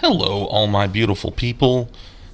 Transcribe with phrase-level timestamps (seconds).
[0.00, 1.88] Hello, all my beautiful people.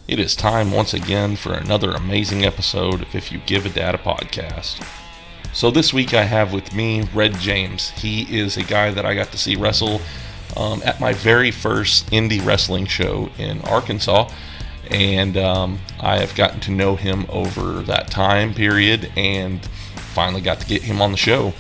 [0.09, 3.95] It is time once again for another amazing episode of If You Give a Dad
[3.95, 4.85] a Podcast.
[5.53, 7.91] So, this week I have with me Red James.
[7.91, 10.01] He is a guy that I got to see wrestle
[10.57, 14.29] um, at my very first indie wrestling show in Arkansas.
[14.91, 20.59] And um, I have gotten to know him over that time period and finally got
[20.63, 21.55] to get him on the show.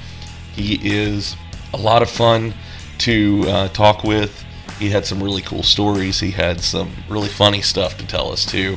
[0.52, 1.36] He is
[1.72, 2.54] a lot of fun
[2.98, 4.44] to uh, talk with.
[4.82, 6.18] He had some really cool stories.
[6.18, 8.76] He had some really funny stuff to tell us too.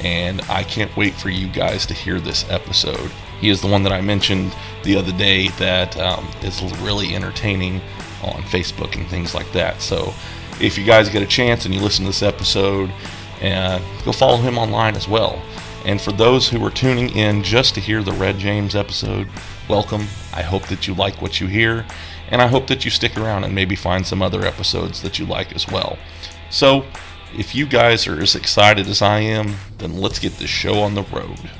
[0.00, 3.10] And I can't wait for you guys to hear this episode.
[3.40, 7.80] He is the one that I mentioned the other day that um, is really entertaining
[8.22, 9.82] on Facebook and things like that.
[9.82, 10.14] So
[10.60, 12.92] if you guys get a chance and you listen to this episode,
[13.42, 15.42] uh, go follow him online as well.
[15.84, 19.26] And for those who are tuning in just to hear the Red James episode,
[19.68, 20.02] welcome.
[20.32, 21.86] I hope that you like what you hear,
[22.30, 25.26] and I hope that you stick around and maybe find some other episodes that you
[25.26, 25.98] like as well.
[26.50, 26.84] So,
[27.36, 30.94] if you guys are as excited as I am, then let's get this show on
[30.94, 31.50] the road.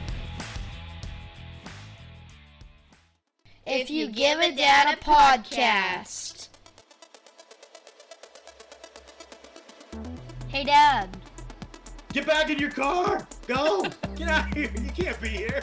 [3.66, 6.48] If you give a dad a podcast.
[10.48, 11.16] Hey, Dad.
[12.12, 13.24] Get back in your car!
[13.46, 13.84] Go!
[14.16, 14.72] Get out of here!
[14.82, 15.62] You can't be here!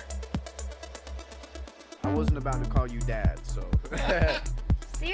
[2.03, 3.69] I wasn't about to call you dad, so.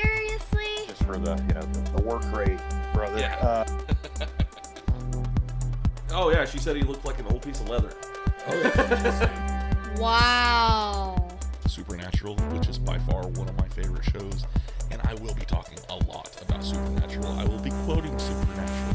[0.02, 0.88] Seriously?
[0.88, 2.60] just for the you know the, the work rate,
[2.94, 3.20] brother.
[3.20, 3.36] Yeah.
[3.38, 4.26] Uh,
[6.16, 7.92] Oh yeah, she said he looked like an old piece of leather.
[8.48, 11.28] Oh, Wow.
[11.68, 14.46] Supernatural, which is by far one of my favorite shows,
[14.92, 17.28] and I will be talking a lot about Supernatural.
[17.40, 18.94] I will be quoting Supernatural.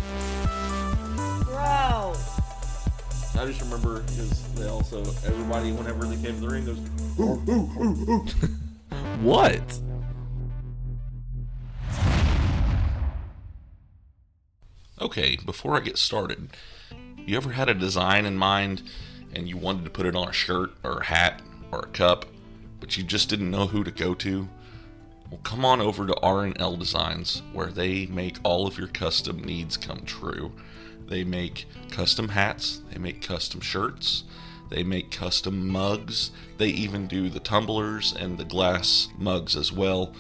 [1.45, 2.15] Bro.
[3.41, 6.79] I just remember because they also everybody whenever they came to the ring goes
[7.19, 8.25] ooh ooh ooh ooh.
[9.23, 9.81] What?
[15.01, 16.49] Okay, before I get started,
[17.25, 18.83] you ever had a design in mind
[19.33, 22.27] and you wanted to put it on a shirt or a hat or a cup,
[22.81, 24.49] but you just didn't know who to go to?
[25.31, 29.77] Well, come on over to R&L Designs where they make all of your custom needs
[29.77, 30.51] come true.
[31.07, 34.25] They make custom hats, they make custom shirts,
[34.69, 40.13] they make custom mugs, they even do the tumblers and the glass mugs as well.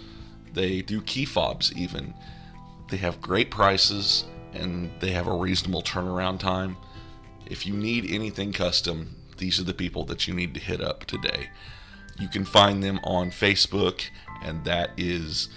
[0.54, 2.14] They do key fobs even.
[2.90, 6.76] They have great prices and they have a reasonable turnaround time.
[7.46, 11.04] If you need anything custom, these are the people that you need to hit up
[11.04, 11.50] today.
[12.18, 14.02] You can find them on Facebook,
[14.42, 15.48] and that is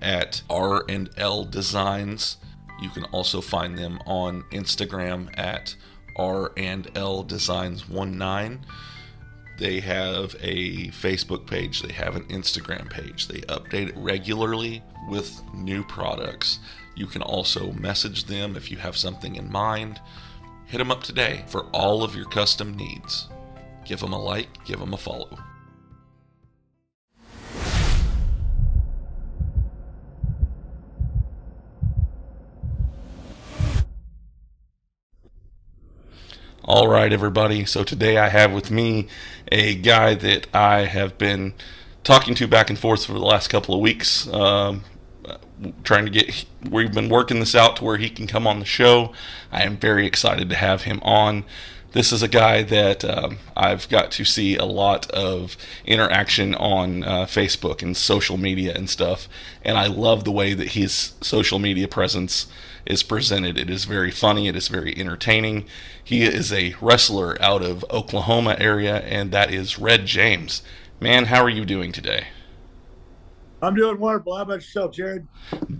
[0.00, 2.38] at R and L Designs.
[2.80, 5.76] You can also find them on Instagram at
[6.16, 8.64] R and L Designs 19.
[9.58, 13.28] They have a Facebook page, they have an Instagram page.
[13.28, 16.58] They update it regularly with new products.
[16.96, 20.00] You can also message them if you have something in mind.
[20.64, 23.28] Hit them up today for all of your custom needs.
[23.84, 25.38] Give them a like, give them a follow.
[36.64, 37.66] All right, everybody.
[37.66, 39.06] So today I have with me
[39.52, 41.52] a guy that I have been
[42.02, 44.26] talking to back and forth for the last couple of weeks.
[44.28, 44.82] Um,
[45.84, 48.64] trying to get, we've been working this out to where he can come on the
[48.64, 49.12] show.
[49.50, 51.44] I am very excited to have him on.
[51.92, 57.04] This is a guy that um, I've got to see a lot of interaction on
[57.04, 59.28] uh, Facebook and social media and stuff,
[59.64, 62.48] and I love the way that his social media presence
[62.84, 63.56] is presented.
[63.56, 64.46] It is very funny.
[64.46, 65.64] It is very entertaining.
[66.02, 70.62] He is a wrestler out of Oklahoma area, and that is Red James.
[71.00, 72.26] Man, how are you doing today?
[73.66, 74.36] I'm doing wonderful.
[74.36, 75.26] How about yourself, Jared?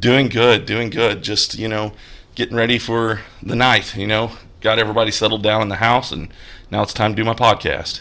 [0.01, 1.23] Doing good, doing good.
[1.23, 1.93] Just, you know,
[2.35, 4.33] getting ready for the night, you know.
[4.61, 6.29] Got everybody settled down in the house and
[6.69, 8.01] now it's time to do my podcast.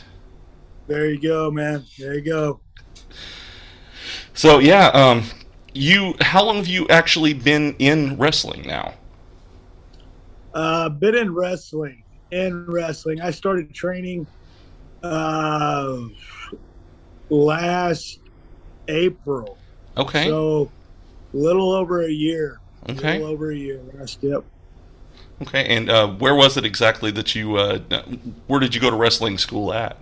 [0.87, 1.85] There you go, man.
[1.99, 2.61] There you go.
[4.33, 5.25] So, yeah, um
[5.75, 8.95] you how long have you actually been in wrestling now?
[10.51, 12.03] Uh, been in wrestling.
[12.31, 14.25] In wrestling, I started training
[15.03, 15.99] uh,
[17.29, 18.19] last
[18.87, 19.59] April.
[19.97, 20.27] Okay.
[20.27, 20.69] So,
[21.33, 22.59] little over a year.
[22.89, 23.13] Okay.
[23.13, 23.81] little over a year.
[23.93, 24.43] Last yep.
[25.41, 25.65] Okay.
[25.75, 27.79] And uh where was it exactly that you uh
[28.47, 29.97] where did you go to wrestling school at?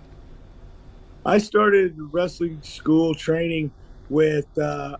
[1.26, 3.70] I started wrestling school training
[4.10, 4.98] with uh,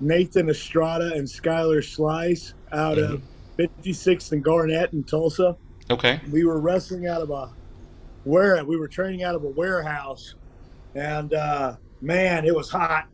[0.00, 3.22] Nathan Estrada and Skylar Slice out of
[3.56, 5.56] 56th and Garnett in Tulsa.
[5.88, 6.20] Okay.
[6.32, 7.48] we were wrestling out of a
[8.24, 10.34] where we were training out of a warehouse
[10.96, 13.06] and uh man it was hot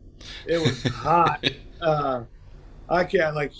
[0.45, 1.43] it was hot
[1.81, 2.23] uh
[2.89, 3.51] i can't like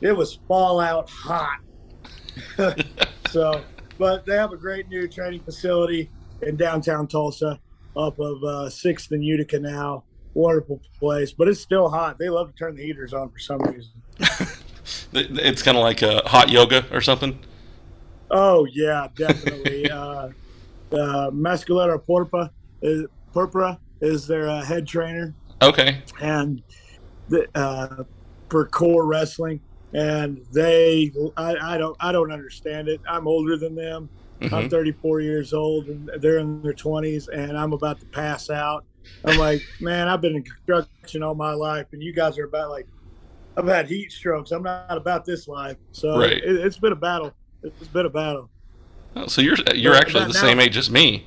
[0.00, 1.60] it was fallout hot
[3.30, 3.62] so,
[3.98, 6.10] but they have a great new training facility
[6.42, 7.60] in downtown Tulsa,
[7.96, 10.04] up of uh, Sixth and Utica now.
[10.34, 12.18] Wonderful place, but it's still hot.
[12.18, 13.92] They love to turn the heaters on for some reason.
[15.14, 17.38] It's kind of like uh, hot yoga or something.
[18.30, 19.88] Oh yeah, definitely.
[19.90, 20.30] uh,
[20.90, 22.50] uh, Purpura
[22.80, 26.02] is, Purpura is their uh, head trainer, Okay.
[26.20, 26.62] and
[27.28, 28.04] the, uh,
[28.50, 29.60] for core wrestling.
[29.94, 33.00] And they, I, I don't, I don't understand it.
[33.08, 34.08] I'm older than them.
[34.40, 34.70] I'm Mhm.
[34.70, 38.84] 34 years old, and they're in their 20s, and I'm about to pass out.
[39.24, 42.70] I'm like, man, I've been in construction all my life, and you guys are about
[42.70, 42.86] like,
[43.56, 44.50] I've had heat strokes.
[44.50, 45.76] I'm not about this life.
[45.92, 46.32] So Right.
[46.32, 47.32] it, it's been a battle.
[47.62, 48.48] It's been a battle.
[49.14, 51.26] Oh, so you're you're But- actually the now- same age as me.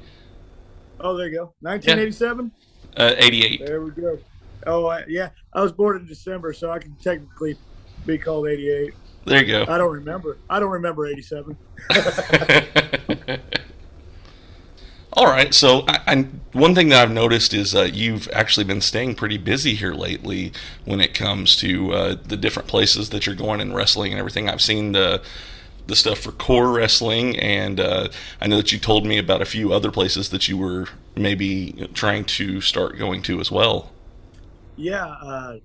[1.00, 1.54] Oh, there you go.
[1.62, 2.52] 1987.
[2.97, 3.65] Uh, 88.
[3.65, 4.18] There we go.
[4.65, 5.30] Oh, I, yeah.
[5.53, 7.57] I was born in December, so I can technically
[8.06, 8.94] be called 88.
[9.25, 9.65] There you go.
[9.71, 10.38] I don't remember.
[10.50, 11.57] I don't remember 87.
[15.13, 15.53] All right.
[15.53, 19.38] So, I, I, one thing that I've noticed is uh, you've actually been staying pretty
[19.38, 20.51] busy here lately
[20.83, 24.50] when it comes to uh, the different places that you're going and wrestling and everything.
[24.50, 25.21] I've seen the
[25.88, 28.10] the stuff for core wrestling, and uh,
[28.42, 31.90] I know that you told me about a few other places that you were maybe
[31.94, 33.92] trying to start going to as well.
[34.76, 35.06] Yeah.
[35.06, 35.58] Uh,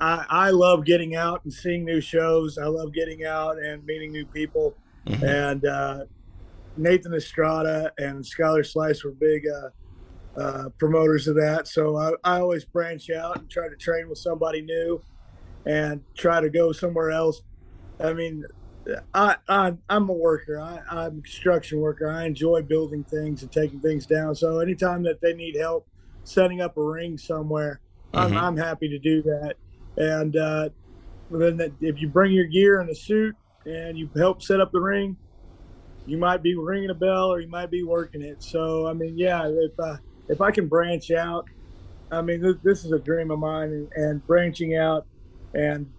[0.00, 2.58] I, I love getting out and seeing new shows.
[2.58, 4.76] I love getting out and meeting new people.
[5.06, 5.22] Mhm.
[5.22, 6.04] And uh,
[6.76, 11.66] Nathan Estrada and Skylar Slice were big uh, uh, promoters of that.
[11.66, 15.00] So I, I always branch out and try to train with somebody new
[15.66, 17.42] and try to go somewhere else.
[18.00, 18.44] I mean,
[19.14, 20.58] I, I I'm a worker.
[20.60, 22.10] I, I'm a construction worker.
[22.10, 24.34] I enjoy building things and taking things down.
[24.34, 25.86] So anytime that they need help
[26.24, 27.80] setting up a ring somewhere,
[28.14, 28.42] I'm, Mhm.
[28.42, 29.56] I'm happy to do that.
[29.96, 30.68] And uh,
[31.30, 33.36] then that, if you bring your gear and a suit
[33.66, 35.16] and you help set up the ring,
[36.06, 38.42] you might be ringing a bell or you might be working it.
[38.42, 39.96] So I mean, yeah, if I
[40.28, 41.46] if I can branch out,
[42.10, 45.06] I mean, this, this is a dream of mine, and, and branching out
[45.54, 45.92] and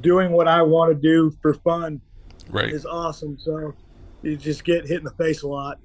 [0.00, 2.00] doing what I want to do for fun
[2.48, 2.72] Right.
[2.72, 3.38] is awesome.
[3.38, 3.74] So
[4.22, 5.78] you just get hit in the face a lot.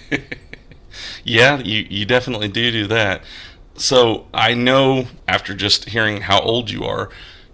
[1.24, 3.22] yeah, you, you definitely do do that.
[3.74, 7.10] So I know after just hearing how old you are,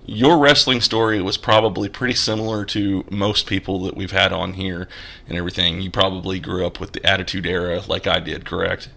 [0.06, 4.88] your wrestling story was probably pretty similar to most people that we've had on here
[5.28, 5.80] and everything.
[5.80, 8.90] You probably grew up with the Attitude Era like I did, correct?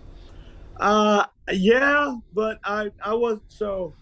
[0.78, 3.94] Uh, yeah, but I I was so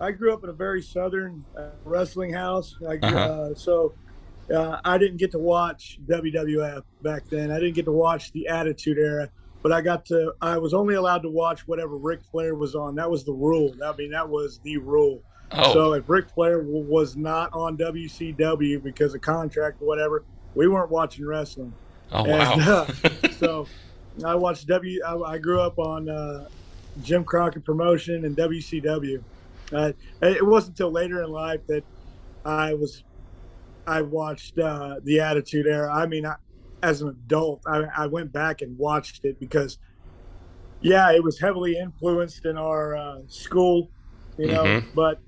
[0.00, 2.74] I grew up in a very southern uh, wrestling house.
[2.88, 3.16] I, Uh-huh.
[3.18, 3.92] uh, so
[4.52, 7.50] uh, I didn't get to watch WWF back then.
[7.50, 9.28] I didn't get to watch the Attitude Era,
[9.62, 10.32] but I got to.
[10.40, 12.94] I was only allowed to watch whatever Ric Flair was on.
[12.94, 13.74] That was the rule.
[13.84, 15.22] I mean, that was the rule.
[15.52, 20.22] Oh, So if Ric Flair w- was not on WCW because of contract or whatever,
[20.54, 21.72] we weren't watching wrestling.
[22.12, 22.86] oh and, wow.
[23.38, 23.66] so
[24.24, 25.00] I watched W.
[25.06, 26.48] I, I grew up on uh,
[27.02, 29.22] Jim Crockett promotion and WCW.
[29.72, 31.84] Uh, it wasn't until later in life that
[32.44, 33.04] I was
[33.86, 35.92] I watched uh, the Attitude Era.
[35.92, 36.36] I mean, I,
[36.82, 39.78] as an adult, I, I went back and watched it because,
[40.80, 43.90] yeah, it was heavily influenced in our uh, school,
[44.38, 44.64] you know.
[44.64, 44.84] Mhm.
[44.94, 45.20] But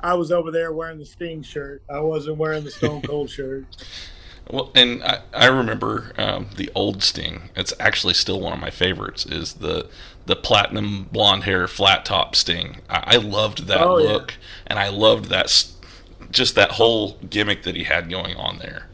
[0.00, 1.82] I was over there wearing the Sting shirt.
[1.90, 3.64] I wasn't wearing the Stone Cold shirt.
[4.50, 7.50] Well, and I, I remember um, the old Sting.
[7.54, 9.26] It's actually still one of my favorites.
[9.26, 9.88] Is the
[10.26, 12.80] the platinum blonde hair flat top Sting.
[12.88, 14.08] I, I loved that Oh, yeah.
[14.12, 14.34] look,
[14.66, 15.52] and I loved that
[16.30, 18.88] just that whole gimmick that he had going on there.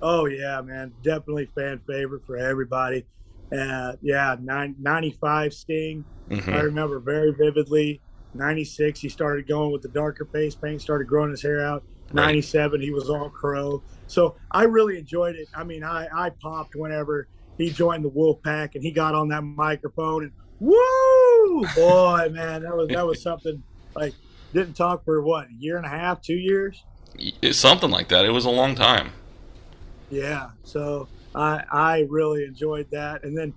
[0.00, 3.04] Oh yeah, man, definitely fan favorite for everybody.
[3.56, 6.04] Uh, yeah, nine, 95 Sting.
[6.30, 6.62] I Mhm.
[6.64, 8.02] remember very vividly.
[8.34, 11.82] 96, he started going with the darker face paint, started growing his hair out.
[12.12, 12.26] Right.
[12.26, 13.82] 97, he was all crow.
[14.06, 15.48] So I really enjoyed it.
[15.54, 19.28] I mean, I, I popped whenever he joined the Wolf Pack and he got on
[19.28, 23.62] that microphone and woo, boy, man, that was that was something
[23.94, 24.14] like
[24.52, 26.84] didn't talk for what a year and a half, two years.
[27.42, 28.24] It's something like that.
[28.24, 29.12] It was a long time.
[30.10, 33.52] Yeah, so I I really enjoyed that, and then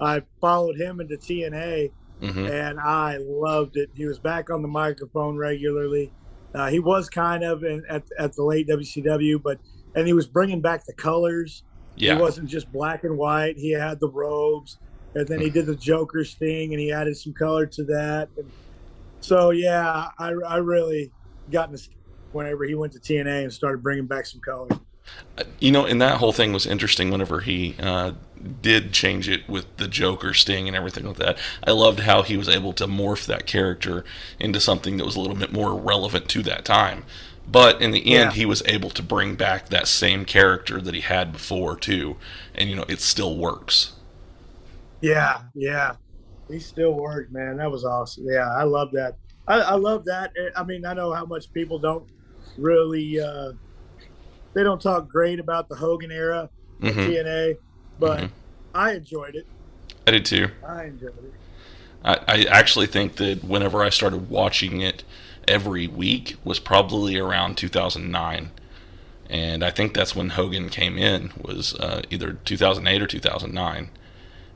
[0.00, 3.90] I followed him into TNA, hmm and I loved it.
[3.94, 6.12] He was back on the microphone regularly.
[6.56, 9.58] Uh, he was kind of in, at at the late WCW, but
[9.94, 11.62] and he was bringing back the colors.
[11.96, 12.14] Yeah.
[12.14, 13.58] He wasn't just black and white.
[13.58, 14.78] He had the robes,
[15.14, 18.30] and then he did the Joker's thing, and he added some color to that.
[18.38, 18.50] And
[19.20, 21.12] so yeah, I I really
[21.50, 21.88] got in the
[22.32, 24.68] whenever he went to TNA and started bringing back some color.
[25.60, 28.12] You know, and that whole thing was interesting whenever he uh,
[28.62, 31.38] did change it with the Joker sting and everything like that.
[31.66, 34.04] I loved how he was able to morph that character
[34.40, 37.04] into something that was a little bit more relevant to that time.
[37.46, 38.32] But in the end, Yeah.
[38.32, 42.16] he was able to bring back that same character that he had before too,
[42.54, 43.92] and you know it still works.
[45.00, 45.96] Yeah, yeah.
[46.48, 47.56] He still worked, man.
[47.58, 48.24] That was awesome.
[48.28, 49.16] Yeah, I love that.
[49.48, 50.32] I, I love that.
[50.56, 52.06] I mean, I know how much people don't
[52.56, 53.52] really uh
[54.56, 56.50] they don't talk great about the Hogan era
[56.82, 57.58] of hmm TNA,
[58.00, 58.30] but Mhm.
[58.74, 59.46] I enjoyed it.
[60.06, 60.48] I did too.
[60.66, 61.34] I enjoyed it.
[62.04, 65.04] I, I actually think that whenever I started watching it
[65.48, 68.52] every week was probably around 2009,
[69.28, 73.90] and I think that's when Hogan came in was uh, either 2008 or 2009,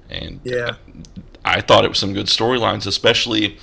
[0.09, 0.77] and Yeah.
[1.45, 3.59] I thought it was some good storylines, especially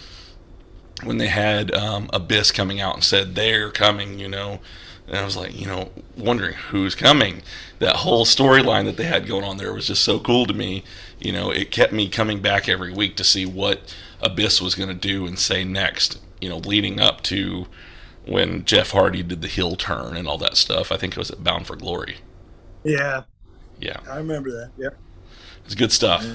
[1.04, 4.60] when they had um, Abyss coming out and said they're coming, you know.
[5.08, 7.42] And I was like, you know, wondering who's coming.
[7.80, 10.84] That whole storyline that they had going on there was just so cool to me.
[11.20, 14.90] You know, it kept me coming back every week to see what Abyss was going
[14.90, 16.20] to do and say next.
[16.42, 17.68] You know, leading up to
[18.26, 20.92] when Jeff Hardy did the heel turn and all that stuff.
[20.92, 22.18] I think it was at Bound for Glory.
[22.84, 23.24] Yeah,
[23.80, 24.72] Yeah, I remember that.
[24.78, 24.90] Yeah.
[25.66, 26.26] it's good stuff.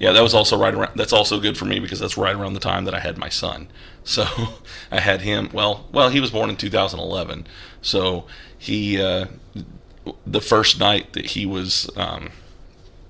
[0.00, 0.04] it.
[0.04, 0.92] Yeah, that was also right around.
[0.96, 3.28] That's also good for me because that's right around the time that I had my
[3.28, 3.68] son.
[4.06, 4.26] So
[4.90, 5.48] I had him.
[5.50, 7.46] Well, well, he was born in 2011.
[7.80, 8.26] So
[8.58, 9.28] he, uh,
[10.26, 12.30] the first night that he was um,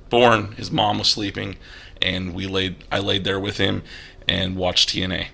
[0.08, 1.56] born, his mom was sleeping,
[2.00, 2.84] and we laid.
[2.92, 3.82] I laid there with him
[4.28, 5.30] and watched TNA.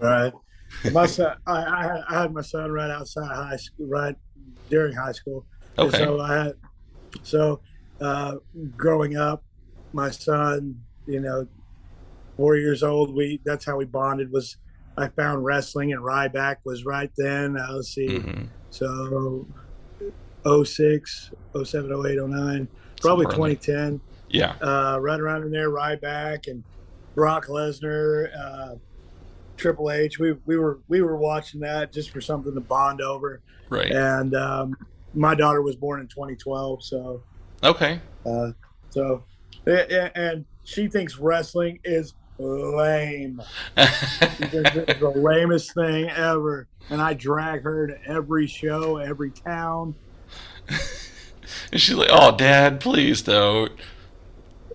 [0.00, 0.34] Right.
[0.92, 4.14] My son, I, I, had, I had my son right outside high school, right
[4.68, 5.46] during high school.
[5.78, 5.98] And Okay.
[5.98, 6.54] So I had,
[7.22, 7.60] so
[8.00, 8.36] uh,
[8.76, 9.44] growing up,
[9.92, 11.46] my son, you know,
[12.36, 14.30] four years old, we that's how we bonded.
[14.32, 14.56] Was
[14.96, 17.56] I found wrestling and Ryback was right then.
[17.56, 19.48] Uh, let's see, hmm so
[20.64, 21.30] 06,
[21.64, 22.68] 07, 08, 09,
[23.00, 24.54] probably 2010 Yeah.
[24.62, 26.62] uh, right around in there, Ryback and
[27.16, 28.74] Brock Lesnar, uh,
[29.56, 30.18] Triple H.
[30.20, 33.42] We we were we were watching that just for something to bond over.
[33.68, 33.90] Right.
[33.90, 34.76] And um,
[35.14, 37.22] my daughter was born in 2012, so
[37.64, 38.00] Okay.
[38.24, 38.52] uh,
[38.90, 39.24] so
[39.66, 43.42] and she thinks wrestling is lame.
[43.76, 44.18] It's
[44.98, 46.66] the lamest thing ever.
[46.88, 49.94] And I drag her to every show, every town.
[51.72, 53.72] and she's like, "Oh, Dad, please don't."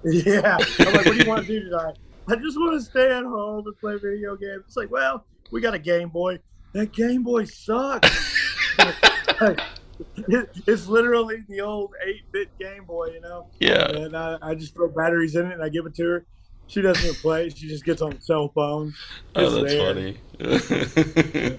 [0.03, 0.57] Yeah.
[0.79, 1.95] I'm like, what do you want to do tonight?
[2.27, 4.63] I just want to stay at home and play video games.
[4.67, 6.39] It's like, well, we got a Game Boy.
[6.73, 8.35] That Game Boy sucks.
[8.79, 9.61] It-
[10.67, 13.47] it's literally the old 8-bit Game Boy, you know.
[13.59, 13.87] Yeah.
[13.89, 16.25] And I, I just throw batteries in it and I give it to her.
[16.67, 17.49] She doesn't even play.
[17.49, 18.93] She just gets on the cell phone.
[19.35, 19.93] Oh, that's there.
[19.93, 20.17] funny.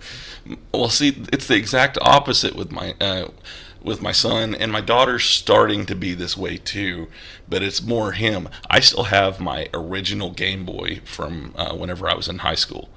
[0.72, 3.28] well, see, it's the exact opposite with my uh,
[3.80, 7.06] with my son, and my daughter's starting to be this way too.
[7.48, 8.48] But it's more him.
[8.68, 12.88] I still have my original Game Boy from uh, whenever I was in high school.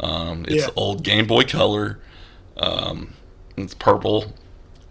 [0.00, 0.66] Um, it's Yeah.
[0.68, 1.98] the old Game Boy Color.
[2.56, 3.12] Um,
[3.58, 4.32] it's purple,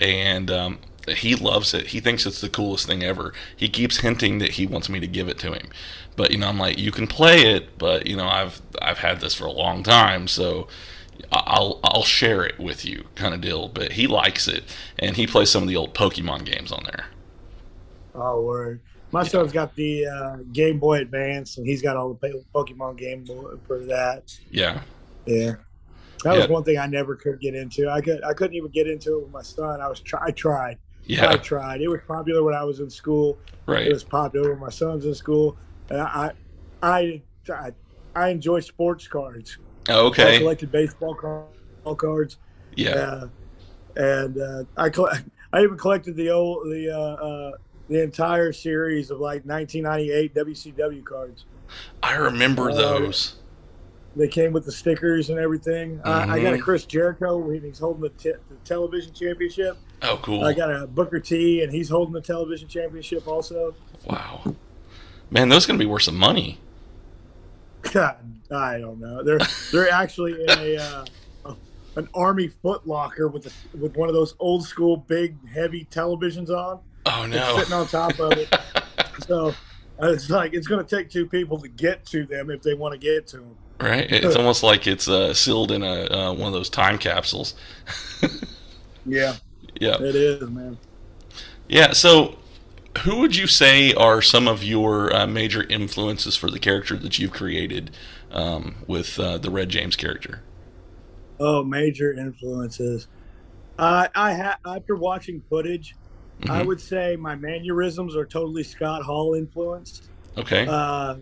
[0.01, 1.87] and um, he loves it.
[1.87, 3.33] He thinks it's the coolest thing ever.
[3.55, 5.69] He keeps hinting that he wants me to give it to him,
[6.15, 9.21] but you know, I'm like, you can play it, but you know, I've I've had
[9.21, 10.67] this for a long time, so
[11.31, 13.67] I'll I'll share it with you, kind of deal.
[13.67, 14.63] But he likes it,
[14.99, 17.05] and he plays some of the old Pokemon games on there.
[18.13, 18.81] Oh, word.
[19.13, 23.25] My son's got the uh, Game Boy Advance, and he's got all the Pokemon Game
[23.25, 24.37] Boy for that.
[24.49, 24.81] Yeah,
[25.25, 25.55] Yeah,
[26.23, 26.51] that was Yeah.
[26.53, 27.89] one thing I never could get into.
[27.89, 29.81] I could I couldn't even get into it with my son.
[29.81, 30.77] I was try, I tried.
[31.19, 31.81] I tried.
[31.81, 33.37] It was popular when I was in school.
[33.65, 33.87] Right.
[33.87, 35.57] It was popular when my son's in school.
[35.89, 36.31] And I
[36.81, 37.71] I I,
[38.15, 39.57] I enjoy sports cards.
[39.89, 41.47] I Okay, collected baseball car-
[41.83, 42.37] baseball cards.
[42.75, 43.27] yeah, Uh,
[43.95, 44.89] and uh, I
[45.53, 47.51] I even collected the old the uh, uh,
[47.89, 51.45] the entire series of like 1998 WCW cards.
[52.03, 53.35] I remember Uh, those.
[54.15, 56.01] They came with the stickers and everything.
[56.03, 56.61] I, I got a Mhm.
[56.61, 59.77] Chris Jericho he's holding the, t- the television championship.
[60.01, 60.43] Oh, cool.
[60.43, 63.73] I got a Booker T, and he's holding the television championship also.
[64.05, 64.55] Wow,
[65.29, 66.59] man, those gonna be worth some money.
[67.93, 68.17] God,
[68.51, 69.23] I don't know.
[69.23, 69.39] They're
[69.71, 71.05] they're actually in a uh,
[71.95, 76.79] an army footlocker with a, with one of those old school big heavy televisions on.
[77.05, 77.57] Oh It's no.
[77.59, 78.53] sitting on top of it.
[79.27, 79.49] so
[80.01, 82.73] uh, it's like it's going to take two people to get to them if they
[82.73, 83.55] want to get to them.
[83.81, 84.11] Right?
[84.11, 87.55] It's almost like it's uh, sealed in a uh, one of those time capsules.
[89.03, 89.35] Yeah,
[89.79, 89.95] Yeah.
[89.99, 90.77] it is, man.
[91.67, 91.91] Yeah.
[91.93, 92.35] So,
[92.99, 97.17] who would you say are some of your uh, major influences for the character that
[97.17, 97.89] you've created
[98.31, 100.43] um, with uh, the Red James character?
[101.39, 103.07] Oh, major influences.
[103.79, 105.95] I ha- after watching footage,
[106.47, 106.67] I Mhm.
[106.67, 110.09] would say my mannerisms are totally Scott Hall influenced.
[110.37, 110.67] Okay.
[110.69, 111.15] Uh,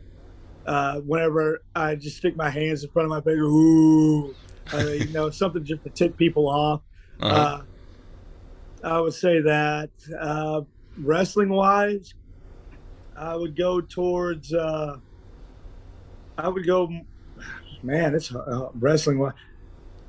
[0.70, 4.36] uh, whenever I just stick my hands in front of my face, ooh,
[4.72, 6.82] Uh, you know, something just to tick people off.
[7.20, 7.36] Uh-huh.
[7.36, 7.62] Uh,
[8.84, 10.62] I would say that uh,
[11.00, 12.14] wrestling wise,
[13.18, 14.54] I would go towards.
[14.54, 14.98] Uh,
[16.38, 16.88] I would go,
[17.82, 18.14] man.
[18.14, 19.34] It's uh, wrestling wise.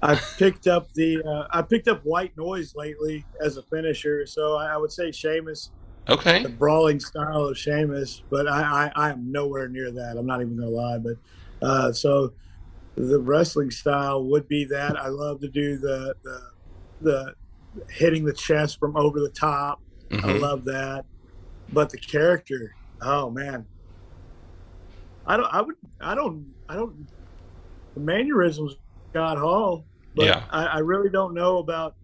[0.02, 4.56] I picked up the uh, I picked up white noise lately as a finisher, so
[4.56, 5.70] I, I would say Sheamus,
[6.10, 6.42] okay.
[6.42, 10.16] the brawling style of Sheamus, but I, I, I am nowhere near that.
[10.18, 11.16] I'm not even gonna lie, but
[11.66, 12.32] uh, so
[12.96, 14.96] the wrestling style would be that.
[14.98, 16.40] I love to do the the,
[17.00, 17.34] the
[17.88, 19.80] hitting the chest from over the top.
[20.12, 20.40] I Mhm.
[20.40, 21.04] love that.
[21.72, 23.66] But the character, oh man.
[25.26, 27.06] I don't I would I don't I don't
[27.94, 28.74] the mannerisms
[29.12, 30.44] Scott Hall, but Yeah.
[30.50, 31.94] I, I really don't know about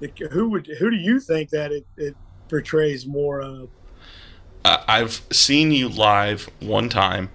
[0.00, 2.14] the, who would who do you think that it, it
[2.48, 3.68] portrays more of?
[4.64, 7.30] Uh, I've seen you live one time,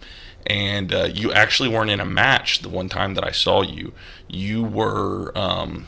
[0.46, 3.94] and uh, you actually weren't in a match the one time that I saw you.
[4.28, 5.38] You were.
[5.38, 5.88] Um,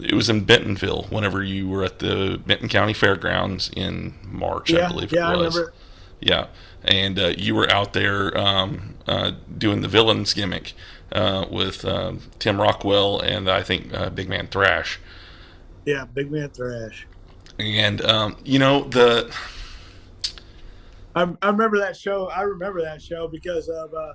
[0.00, 4.78] it was in Bentonville whenever you were at the Benton County Fairgrounds in March, I
[4.78, 5.54] yeah, believe yeah, it I was.
[5.56, 5.74] remember.
[6.20, 6.46] Yeah,
[6.84, 10.72] and uh, you were out there um, uh, doing the villains gimmick
[11.12, 14.98] uh, with um Tim Rockwell and I think uh, Big Man Thrash.
[15.84, 17.06] Yeah, Big Man Thrash.
[17.58, 19.32] And um, you know the
[21.14, 22.28] I, I remember that show.
[22.28, 24.14] I remember that show because of uh,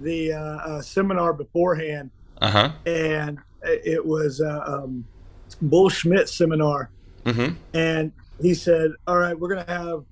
[0.00, 2.72] the uh, uh, seminar beforehand, uh huh.
[2.86, 5.04] and it was uh, um,
[5.62, 6.90] Bull Schmidt seminar,
[7.24, 7.54] Mm-hmm.
[7.74, 10.04] and he said, "All right, we're gonna have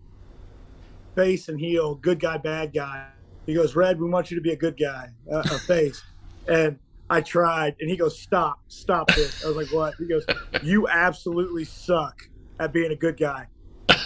[1.14, 3.06] face and heel, good guy, bad guy."
[3.46, 6.02] He goes, "Red, we want you to be a good guy, uh, a face,"
[6.46, 6.78] and
[7.08, 10.26] I tried, and he goes, "Stop, stop this." I was like, "What?" He goes,
[10.62, 13.46] "You absolutely suck at being a good guy.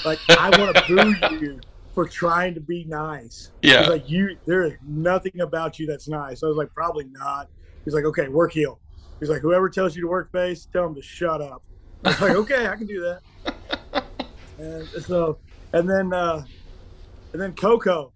[0.05, 0.85] Like I want to
[1.31, 1.61] boo you
[1.95, 3.89] for trying to be nice." Yeah.
[3.89, 7.49] Like, "You, there is nothing about you that's nice." I was like, "Probably not."
[7.85, 8.81] He's like, "Okay, work heel."
[9.19, 11.63] He's like, "Whoever tells you to work face, tell him to shut up."
[12.05, 14.05] I was like, "Okay, I can do that."
[14.59, 15.39] And so,
[15.73, 16.45] and then, uh,
[17.33, 18.13] and then Coco.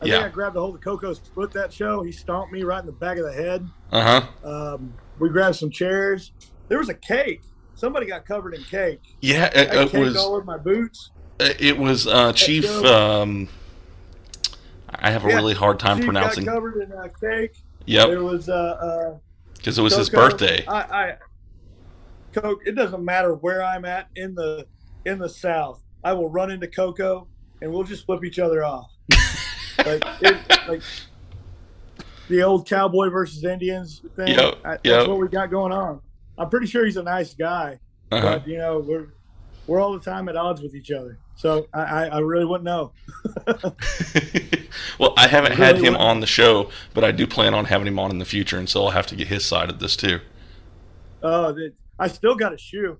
[0.00, 0.14] I Yeah.
[0.18, 2.02] think I grabbed a hold of Coco's foot that show.
[2.02, 3.66] He stomped me right in the back of the head.
[3.90, 4.48] Uh huh.
[4.74, 6.32] Um, we grabbed some chairs.
[6.68, 7.42] There was a cake.
[7.78, 9.00] Somebody got covered in cake.
[9.20, 10.16] Yeah, it, it cake was.
[10.16, 11.12] all over my boots.
[11.38, 12.68] It was uh, Chief.
[12.84, 13.48] Um,
[14.90, 16.44] I have a Yeah, really hard time She pronouncing.
[16.44, 17.52] got covered in uh, cake.
[17.86, 19.18] Yep, It was uh, uh,
[19.56, 20.66] because it was his birthday.
[20.66, 21.14] I, I,
[22.32, 22.62] Coke.
[22.66, 24.66] It doesn't matter where I'm at in the
[25.06, 25.80] in the South.
[26.02, 27.28] I will run into Coco
[27.62, 28.90] and we'll just flip each other off.
[29.86, 30.82] like, it, like
[32.28, 34.36] the old cowboy versus Indians thing.
[34.36, 36.00] Yep, I- that's what we got going on.
[36.38, 37.78] I'm pretty sure he's a nice guy,
[38.12, 38.38] Uh-huh.
[38.38, 39.08] but you know we're
[39.66, 41.18] we're all the time at odds with each other.
[41.36, 42.92] So I, I, really wouldn't know.
[44.98, 47.54] well, I haven't I had really him would- on the show, but I do plan
[47.54, 49.70] on having him on in the future, and so I'll have to get his side
[49.70, 50.20] of this too.
[51.22, 51.52] Uh,
[51.98, 52.98] I still got a shoe.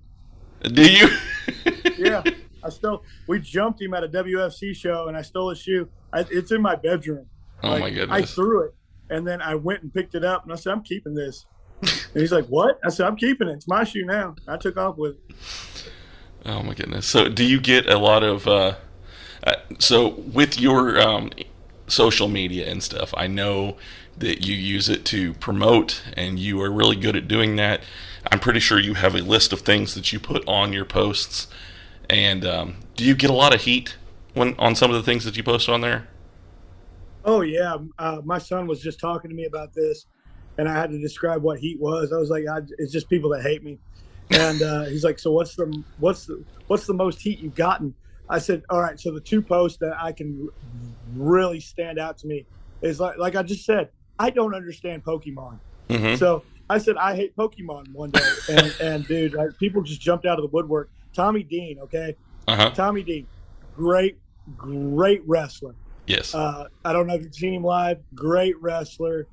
[0.61, 1.07] Do you?
[1.97, 2.23] yeah,
[2.63, 5.89] I still we jumped him at a WFC show, and I stole a shoe.
[6.13, 7.25] I, it's in my bedroom.
[7.63, 8.17] Oh Like, my goodness!
[8.17, 8.75] I threw it,
[9.09, 11.45] and then I went and picked it up, and I said, "I'm keeping this."
[11.81, 13.53] and he's like, "What?" I said, "I'm keeping it.
[13.53, 15.91] It's my shoe now." I took off with it.
[16.45, 17.05] Oh my goodness.
[17.05, 18.47] So, do you get a lot of?
[18.47, 18.75] Uh,
[19.43, 21.31] uh, so, with your um,
[21.87, 23.77] social media and stuff, I know
[24.17, 27.81] that you use it to promote, and you are really good at doing that.
[28.31, 31.47] I'm pretty sure you have a list of things that you put on your posts.
[32.09, 33.95] And um, do you get a lot of heat
[34.33, 36.07] when on some of the things that you post on there?
[37.23, 40.05] Oh yeah, uh, my son was just talking to me about this,
[40.59, 42.11] and I had to describe what heat was.
[42.11, 43.79] I was like, I, "It's just people that hate me,"
[44.29, 47.95] and uh, he's like, "So what's the what's the what's the most heat you've gotten?"
[48.27, 50.49] I said, "All right, so the two posts that I can
[51.15, 52.45] really stand out to me
[52.81, 56.15] is like like I just said, I don't understand Pokemon." Mm-hmm.
[56.15, 60.25] So I said I hate Pokemon one day, and, and dude, like, people just jumped
[60.25, 60.91] out of the woodwork.
[61.13, 62.17] Tommy Dean, okay,
[62.49, 62.69] Uh huh.
[62.71, 63.27] Tommy Dean,
[63.77, 64.19] great,
[64.57, 65.73] great wrestler.
[66.05, 66.35] Yes.
[66.35, 67.99] Uh, I don't know if you've seen him live.
[68.13, 69.27] Great wrestler,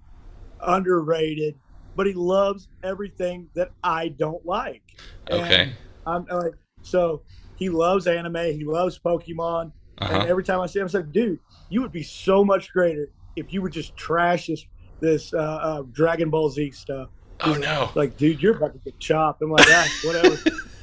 [0.61, 1.55] underrated,
[1.95, 4.83] but he loves everything that I don't like.
[5.29, 5.73] And okay.
[6.07, 7.23] I'm like, so
[7.57, 8.37] he loves anime.
[8.37, 9.73] He loves Pokemon.
[9.99, 11.39] Uh And every time I see him, I'm like, dude,
[11.69, 14.67] you would be so much greater if you would just trash this
[15.01, 17.11] this uh, uh, Dragon Ball Z stuff.
[17.41, 17.91] Oh He's no.
[17.95, 19.43] Like, dude, you're about to get chopped.
[19.43, 20.37] I'm like, ah, whatever.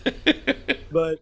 [0.92, 1.20] but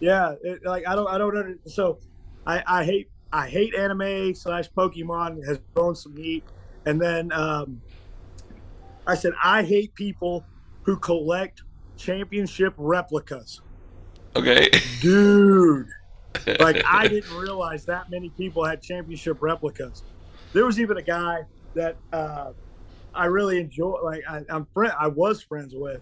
[0.00, 1.98] yeah, it, like I don't, I don't under, So
[2.46, 6.44] I, I hate, I hate anime slash Pokemon has grown some heat,
[6.86, 7.80] and then um,
[9.06, 10.44] I said I hate people
[10.82, 11.62] who collect
[11.96, 13.60] championship replicas,
[14.36, 14.68] okay.
[15.00, 15.88] dude.
[16.60, 20.02] Like I didn't realize that many people had championship replicas.
[20.52, 21.42] There was even a guy
[21.74, 22.52] that uh,
[23.14, 24.00] I really enjoy.
[24.02, 26.00] Like I, I'm friend, I was friends with,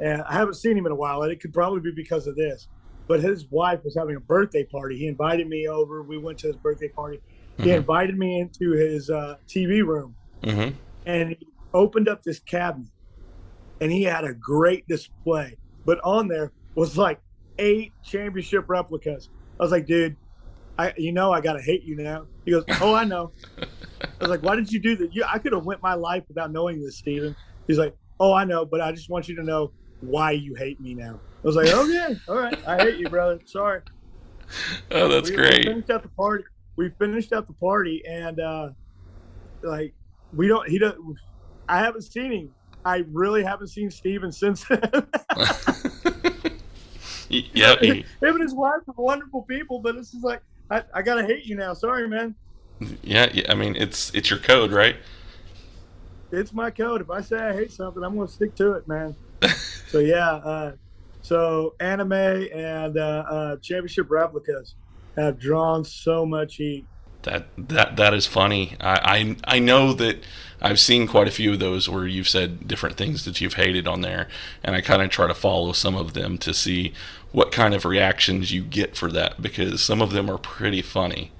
[0.00, 1.22] and I haven't seen him in a while.
[1.22, 2.68] And it could probably be because of this.
[3.08, 4.96] But his wife was having a birthday party.
[4.96, 6.02] He invited me over.
[6.02, 7.20] We went to his birthday party.
[7.58, 7.76] He Mhm.
[7.76, 10.76] invited me into his uh, TV room, Mm-hmm.
[11.06, 12.88] and he opened up this cabinet,
[13.80, 15.56] and he had a great display.
[15.84, 17.20] But on there was like
[17.58, 19.28] eight championship replicas.
[19.60, 20.16] I was like, dude,
[20.78, 22.26] I you know I gotta hate you now.
[22.44, 23.32] He goes, oh I know.
[23.60, 23.66] I
[24.20, 25.14] was like, why did you do that?
[25.14, 27.34] You, I could have went my life without knowing this, Steven.
[27.66, 30.80] He's like, oh I know, but I just want you to know why you hate
[30.80, 31.20] me now.
[31.44, 33.40] I was like, okay, all right, I hate you, brother.
[33.46, 33.80] Sorry.
[34.90, 35.64] Oh, that's we, We great.
[35.64, 36.44] finished out the party.
[36.76, 38.70] We finished out the party, and uh,
[39.62, 39.94] like
[40.32, 40.68] we don't.
[40.68, 41.18] He doesn't
[41.68, 42.54] I haven't seen him.
[42.84, 45.06] I really haven't seen Steven since then.
[47.32, 47.80] Yep.
[47.82, 51.46] him and his wife are wonderful people, but it's just like I, I gotta hate
[51.46, 51.72] you now.
[51.72, 52.34] Sorry, man.
[53.02, 53.50] Yeah, yeah.
[53.50, 54.96] I mean, it's it's your code, right?
[56.30, 57.00] It's my code.
[57.00, 59.16] If I say I hate something, I'm gonna stick to it, man.
[59.88, 60.72] so yeah, uh,
[61.22, 64.74] so anime and uh, uh, championship replicas
[65.16, 66.86] have drawn so much heat.
[67.22, 68.76] That that that is funny.
[68.80, 70.24] I, I I know that
[70.60, 73.86] I've seen quite a few of those where you've said different things that you've hated
[73.86, 74.28] on there,
[74.62, 76.92] and I kind of try to follow some of them to see
[77.32, 81.32] what kind of reactions you get for that because some of them are pretty funny.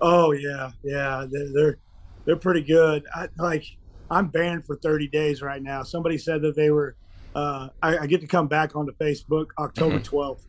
[0.00, 1.78] Oh yeah, yeah, they're they're,
[2.24, 3.04] they're pretty good.
[3.14, 3.64] I, like
[4.10, 5.82] I'm banned for 30 days right now.
[5.82, 6.96] Somebody said that they were.
[7.34, 10.42] Uh, I, I get to come back onto Facebook October 12th,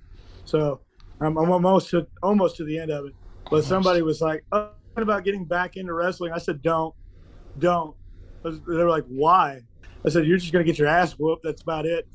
[0.44, 0.82] so
[1.21, 3.13] I'm, I'm almost to, almost to the end of it.
[3.49, 6.93] But somebody was like, "Oh, what about getting back into wrestling?" I said, "Don't,
[7.60, 7.95] don't."
[8.43, 9.62] Was- They were like, "Why?"
[10.06, 11.43] I said, "You're just gonna get your ass whooped.
[11.43, 12.08] That's about it."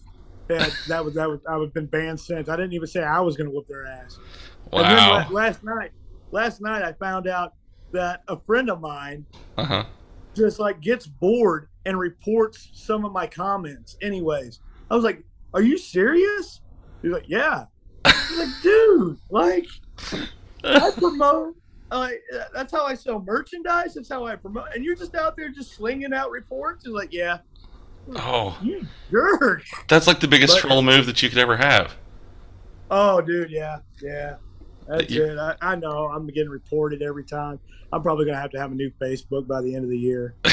[0.48, 2.48] And that was that was I've been banned since.
[2.48, 4.18] I didn't even say I was gonna whoop their ass.
[4.72, 5.26] And then Wow.
[5.30, 5.90] last night,
[6.32, 7.52] last night I found out
[7.92, 9.84] that a friend of mine Uh huh.
[10.36, 13.96] just like gets bored and reports some of my comments.
[14.02, 14.60] Anyways,
[14.90, 15.22] I was like,
[15.54, 16.60] "Are you serious?"
[17.02, 17.66] He's like, "Yeah."
[18.04, 19.66] Like, "Dude, like
[20.64, 21.56] I promote."
[21.90, 22.22] Like
[22.54, 23.94] that's how I sell merchandise.
[23.94, 24.66] That's how I promote.
[24.74, 26.84] And you're just out there just slinging out reports.
[26.84, 27.38] and like, "Yeah,
[28.16, 31.96] Oh, you jerk." that's like the biggest But- troll move that you could ever have.
[32.92, 34.36] Oh, dude, yeah, yeah.
[34.88, 35.38] That's you- it.
[35.38, 36.06] I, I know.
[36.08, 37.58] I'm getting reported every time.
[37.92, 40.34] I'm probably gonna have to have a new Facebook by the end of the year.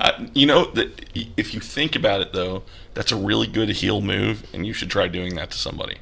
[0.00, 2.62] I- you know that if you think about it though,
[2.94, 5.96] that's a really good heel move, and you should try doing that to somebody.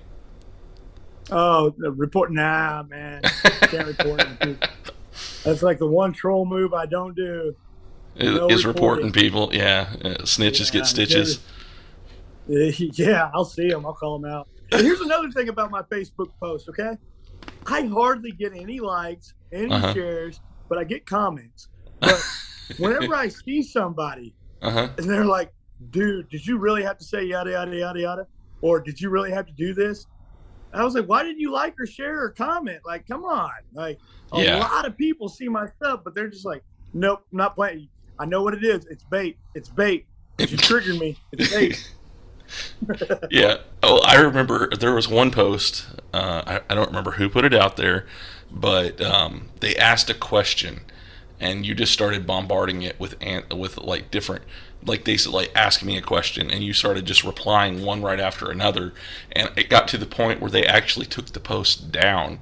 [1.30, 2.32] Oh, report?
[2.32, 3.20] Nah, man,
[3.62, 4.22] can't report.
[5.44, 7.56] That's like the one troll move I don't do.
[8.16, 9.06] Is, No is reporting.
[9.06, 9.50] reporting people?
[9.52, 11.40] Yeah, uh, snitches Yeah, get stitches.
[12.48, 13.84] Yeah, I'll see them.
[13.84, 14.46] I'll call them out.
[14.70, 16.68] And here's another thing about my Facebook post.
[16.68, 16.96] Okay,
[17.66, 19.92] I hardly get any likes, any Uh-huh.
[19.94, 21.68] shares, but I get comments.
[21.98, 22.22] But
[22.78, 24.88] whenever I see somebody Uh huh.
[24.98, 25.52] and they're like,
[25.90, 28.26] dude, did you really have to say yada yada yada yada?
[28.62, 30.06] Or did you really have to do this?
[30.72, 32.80] I was like, why didn't you like or share or comment?
[32.84, 33.50] Like, come on.
[33.72, 33.98] Like
[34.32, 34.58] a Yeah.
[34.58, 37.88] lot of people see my stuff, but they're just like, Nope, not playing.
[38.18, 38.86] I know what it is.
[38.86, 39.38] It's bait.
[39.54, 40.06] It's bait.
[40.38, 41.18] You triggered me.
[41.32, 41.90] It's bait.
[43.30, 43.58] yeah.
[43.82, 45.86] Oh, I remember there was one post.
[46.14, 48.06] Uh, I, I don't remember who put it out there,
[48.50, 50.80] but um, they asked a question,
[51.40, 54.44] and you just started bombarding it with an, with like different,
[54.84, 58.20] like they said, like ask me a question, and you started just replying one right
[58.20, 58.92] after another,
[59.32, 62.40] and it got to the point where they actually took the post down.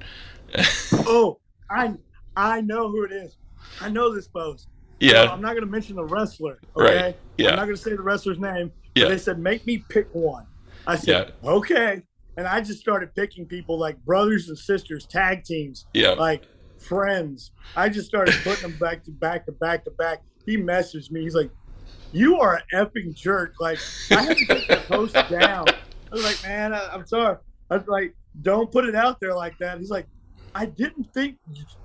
[0.93, 1.39] oh,
[1.71, 1.95] I
[2.37, 3.37] I know who it is.
[3.81, 4.69] I know this post.
[5.01, 5.25] So yeah.
[5.31, 6.59] I'm not gonna mention the wrestler.
[6.75, 7.17] Right.
[7.37, 7.51] Yeah.
[7.51, 8.73] I'm not gonna say the wrestler's name.
[8.95, 9.09] Yeah.
[9.09, 10.47] They said make me pick one.
[10.87, 12.03] I said okay,
[12.37, 16.11] and I just started picking people like brothers and sisters, tag teams, Yeah.
[16.11, 16.45] like
[16.85, 17.51] friends.
[17.77, 20.23] I just started putting them back to back to back to back.
[20.47, 21.23] He messaged me.
[21.23, 21.51] He's like,
[22.13, 23.79] "You are an effing jerk." Like
[24.11, 25.67] I had to take the post down.
[25.69, 25.75] I
[26.13, 27.37] was like, "Man, I, I'm sorry."
[27.71, 30.07] I was like, "Don't put it out there like that." He's like,
[30.55, 31.39] "I didn't think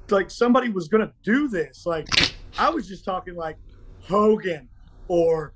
[0.09, 1.85] like somebody was gonna do this.
[1.85, 2.07] Like
[2.57, 3.57] I was just talking like
[4.03, 4.67] Hogan
[5.07, 5.53] or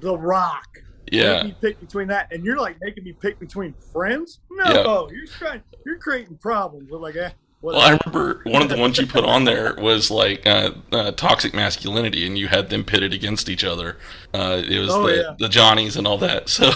[0.00, 0.66] The Rock."
[1.10, 1.42] Yeah.
[1.42, 4.40] Make me pick between that, and you're like making me pick between friends.
[4.50, 4.64] No,
[5.08, 5.16] Yeah.
[5.16, 5.62] you're trying.
[5.84, 6.88] You're creating problems.
[6.90, 7.30] We're like, eh,
[7.62, 11.10] Well, I remember one of the ones you put on there was like uh, uh,
[11.12, 13.98] toxic masculinity, and you had them pitted against each other.
[14.32, 15.34] Uh, it was Oh, the, yeah.
[15.38, 16.48] the Johnnies and all that.
[16.48, 16.70] So,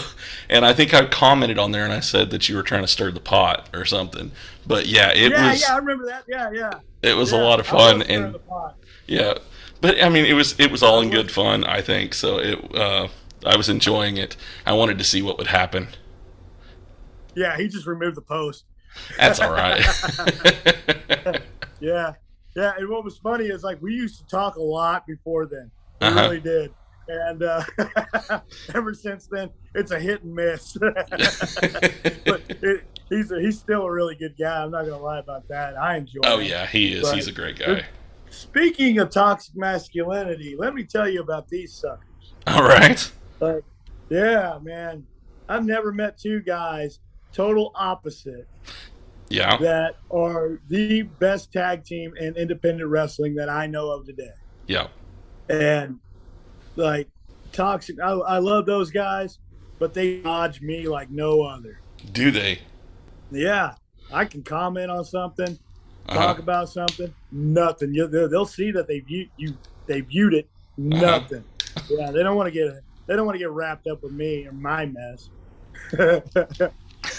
[0.50, 2.88] and I think I commented on there and I said that you were trying to
[2.88, 4.32] stir the pot or something.
[4.66, 6.24] But yeah, it yeah, was yeah, I remember that.
[6.28, 6.72] Yeah, yeah.
[7.02, 8.36] it was a lot of fun, and
[9.06, 9.34] yeah,
[9.80, 11.64] but I mean, it was it was all in good fun.
[11.64, 12.38] I think so.
[12.38, 13.08] It uh,
[13.44, 14.36] I was enjoying it.
[14.66, 15.88] I wanted to see what would happen.
[17.34, 18.64] Yeah, he just removed the post.
[19.18, 19.82] That's all right.
[21.80, 22.12] Yeah,
[22.56, 25.70] yeah, and what was funny is like we used to talk a lot before then.
[26.00, 26.20] We Uh-huh.
[26.22, 26.72] really did.
[27.08, 27.62] And uh,
[28.74, 30.74] ever since then, it's a hit and miss.
[30.80, 34.62] but it, he's a, he's still a really good guy.
[34.62, 35.76] I'm not gonna lie about that.
[35.76, 36.20] I enjoy.
[36.24, 36.46] oh him.
[36.48, 37.02] yeah, he is.
[37.02, 37.84] But- He's a great guy.
[38.30, 42.34] Speaking of toxic masculinity, let me tell you about these suckers.
[42.46, 43.12] All right.
[43.40, 43.62] Like,
[44.08, 45.04] yeah, man,
[45.48, 47.00] I've never met two guys
[47.32, 48.48] total opposite
[49.30, 49.56] Yeah.
[49.58, 54.32] that are the best tag team in independent wrestling that I know of today.
[54.66, 54.88] Yeah.
[55.48, 55.98] And
[56.76, 57.08] like
[57.52, 59.38] toxic, I, I love those guys,
[59.78, 61.80] but they dodge me like no other.
[62.12, 62.60] Do they?
[63.30, 63.74] Yeah,
[64.12, 65.58] I can comment on something,
[66.08, 66.14] Uh-huh.
[66.18, 67.94] talk about something, nothing.
[67.94, 69.56] You, they'll, see that they viewed you,
[69.86, 71.00] they viewed it, Uh-huh.
[71.00, 71.44] nothing.
[71.88, 74.46] Yeah, they don't want to get they don't want to get wrapped up with me
[74.46, 75.28] or my mess.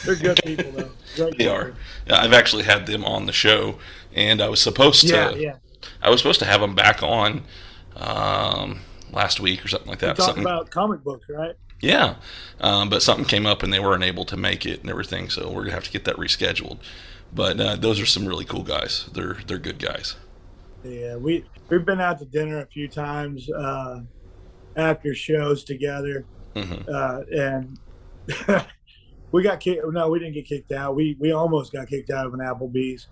[0.06, 0.92] They're good people though.
[1.16, 1.54] Great They people.
[1.54, 1.74] are.
[2.10, 3.80] I've actually had them on the show,
[4.14, 5.14] and I was supposed to.
[5.14, 5.56] Yeah, yeah.
[6.02, 7.44] I was supposed to have them back on
[7.96, 10.16] um, last week or something like that.
[10.16, 11.56] talk something, about comic books, right?
[11.82, 12.16] yeah,
[12.60, 15.50] um, but something came up and they weren't able to make it and everything, so
[15.52, 16.80] we're gonna have to get that rescheduled.
[17.34, 19.10] But uh, those are some really cool guys.
[19.14, 20.16] They're they're good guys.
[20.84, 24.02] Yeah, we we've been out to dinner a few times uh,
[24.76, 27.80] after shows together, hmm uh, and
[29.36, 29.86] we got kicked.
[29.86, 30.96] No, we didn't get kicked out.
[30.96, 33.08] We we almost got kicked out of an Applebee's,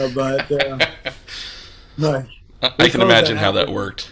[0.00, 0.78] uh, but uh,
[1.98, 2.26] like,
[2.62, 4.10] I, I can imagine that how that worked.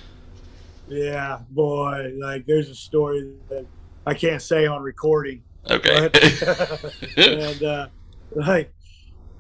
[0.87, 3.65] yeah, boy, like there's a story that
[4.07, 6.11] I can't say on recording, Okay.
[7.17, 7.89] and uh,
[8.35, 8.73] like,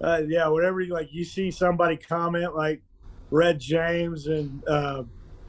[0.00, 0.80] uh, yeah, whatever.
[0.80, 2.80] You, like you see somebody comment like
[3.30, 5.02] Red James and uh,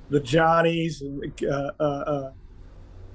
[0.09, 2.31] the Johnnies and uh, uh, uh,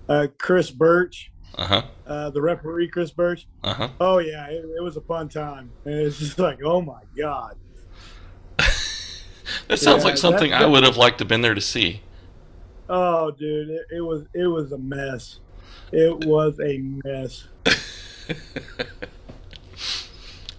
[0.09, 1.83] uh, Chris Birch, uh huh.
[2.07, 3.47] uh, the referee Chris Birch.
[3.63, 3.89] Uh huh.
[4.01, 7.57] Oh yeah, it, it was a fun time, and it's just like, oh my god.
[9.69, 11.61] That sounds Yeah, like something that- I would have liked to have been there to
[11.61, 12.01] see.
[12.89, 15.41] Oh, dude, it, it was it was a mess.
[15.93, 17.49] It was a mess.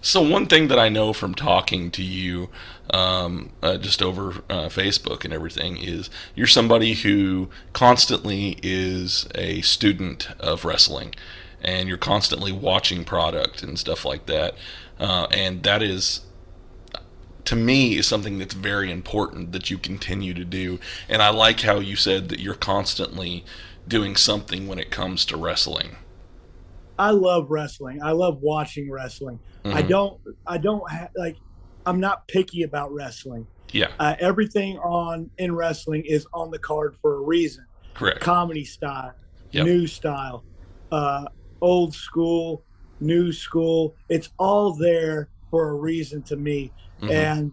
[0.04, 2.50] So one thing that I know from talking to you,
[2.90, 9.62] um, uh, just over uh, Facebook and everything, is you're somebody who constantly is a
[9.62, 11.14] student of wrestling,
[11.62, 14.54] and you're constantly watching product and stuff like that,
[15.00, 16.20] uh, and that is.
[17.46, 21.60] To me, is something that's very important that you continue to do, and I like
[21.60, 23.42] how you said that you're constantly
[23.88, 25.96] doing something when it comes to wrestling.
[26.98, 28.02] I love wrestling.
[28.02, 29.40] I love watching wrestling.
[29.64, 29.88] I Mhm.
[29.88, 30.20] don't.
[30.46, 31.36] I don't ha- like.
[31.86, 33.46] I'm not picky about wrestling.
[33.72, 37.66] Yeah, Uh, everything on in wrestling is on the card for a reason.
[37.94, 38.20] correct.
[38.20, 39.12] Comedy style,
[39.52, 39.66] Yep.
[39.66, 40.44] new style,
[40.90, 41.26] uh,
[41.60, 42.64] old school,
[43.00, 43.94] new school.
[44.08, 46.72] It's all there for a reason to me.
[47.02, 47.10] Mhm.
[47.10, 47.52] And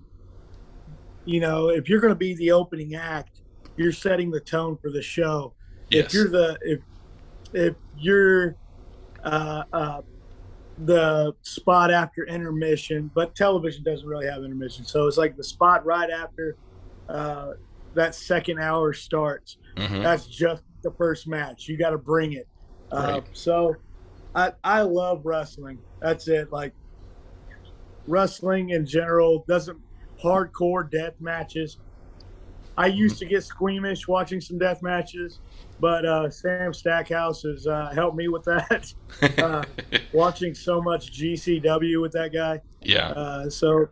[1.26, 3.42] you know, if you're going to be the opening act,
[3.78, 5.54] you're setting the tone for the show.
[5.90, 6.06] yes.
[6.08, 6.80] If you're the if
[7.54, 8.56] if you're
[9.24, 10.02] uh, uh,
[10.86, 15.86] the spot after intermission, but television doesn't really have intermission, so it's like the spot
[15.86, 16.56] right after
[17.10, 17.54] uh,
[17.94, 19.58] that second hour starts.
[19.76, 20.02] Mhm.
[20.02, 21.68] That's just the first match.
[21.68, 22.48] You got to bring it.
[22.92, 23.24] Uh, Right.
[23.34, 23.76] so,
[24.34, 25.78] I I love wrestling.
[26.00, 26.52] That's it.
[26.52, 26.74] Like
[28.08, 29.78] wrestling in general doesn't
[30.24, 31.78] hardcore death matches.
[32.78, 35.40] I used to get squeamish watching some death matches,
[35.82, 38.86] but uh, Sam Stackhouse has uh, helped me with that.
[39.40, 39.64] uh,
[40.14, 43.10] watching so much GCW with that guy, yeah.
[43.10, 43.88] uh, so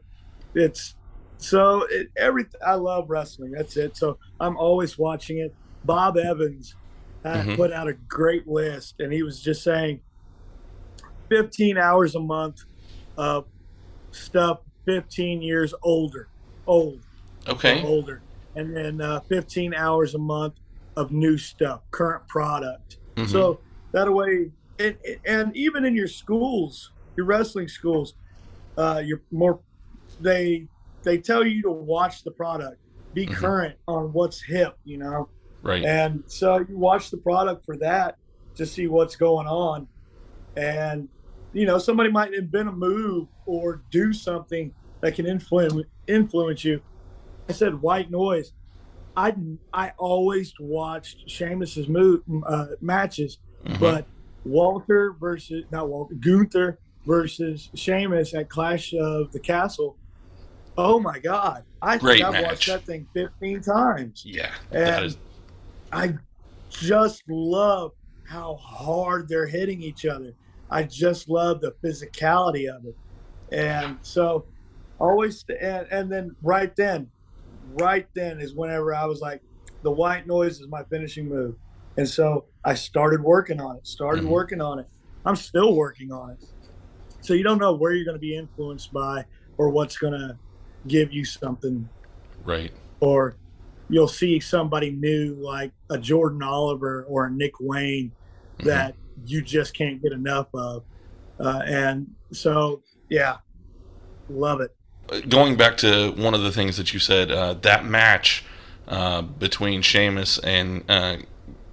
[0.54, 0.96] it's
[1.38, 3.52] so it, every I love wrestling.
[3.52, 3.98] That's it.
[3.98, 5.54] So I'm always watching it.
[5.84, 6.76] Bob Evans
[7.26, 7.56] uh, Mhm.
[7.56, 10.02] put out a great list, and he was just saying
[11.30, 12.58] 15 hours a month
[13.18, 13.46] of
[14.12, 16.28] stuff 15 years older,
[16.68, 17.00] old,
[17.48, 17.82] Okay.
[17.84, 18.22] older,
[18.56, 20.56] and then uh, 15 hours a month
[21.00, 22.98] of new stuff, current product.
[23.16, 23.28] Mhm.
[23.28, 23.60] So
[23.94, 28.16] that way, and, and even in your schools, your wrestling schools,
[28.78, 29.60] uh, you're more
[30.20, 30.68] they
[31.04, 32.78] they tell you to watch the product,
[33.14, 33.34] be Mhm.
[33.34, 35.30] current on what's hip, you know.
[35.62, 35.84] right.
[35.84, 38.18] And so you watch the product for that
[38.56, 39.88] to see what's going on.
[40.56, 41.10] And,
[41.54, 45.74] you know, somebody might invent a move or do something that can influence
[46.08, 46.82] influence you.
[47.50, 48.52] I said white noise.
[49.18, 49.36] I
[49.74, 53.80] I always watched Sheamus's move uh, matches, Mhm.
[53.80, 54.06] but
[54.46, 59.98] Walter versus not Walter Gunther versus Sheamus at Clash of the Castle.
[60.78, 61.64] Oh my God!
[61.82, 62.44] I Great think I've match.
[62.46, 64.24] watched that thing fifteen times.
[64.26, 64.52] yeah.
[64.72, 65.18] And is.
[65.92, 66.14] I
[66.70, 67.92] just love
[68.28, 70.34] how hard they're hitting each other.
[70.70, 72.96] I just love the physicality of it.
[73.52, 74.46] And so
[75.00, 77.10] always and, and then right then
[77.74, 79.42] right then is whenever I was like,
[79.84, 81.56] the white noise is my finishing move.
[81.98, 84.30] And so I started working on it, started Mhm.
[84.30, 84.88] working on it.
[85.26, 86.44] I'm still working on it.
[87.22, 89.26] So you don't know where you're going to be influenced by
[89.58, 90.38] or what's going to
[90.88, 91.90] give you something
[92.44, 92.72] Right.
[93.02, 93.36] or
[93.90, 98.12] you'll see somebody new like a Jordan Oliver or a Nick Wayne
[98.60, 98.66] Mhm.
[98.66, 100.84] that you just can't get enough of.
[101.40, 103.38] Uh, and so, yeah,
[104.30, 104.76] love it.
[105.28, 108.44] Going back to one of the things that you said, uh, that match
[108.88, 111.18] uh, between Sheamus and uh,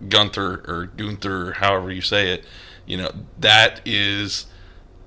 [0.09, 2.45] Gunther or Gunther, however you say it,
[2.87, 4.47] you know, that is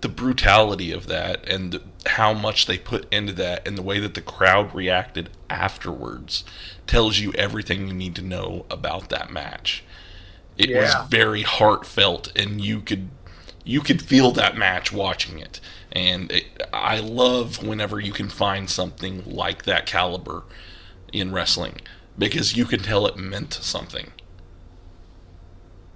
[0.02, 4.14] the brutality of that and how much they put into that and the way that
[4.14, 6.44] the crowd reacted afterwards
[6.88, 9.84] tells you everything you need to know about that match.
[10.58, 10.82] It Yeah.
[10.82, 13.10] was very heartfelt and you could
[13.66, 15.60] you could feel that match watching it.
[15.92, 20.44] And it, I love whenever you can find something like that caliber
[21.12, 21.82] in wrestling
[22.18, 24.12] because you can tell it meant something.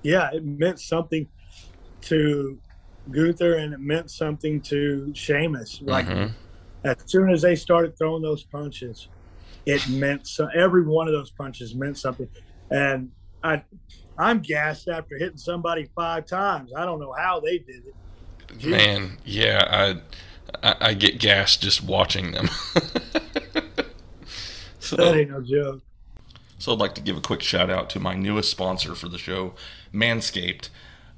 [0.02, 1.28] Yeah, it meant something
[2.02, 2.60] to
[3.12, 5.82] Gunther and it meant something to Sheamus.
[5.82, 6.32] Like Mhm.
[6.84, 9.08] as soon as they started throwing those punches,
[9.66, 10.48] it meant so.
[10.54, 12.28] Every one of those punches meant something,
[12.70, 13.12] and
[13.44, 13.64] I,
[14.18, 16.72] I'm gassed after hitting somebody five times.
[16.76, 17.96] I don't know how they did it.
[18.62, 19.96] Man, yeah,
[20.64, 22.48] I, I I get gassed just watching them.
[24.80, 25.82] so, That ain't no joke.
[26.60, 29.18] So I'd like to give a quick shout out to my newest sponsor for the
[29.18, 29.54] show,
[29.94, 30.70] Manscaped.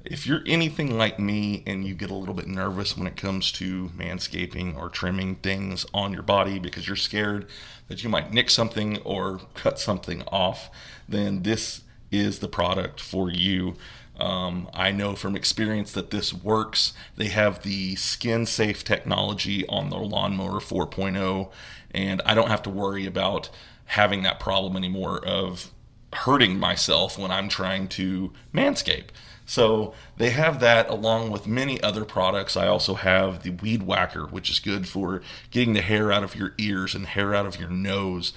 [0.04, 3.50] If you're anything like me and you get a little bit nervous when it comes
[3.52, 7.46] to manscaping or trimming things on your body because you're scared
[7.88, 10.70] that you might nick something or cut something off,
[11.08, 13.74] then this is the product for you.
[14.18, 16.92] Um, I know from experience that this works.
[17.16, 21.50] They have the skin safe technology on the Lawnmower 4.0,
[21.92, 23.50] and I don't have to worry about
[23.86, 25.70] having that problem anymore of
[26.12, 29.08] hurting myself when I'm trying to manscape.
[29.44, 32.56] So they have that along with many other products.
[32.56, 36.34] I also have the Weed Whacker, which is good for getting the hair out of
[36.34, 38.32] your ears and hair out of your nose.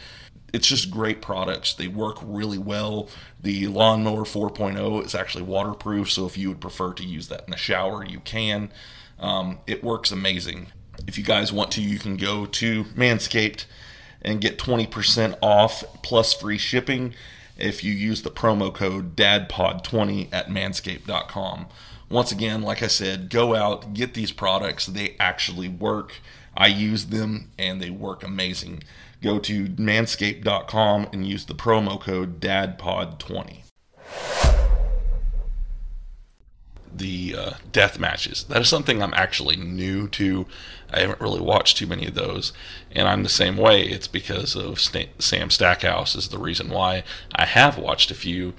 [0.54, 1.74] It's just great products.
[1.74, 3.10] They work really well.
[3.42, 7.52] The Lawnmower 4.0 is actually waterproof, so if you would prefer to use that in
[7.52, 8.72] the shower, you can.
[9.20, 10.68] Um, it works amazing.
[11.08, 13.66] If you guys want to, you can go to Manscaped
[14.22, 17.14] and get 20% off plus free shipping
[17.58, 21.68] if you use the promo code DADPOD20 at manscaped.com.
[22.10, 24.88] Once again, like I said, go out, get these products.
[24.88, 26.14] They actually work.
[26.58, 28.84] I use them and they work amazing.
[29.22, 33.64] Go to manscaped.com and use the promo code DADPOD20.
[37.00, 38.44] the uh, death matches.
[38.44, 40.46] That is something I'm actually new to.
[40.92, 42.54] I haven't really watched too many of those,
[42.92, 43.84] and I'm the same way.
[43.84, 47.04] It's because of Sta- Sam Stackhouse is the reason why
[47.34, 48.54] I have watched a few,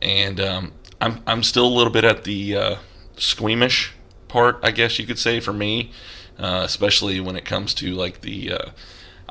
[0.00, 2.76] and um, I'm I'm still a little bit at the uh,
[3.16, 3.94] squeamish
[4.28, 5.90] part, I guess you could say for me,
[6.38, 8.52] uh, especially when it comes to like the.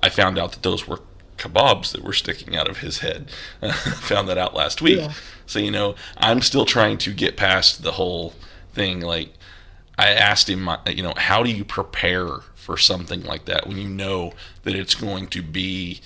[0.01, 0.99] I found out that those were
[1.37, 3.29] kebabs that were sticking out of his head.
[3.71, 4.99] found that out last week.
[4.99, 5.13] Yeah.
[5.45, 8.33] So you know, I'm still trying to get past the whole
[8.73, 9.01] thing.
[9.01, 9.33] Like,
[9.97, 13.77] I asked him, uh, you know, how do you prepare for something like that when
[13.77, 14.33] you know
[14.63, 16.01] that it's going to be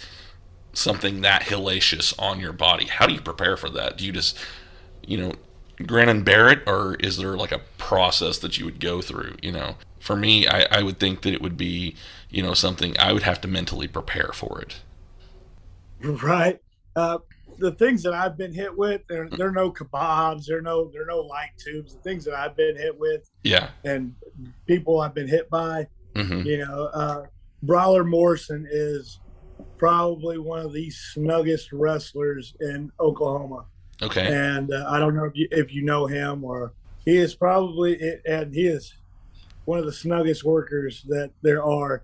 [0.73, 2.85] something that hellacious on your body?
[2.85, 3.97] How do you prepare for that?
[3.97, 4.37] Do you just,
[5.05, 5.33] you know,
[5.85, 9.35] grin and bear it, or is there like a process that you would go through?
[9.41, 11.95] You know, for me, I, I would think that it would be,
[12.31, 14.79] you know, something I would have to mentally prepare for it.
[16.01, 16.59] Right.
[16.95, 17.19] Uh,
[17.59, 21.19] the things that I've been hit with, they're, they're no kebabs, they're no they're no
[21.19, 21.93] light tubes.
[21.93, 23.69] The things that I've been hit with Yeah.
[23.83, 24.15] and
[24.65, 27.25] people I've been hit by, hmm you know, uh,
[27.63, 29.19] Brawler Morrison is
[29.77, 33.65] probably one of the snuggest wrestlers in Oklahoma.
[34.01, 34.25] Okay.
[34.33, 36.73] and uh, I don't know if you if you know him or
[37.05, 38.95] he is probably and he is
[39.65, 42.03] one of the snuggest workers that there are.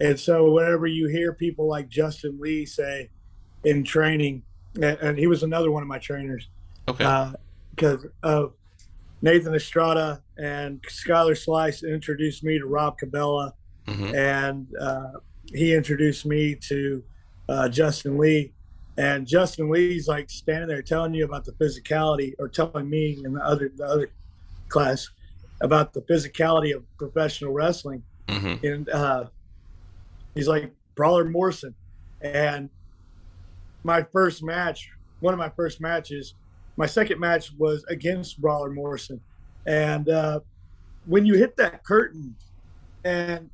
[0.00, 3.10] And so whenever you hear people like Justin Lee say
[3.64, 4.42] in training,
[4.76, 6.48] and, and he was another one of my trainers
[6.88, 7.32] Okay.
[7.74, 8.52] because of
[9.22, 13.52] Nathan Estrada and Skylar Slice introduced me to Rob Cabela
[13.88, 15.12] hmm and uh,
[15.54, 17.02] he introduced me to
[17.48, 18.52] uh, Justin Lee.
[18.98, 23.36] And Justin Lee's like standing there telling you about the physicality, or telling me and
[23.36, 24.10] the other the other
[24.68, 25.08] class
[25.60, 28.02] about the physicality of professional wrestling.
[28.28, 29.26] hmm And uh,
[30.36, 31.74] he's like Brawler Morrison.
[32.20, 32.70] And
[33.82, 36.34] my first match, one of my first matches,
[36.76, 39.20] my second match was against Brawler Morrison.
[39.66, 40.40] And uh,
[41.06, 42.36] when you hit that curtain
[43.04, 43.50] and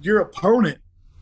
[0.00, 0.78] your opponent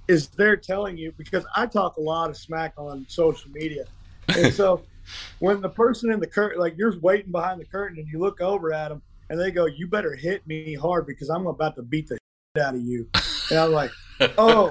[0.08, 3.86] is there telling you because I talk a lot of smack on social media,
[4.28, 4.82] and so
[5.38, 8.40] when the person in the curtain, like you're waiting behind the curtain, and you look
[8.40, 11.82] over at them, and they go, "You better hit me hard because I'm about to
[11.82, 12.18] beat the
[12.54, 13.08] shit out of you,"
[13.50, 13.90] and I'm like,
[14.38, 14.70] "Oh,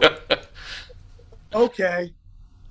[1.53, 2.13] okay,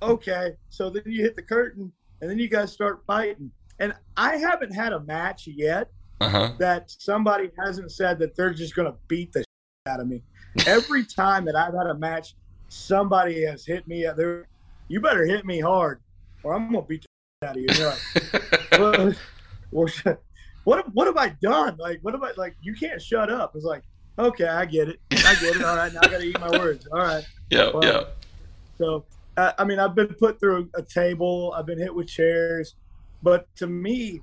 [0.01, 4.37] okay." So then you hit the curtain, and then you guys start fighting, and I
[4.37, 5.89] haven't had a match yet
[6.21, 6.51] Uh huh.
[6.59, 9.47] that somebody hasn't said that they're just going to beat the shit
[9.93, 10.21] out of me.
[10.67, 12.35] Every time that I've had a match,
[12.69, 14.07] somebody has hit me.
[14.15, 14.47] There,
[14.87, 16.01] you better hit me hard,
[16.43, 17.85] or I'm going to beat the shit out of you.
[17.85, 19.13] Like, well,
[20.63, 21.77] what what have I done?
[21.77, 22.55] Like, what have I like?
[22.61, 23.53] You can't shut up.
[23.55, 23.83] It's like,
[24.17, 24.99] okay, I get it.
[25.11, 25.63] I get it.
[25.63, 26.87] All right, now I got to eat my words.
[26.91, 27.25] All right.
[27.49, 28.03] yeah, Well, yeah.
[28.77, 29.05] So,
[29.37, 32.75] uh, I mean, I've been put through a table, I've been hit with chairs,
[33.21, 34.21] but to me,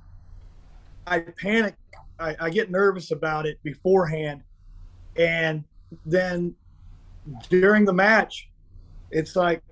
[1.07, 1.75] I panic.
[2.19, 4.43] I, I get nervous about it beforehand.
[5.17, 5.65] And
[6.05, 6.55] then
[7.49, 8.49] during the match,
[9.11, 9.63] it's like,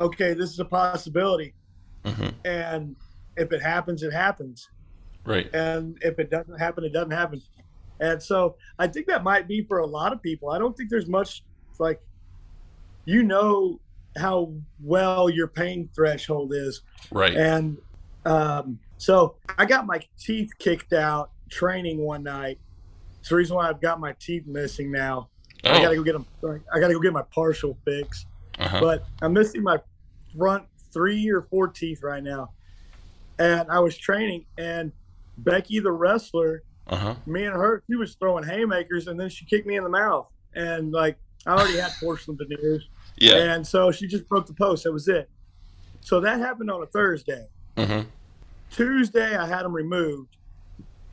[0.00, 1.54] okay, this is a possibility.
[2.04, 2.96] hmm And
[3.36, 4.68] if it happens, it happens.
[5.24, 5.52] Right.
[5.54, 7.40] And if it doesn't happen, it doesn't happen.
[8.00, 10.50] And so I think that might be for a lot of people.
[10.50, 11.42] I don't think there's much
[11.78, 12.00] like,
[13.04, 13.80] you know,
[14.16, 16.82] how well your pain threshold is.
[17.10, 17.34] Right.
[17.36, 17.78] And
[18.24, 22.58] um, so I got my teeth kicked out training one night.
[23.20, 25.28] It's the reason why I've got my teeth missing now.
[25.64, 25.94] I gotta Oh.
[25.96, 26.26] go get them.
[26.74, 28.26] I gotta go get my partial fix.
[28.58, 28.80] Uh-huh.
[28.80, 29.78] But I'm missing my
[30.36, 32.50] front three or four teeth right now.
[33.38, 34.92] And I was training, and
[35.38, 37.14] Becky, the wrestler, Uh-huh.
[37.26, 40.30] me and her, she was throwing haymakers, and then she kicked me in the mouth.
[40.54, 41.16] And like,
[41.46, 42.88] I already had porcelain veneers.
[43.16, 43.36] Yeah.
[43.36, 44.84] And so she just broke the post.
[44.84, 45.28] That was it.
[46.00, 47.46] So that happened on a Thursday.
[47.76, 48.00] hmm
[48.70, 50.36] Tuesday, I had them removed.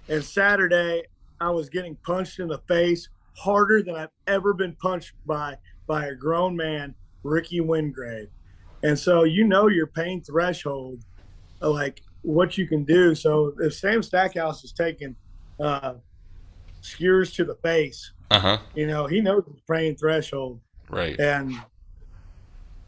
[0.09, 1.03] And Saturday,
[1.39, 3.07] I was getting punched in the face
[3.37, 5.57] harder than I've ever been punched by
[5.87, 8.27] by a grown man, Ricky Wingrave.
[8.83, 11.03] And so you know your pain threshold,
[11.59, 13.13] like what you can do.
[13.15, 15.15] So if Sam Stackhouse is taking
[15.59, 15.93] uh,
[16.81, 18.57] skewers to the face, Uh-huh.
[18.75, 20.59] you know, he knows his pain threshold.
[20.89, 21.19] Right.
[21.19, 21.53] And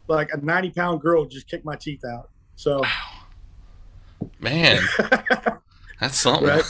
[0.08, 2.30] like a 90 pound girl just kicked my teeth out.
[2.56, 2.82] So,
[4.40, 4.82] Man.
[6.00, 6.48] That's something.
[6.48, 6.64] Right.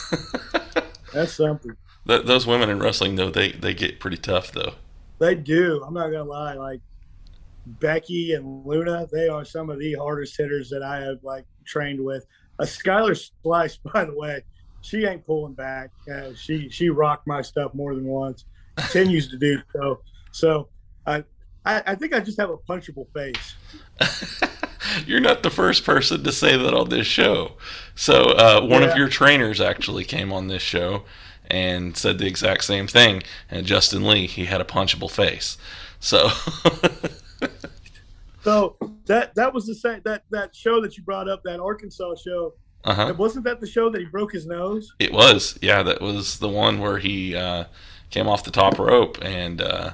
[1.12, 1.76] that's something.
[2.06, 4.74] Th- those women in wrestling though, they they get pretty tough though.
[5.18, 5.82] They do.
[5.84, 6.54] I'm not gonna lie.
[6.54, 6.80] Like
[7.66, 12.04] Becky and Luna, they are some of the hardest hitters that I have like trained
[12.04, 12.26] with.
[12.58, 14.42] A Skylar Slice, by the way,
[14.84, 15.90] she ain't pulling back.
[16.12, 18.44] Uh, she she rocked my stuff more than once.
[18.76, 20.00] Continues to do so.
[20.32, 20.68] So
[21.06, 21.24] I,
[21.64, 23.54] I I think I just have a punchable face.
[25.06, 27.52] You're not the first person to say that on this show.
[27.94, 28.90] So uh, one Yeah.
[28.90, 31.04] of your trainers actually came on this show
[31.50, 33.22] and said the exact same thing.
[33.50, 35.56] And Justin Lee, he had a punchable face.
[35.98, 36.28] So
[38.42, 38.76] So
[39.06, 42.52] that that was the same that that show that you brought up, that Arkansas show.
[42.84, 43.14] Uh-huh.
[43.16, 44.92] Wasn't that the show that he broke his nose?
[44.98, 47.64] it was, yeah, that was the one where he uh,
[48.10, 49.60] came off the top rope and.
[49.60, 49.92] Uh,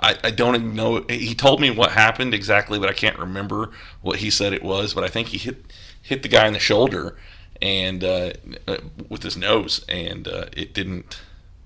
[0.00, 1.02] I, I don't know.
[1.08, 3.70] He told me what happened exactly, but I can't remember
[4.02, 4.92] what he said it was.
[4.92, 5.64] But I think he hit
[6.02, 7.16] hit the guy in the shoulder
[7.60, 8.32] and uh,
[8.66, 11.20] uh, with his nose, and uh, it didn't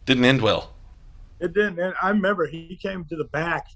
[0.07, 0.72] didn't end well.
[1.40, 1.78] It didn't.
[1.78, 3.66] And I remember he came to the back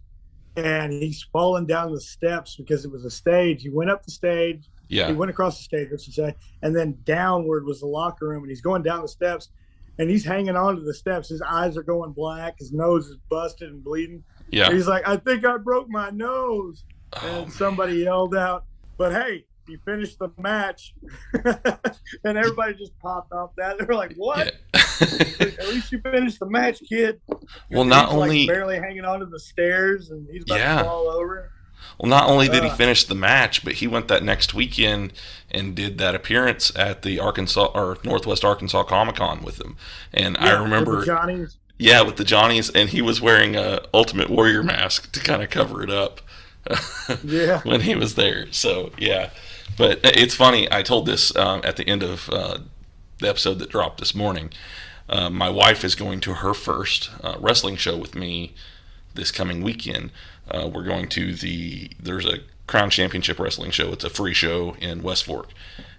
[0.56, 3.62] and he's falling down the steps because it was a stage.
[3.62, 6.74] He went up the stage, Yeah, he went across the stage, I should say, and
[6.74, 8.42] then downward was the locker room.
[8.42, 9.48] And he's going down the steps
[9.98, 11.28] and he's hanging onto the steps.
[11.28, 14.22] His eyes are going black, his nose is busted and bleeding.
[14.50, 14.70] yeah.
[14.70, 16.84] He's like, I think I broke my nose.
[17.14, 18.64] Oh, And somebody yelled out,
[18.98, 20.94] but hey, he finished the match.
[22.24, 23.78] and everybody just popped off that.
[23.78, 24.54] They were like, what?
[24.74, 24.80] yeah.
[25.40, 27.20] At least you finished the match, kid.
[27.70, 30.78] well, not He's, like, only barely hanging onto the stairs, and he's about Yeah.
[30.78, 31.50] to fall over.
[31.98, 32.74] Well, not only did he Uh.
[32.76, 35.12] finish the match, but he went that next weekend
[35.50, 39.76] and did that appearance at the Arkansas or Northwest Arkansas Comic Con with him.
[40.12, 41.56] And I remember, with the Johnny's.
[41.78, 45.50] yeah, with the Johnnies, and he was wearing a Ultimate Warrior mask to kind of
[45.50, 46.20] cover it up.
[47.22, 47.60] Yeah.
[47.62, 48.46] when he was there.
[48.50, 49.30] So yeah,
[49.78, 50.66] but it's funny.
[50.72, 52.58] I told this um, at the end of uh,
[53.20, 54.50] the episode that dropped this morning.
[55.08, 58.54] Uh, my wife is going to her first uh, wrestling show with me
[59.14, 60.10] this coming weekend.
[60.50, 63.92] Uh, we're going to the there's a Crown Championship Wrestling show.
[63.92, 65.50] It's a free show in West Fork,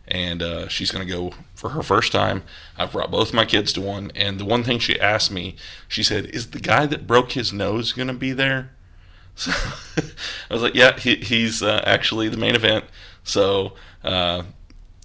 [0.08, 2.44] and uh, she's going to go for her first time.
[2.78, 5.56] I've brought both my kids to one, and the one thing she asked me,
[5.88, 8.72] she said, "Is the guy that broke his nose going to be there?"
[9.38, 9.52] So
[10.50, 12.86] I was like, yeah, he, he's uh, actually the main event.
[13.24, 13.74] So
[14.04, 14.44] uh,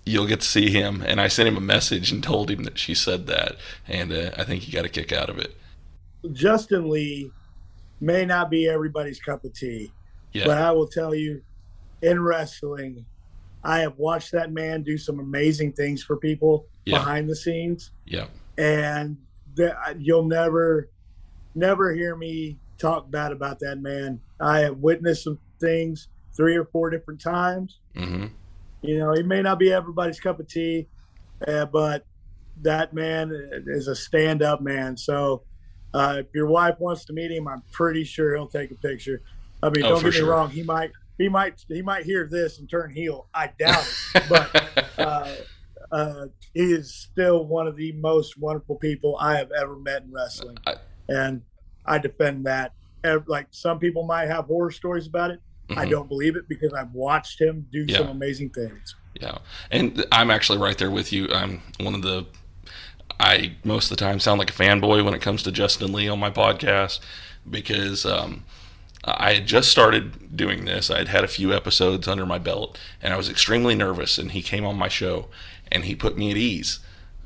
[0.07, 1.03] you'll get to see him.
[1.07, 3.57] And I sent him a message and told him that she said that.
[3.87, 5.55] And uh, I think he got a kick out of it.
[6.33, 7.31] Justin Lee
[8.03, 9.93] may not be everybody's cup of tea,
[10.33, 10.45] Yeah.
[10.47, 11.41] but I will tell you,
[12.03, 13.07] in wrestling,
[13.63, 16.99] I have watched that man do some amazing things for people Yeah.
[16.99, 18.27] behind the scenes, yeah.
[18.59, 19.17] and
[19.55, 20.91] that you'll never,
[21.55, 24.21] never hear me talk bad about that man.
[24.41, 27.79] I have witnessed some things three or four different times.
[27.95, 28.27] hmm
[28.81, 30.89] You know, he may not be everybody's cup of tea,
[31.47, 32.05] uh, but
[32.63, 33.31] that man
[33.69, 34.97] is a stand-up man.
[34.97, 35.45] So,
[35.95, 39.23] uh, if your wife wants to meet him, I'm pretty sure he'll take a picture.
[39.63, 40.31] I mean, Oh, don't get me sure.
[40.31, 40.51] wrong.
[40.51, 43.29] He might, he might, he might hear this and turn heel.
[43.35, 43.85] I doubt
[44.15, 44.23] it.
[44.29, 45.35] But uh,
[45.93, 50.13] uh, he is still one of the most wonderful people I have ever met in
[50.13, 50.77] wrestling, I-
[51.09, 51.43] and
[51.85, 52.73] I defend that.
[53.27, 55.41] Like some people might have horror stories about it.
[55.71, 55.91] I Mhm.
[55.91, 57.99] don't believe it because I've watched him do Yeah.
[57.99, 58.95] some amazing things.
[59.21, 59.39] Yeah,
[59.71, 61.29] and I'm actually right there with you.
[61.33, 62.27] I'm one of the.
[63.19, 66.09] I most of the time sound like a fanboy when it comes to Justin Lee
[66.09, 67.01] on my podcast
[67.49, 68.45] because um,
[69.05, 70.91] I had just started doing this.
[70.91, 74.19] I had had a few episodes under my belt, and I was extremely nervous.
[74.19, 75.29] And he came on my show,
[75.71, 76.79] and he put me at ease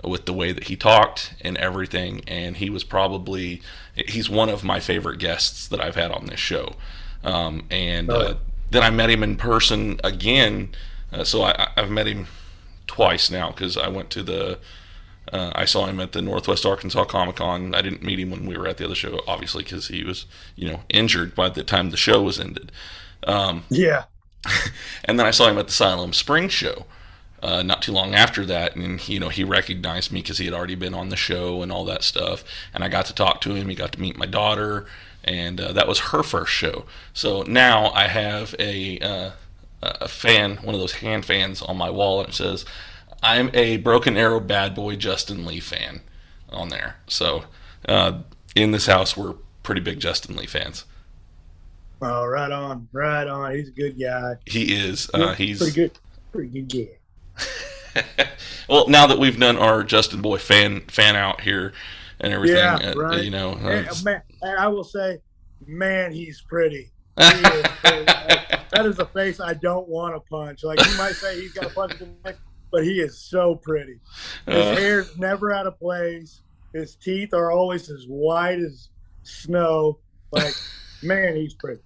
[0.05, 2.22] with the way that he talked and everything.
[2.26, 3.61] And he was probably
[3.95, 6.74] he's one of my favorite guests that I've had on this show.
[7.24, 8.34] Um, and uh,
[8.70, 10.70] then I met him in person again.
[11.12, 12.26] Uh, so I, I've met him
[12.87, 14.59] twice now because I went to the.
[15.33, 17.74] Uh, I saw him at the Northwest Arkansas Comic Con.
[17.74, 20.27] I didn't meet him when we were at the other show, obviously, because he was,
[20.55, 22.70] you know, injured by the time the show was ended.
[23.27, 24.05] Um, Yeah.
[25.05, 26.87] and then I saw him at the Siloam Spring show
[27.43, 30.55] uh, not too long after that, and you know he recognized me because he had
[30.55, 32.43] already been on the show and all that stuff.
[32.72, 33.68] And I got to talk to him.
[33.68, 34.87] He got to meet my daughter,
[35.22, 36.87] and uh, that was her first show.
[37.12, 39.31] So now I have a uh,
[39.83, 42.64] a fan, one of those hand fans on my wall, and it says,
[43.23, 46.01] "I'm a Broken Arrow Bad Boy Justin Lee fan."
[46.51, 47.45] On there, so
[47.89, 48.21] uh,
[48.55, 50.85] in this house we're pretty big Justin Lee fans.
[52.01, 53.55] Oh, right on, right on.
[53.55, 54.35] He's a good guy.
[54.47, 55.11] He is.
[55.12, 55.99] Uh, he's pretty good,
[56.31, 56.89] pretty good
[57.37, 58.27] guy.
[58.69, 61.73] well, now that we've done our Justin Boy fan fan out here
[62.21, 63.25] and everything, Yeah, uh, right.
[63.25, 65.19] you know, uh, And, man, and I will say,
[65.67, 66.91] man, he's pretty.
[67.19, 68.05] He is pretty.
[68.05, 70.62] that is a face I don't want to punch.
[70.64, 71.95] Like you might say, he's got a punch
[72.25, 72.37] neck,
[72.77, 73.99] but he is so pretty.
[74.47, 74.77] His Uh.
[74.77, 76.43] hair's never out of place.
[76.74, 78.91] His teeth are always as white as
[79.22, 79.99] snow.
[80.31, 80.53] Like,
[81.03, 81.81] man, he's pretty.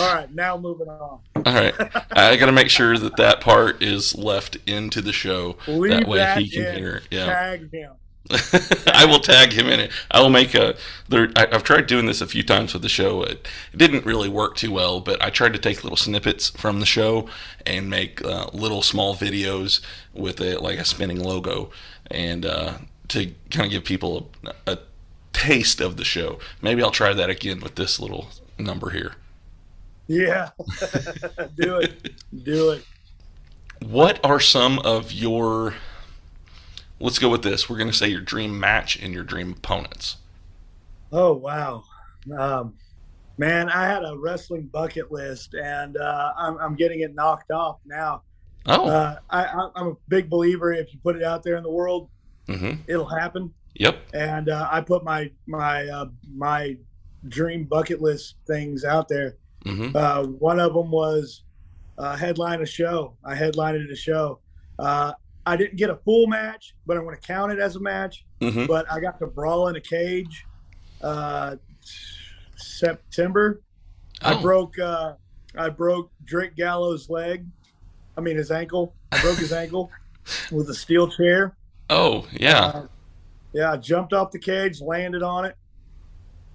[0.00, 1.20] All right, now moving on.
[1.36, 1.72] all right.
[2.10, 5.56] I got to make sure that that part is left into the show.
[5.68, 6.96] Leave that way that he can hear.
[6.96, 7.02] it.
[7.12, 7.26] Yeah.
[7.26, 7.92] Tag him.
[8.86, 9.92] I will tag him in it.
[10.10, 10.76] I will make a.
[11.08, 13.22] There, I, I've tried doing this a few times with the show.
[13.22, 16.80] It, it didn't really work too well, but I tried to take little snippets from
[16.80, 17.28] the show
[17.66, 19.80] and make uh, little small videos
[20.14, 21.70] with a like a spinning logo,
[22.10, 24.78] and uh, to kind of give people a, a
[25.34, 26.38] taste of the show.
[26.62, 29.16] Maybe I'll try that again with this little number here.
[30.06, 30.50] Yeah.
[31.56, 32.14] Do it.
[32.42, 32.84] Do it.
[33.80, 35.74] What are some of your?
[37.00, 37.68] Let's go with this.
[37.68, 40.16] We're going to say your dream match and your dream opponents.
[41.12, 41.84] Oh wow,
[42.36, 42.74] um,
[43.38, 43.68] man!
[43.68, 48.22] I had a wrestling bucket list, and uh, I'm, I'm getting it knocked off now.
[48.66, 50.72] Oh, Uh, I, I- I'm a big believer.
[50.72, 52.08] If you put it out there in the world,
[52.48, 53.52] hmm it'll happen.
[53.74, 53.98] Yep.
[54.14, 56.76] And uh, I put my my uh, my
[57.28, 59.36] dream bucket list things out there.
[59.64, 61.42] hmm Uh, one of them was
[61.98, 63.16] uh, headline a show.
[63.24, 64.40] I headlined a show.
[64.78, 65.12] Uh,
[65.46, 68.24] I didn't get a full match, but I'm going to count it as a match.
[68.40, 70.46] hmm But I got to brawl in a cage.
[71.02, 71.56] Uh,
[72.56, 73.60] September,
[74.22, 74.40] I Oh.
[74.42, 75.14] broke uh,
[75.56, 77.46] I broke Drake Gallows' leg.
[78.16, 78.94] I mean his ankle.
[79.12, 79.90] I broke his ankle
[80.52, 81.56] with a steel chair.
[81.90, 82.66] Oh, yeah.
[82.66, 82.86] Uh,
[83.52, 85.56] yeah, I jumped off the cage, landed on it.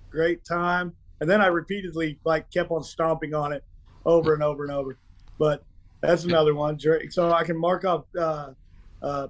[0.09, 0.93] Great time.
[1.21, 3.63] And then I repeatedly like kept on stomping on it
[4.05, 4.97] over and over and over.
[5.37, 5.63] But
[6.01, 6.77] that's another one.
[6.77, 7.11] Drake.
[7.11, 8.51] So I can mark off uh,
[9.01, 9.27] uh,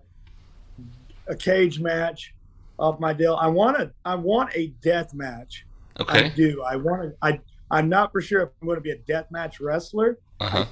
[1.27, 2.33] a cage match
[2.77, 3.35] off my deal.
[3.35, 3.91] I want to.
[4.05, 5.65] I want a death match.
[5.99, 6.25] Okay.
[6.25, 6.63] I do.
[6.63, 7.13] I want to.
[7.21, 7.39] I.
[7.71, 10.17] I'm not for sure if I'm going to be a death match wrestler.
[10.39, 10.65] Uh huh.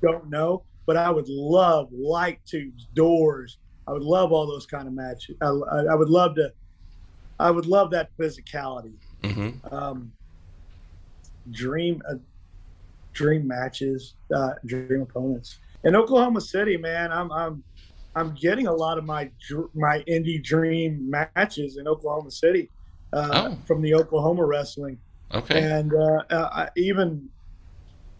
[0.00, 3.58] Don't know, but I would love light tubes, doors.
[3.86, 5.36] I would love all those kind of matches.
[5.40, 6.52] I, I, I would love to.
[7.40, 8.94] I would love that physicality.
[9.22, 9.74] Mm-hmm.
[9.74, 10.12] Um,
[11.50, 12.14] dream, uh,
[13.12, 15.58] dream matches, uh, dream opponents.
[15.84, 17.62] In Oklahoma City, man, I'm I'm
[18.18, 19.30] I'm getting a lot of my
[19.74, 22.70] my indie dream matches in Oklahoma City
[23.12, 23.58] uh, Oh.
[23.66, 24.98] from the Oklahoma wrestling
[25.34, 25.60] Okay.
[25.60, 27.28] and uh, I even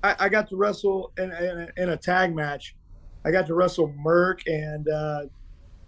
[0.02, 2.76] I, I got to wrestle in, in, in a tag match.
[3.24, 5.22] I got to wrestle Merck and uh,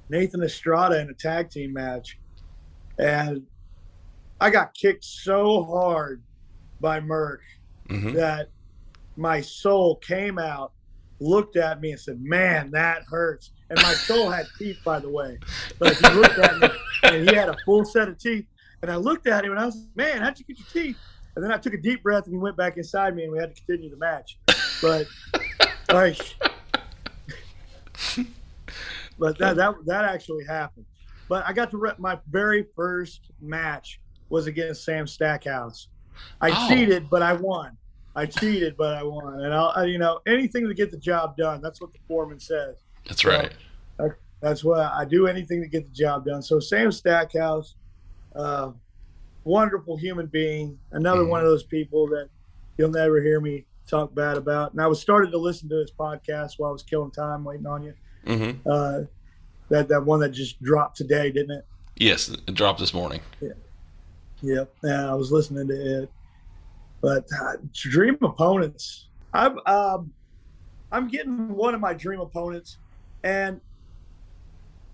[0.08, 2.18] Nathan Estrada in a tag team match,
[2.98, 3.42] and
[4.40, 6.24] I got kicked so hard
[6.80, 7.38] by Merck
[7.88, 8.48] hmm that
[9.16, 10.72] my soul came out,
[11.20, 15.08] looked at me, and said, "Man, that hurts." And my soul had teeth, by the
[15.08, 15.38] way.
[15.78, 16.68] But he looked at me,
[17.04, 18.44] and he had a full set of teeth.
[18.82, 20.96] And I looked at him, and I was, like, "Man, how'd you get your teeth?"
[21.36, 23.38] And then I took a deep breath, and he went back inside me, and we
[23.38, 24.38] had to continue the match.
[24.82, 25.06] But
[25.92, 26.18] like,
[29.18, 30.86] but that that that actually happened.
[31.28, 34.00] But I got to rep my very first match
[34.30, 35.88] was against Sam Stackhouse.
[36.40, 36.68] I Oh.
[36.68, 37.76] cheated, but I won.
[38.16, 39.40] I cheated, but I won.
[39.44, 41.60] And I'll, I, you know, anything to get the job done.
[41.62, 42.76] That's what the foreman says.
[43.06, 43.52] That's right.
[44.40, 45.26] That's why I do.
[45.26, 46.40] Anything to get the job done.
[46.40, 47.74] So Sam Stackhouse,
[48.34, 48.70] uh,
[49.44, 50.78] wonderful human being.
[50.92, 51.28] Another Mhm.
[51.28, 52.30] one of those people that
[52.78, 54.72] you'll never hear me talk bad about.
[54.72, 57.66] And I was started to listen to his podcast while I was killing time waiting
[57.66, 57.94] on you.
[58.24, 59.02] hmm Uh,
[59.68, 61.66] that that one that just dropped today, didn't it?
[61.96, 63.20] Yes, it dropped this morning.
[64.42, 64.74] Yep.
[64.82, 66.10] Yeah, I was listening to it.
[67.02, 69.08] But uh, dream opponents.
[69.34, 70.14] I'm um,
[70.90, 72.78] I'm getting one of my dream opponents,
[73.22, 73.60] and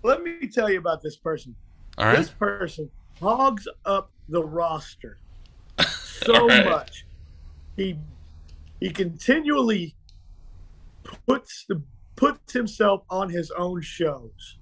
[0.03, 1.55] let me tell you about this person.
[1.97, 2.17] Right.
[2.17, 5.17] This person hogs up the roster
[5.87, 6.65] so right.
[6.65, 7.05] much.
[7.75, 7.97] He
[8.79, 9.95] he continually
[11.27, 11.81] puts the
[12.15, 14.57] puts himself on his own shows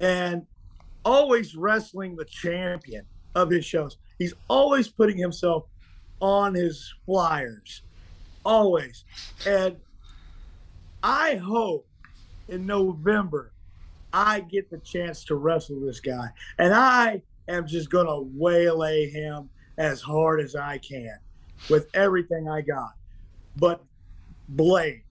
[0.00, 0.46] and
[1.04, 3.98] always wrestling the champion of his shows.
[4.18, 5.64] He's always putting himself
[6.20, 7.82] on his flyers.
[8.44, 9.04] Always.
[9.46, 9.76] And
[11.02, 11.86] I hope
[12.48, 13.52] in November
[14.12, 16.28] I get the chance to wrestle this guy.
[16.58, 21.18] And I am just going to waylay him as hard as I can
[21.68, 22.92] with everything I got.
[23.56, 23.84] But
[24.48, 25.02] Blade,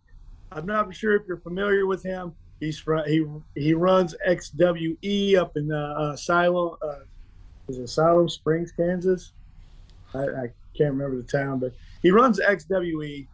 [0.51, 2.33] I'm not sure if you're familiar with him.
[2.59, 3.23] He's from he
[3.53, 7.01] he runs XWE up in uh, uh, Silo, uh,
[7.67, 9.33] is it Siloam Springs, Kansas?
[10.15, 13.27] I, I can't remember the town, but he runs XWE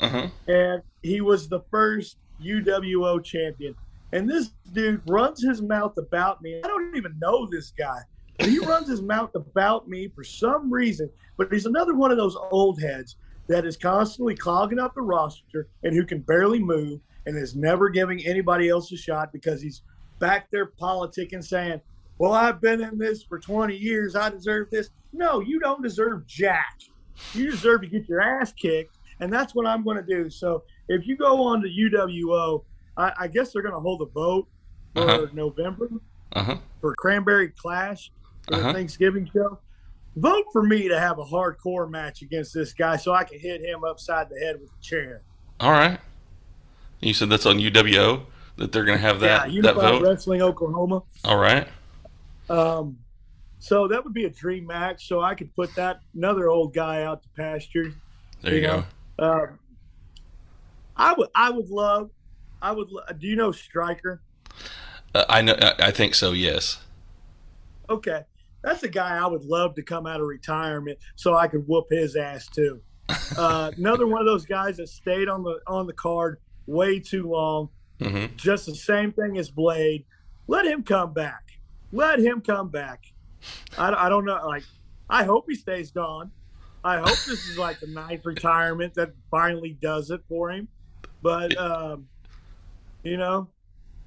[0.00, 0.28] Uh huh.
[0.48, 3.74] and he was the first UWO champion.
[4.12, 6.60] And this dude runs his mouth about me.
[6.62, 8.00] I don't even know this guy.
[8.40, 11.10] He runs his mouth about me for some reason.
[11.36, 13.16] But he's another one of those old heads
[13.48, 17.88] that is constantly clogging up the roster and who can barely move and is never
[17.88, 19.82] giving anybody else a shot because he's
[20.18, 21.80] back there politicking and saying,
[22.18, 24.16] Well, I've been in this for 20 years.
[24.16, 24.90] I deserve this.
[25.12, 26.80] No, you don't deserve jack.
[27.34, 30.28] You deserve to get your ass kicked and that's what I'm going to do.
[30.30, 32.64] So if you go on to UWO,
[32.96, 34.48] I, I guess they're going to hold a vote
[34.94, 35.26] for Uh-huh.
[35.32, 35.88] November
[36.32, 36.56] Uh huh.
[36.80, 38.10] for Cranberry Clash
[38.48, 38.66] for Uh-huh.
[38.68, 39.60] the Thanksgiving show.
[40.16, 43.60] Vote for me to have a hardcore match against this guy so I can hit
[43.60, 45.22] him upside the head with a chair.
[45.60, 46.00] All right.
[47.00, 48.22] You said that's on UWO
[48.56, 50.02] that they're going to have that yeah, that Unified vote.
[50.02, 51.02] Wrestling Oklahoma.
[51.24, 51.66] All right.
[52.48, 52.98] Um,
[53.60, 55.06] so that would be a dream match.
[55.06, 57.92] So I could put that another old guy out to pasture.
[58.42, 58.66] There you Yeah.
[58.66, 58.84] go.
[59.20, 59.58] Um,
[60.96, 62.10] I would, I would love,
[62.62, 62.90] I would.
[62.90, 64.22] lo- Do you know Striker?
[65.14, 65.56] Uh, I know.
[65.60, 66.32] I, I think so.
[66.32, 66.78] Yes.
[67.88, 68.22] Okay,
[68.62, 71.86] that's a guy I would love to come out of retirement so I could whoop
[71.90, 72.80] his ass too.
[73.36, 77.28] Uh, another one of those guys that stayed on the on the card way too
[77.28, 77.68] long.
[78.00, 80.04] hmm Just the same thing as Blade.
[80.46, 81.42] Let him come back.
[81.92, 83.04] Let him come back.
[83.76, 84.40] I, I don't know.
[84.46, 84.64] Like,
[85.08, 86.30] I hope he stays gone.
[86.82, 90.68] I hope this is like the ninth retirement that finally does it for him.
[91.22, 92.06] But um,
[93.02, 93.48] you know,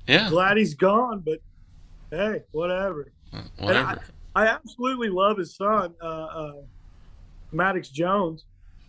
[0.07, 0.29] Yeah.
[0.29, 1.23] glad he's gone.
[1.25, 1.39] But
[2.11, 3.11] hey, whatever.
[3.57, 4.01] Whatever.
[4.35, 6.53] I absolutely love his son, uh, uh,
[7.51, 8.45] Maddox Jones.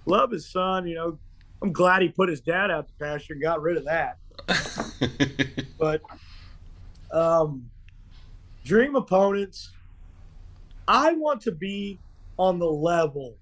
[0.06, 0.86] Love his son.
[0.86, 1.18] You know,
[1.62, 4.18] I'm glad he put his dad out to pasture and got rid of that.
[5.78, 6.00] But
[7.12, 7.68] um,
[8.64, 9.70] dream opponents.
[10.88, 11.98] I want to be
[12.38, 13.36] on the level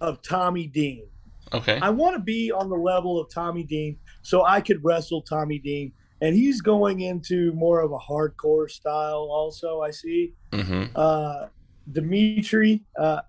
[0.00, 1.06] of Tommy Dean.
[1.52, 1.78] okay.
[1.80, 5.58] I want to be on the level of Tommy Dean so I could wrestle Tommy
[5.58, 5.92] Dean.
[6.20, 11.46] And he's going into more of a hardcore style, also, I see hmm uh,
[11.92, 13.20] Dmitry uh,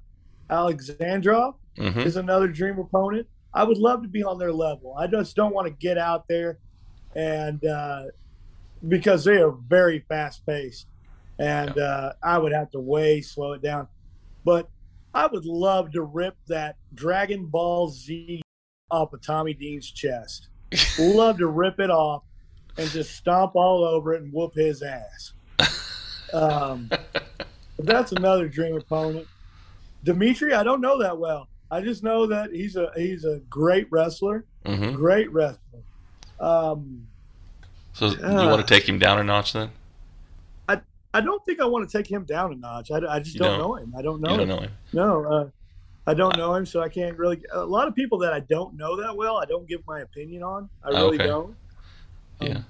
[0.49, 3.27] Alexandrov hmm is another dream opponent.
[3.53, 4.95] I would love to be on their level.
[4.97, 6.59] I just don't want to get out there
[7.15, 8.03] and uh,
[8.87, 10.87] because they are very fast paced,
[11.39, 13.87] and uh, I would have to way slow it down.
[14.45, 14.69] But
[15.13, 18.41] I would love to rip that Dragon Ball Z
[18.91, 20.49] off of Tommy Dean's chest.
[20.97, 22.23] love to rip it off
[22.77, 25.33] and just stomp all over it and whoop his ass.
[26.33, 26.89] Um,
[27.77, 29.27] but that's another dream opponent.
[30.03, 31.47] Dimitri, I don't know that well.
[31.71, 35.81] I just know that he's a he's a great wrestler, hmm great wrestler.
[36.39, 37.07] Um,
[37.93, 38.49] So you Yeah.
[38.49, 39.71] want to take him down a notch then?
[41.13, 42.91] I don't think I want to take him down a notch.
[42.91, 43.59] I, I just don't, don't?
[43.59, 43.93] know him.
[43.97, 44.31] I don't know.
[44.31, 44.55] You don't him.
[44.55, 44.71] know him.
[44.93, 45.49] No, uh,
[46.07, 47.41] I don't know him, so I can't really.
[47.53, 50.43] A lot of people that I don't know that well, I don't give my opinion
[50.43, 50.69] on.
[50.83, 51.27] I really Okay.
[51.27, 51.55] don't.
[52.39, 52.61] Yeah.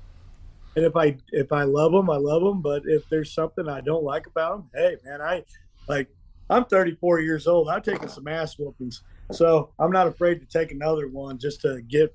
[0.76, 2.62] And if I if I love them, I love them.
[2.62, 5.44] But if there's something I don't like about them, hey man, I
[5.88, 6.10] like.
[6.52, 7.70] I'm 34 years old.
[7.70, 11.80] I've taken some ass whoopings, so I'm not afraid to take another one just to
[11.88, 12.12] get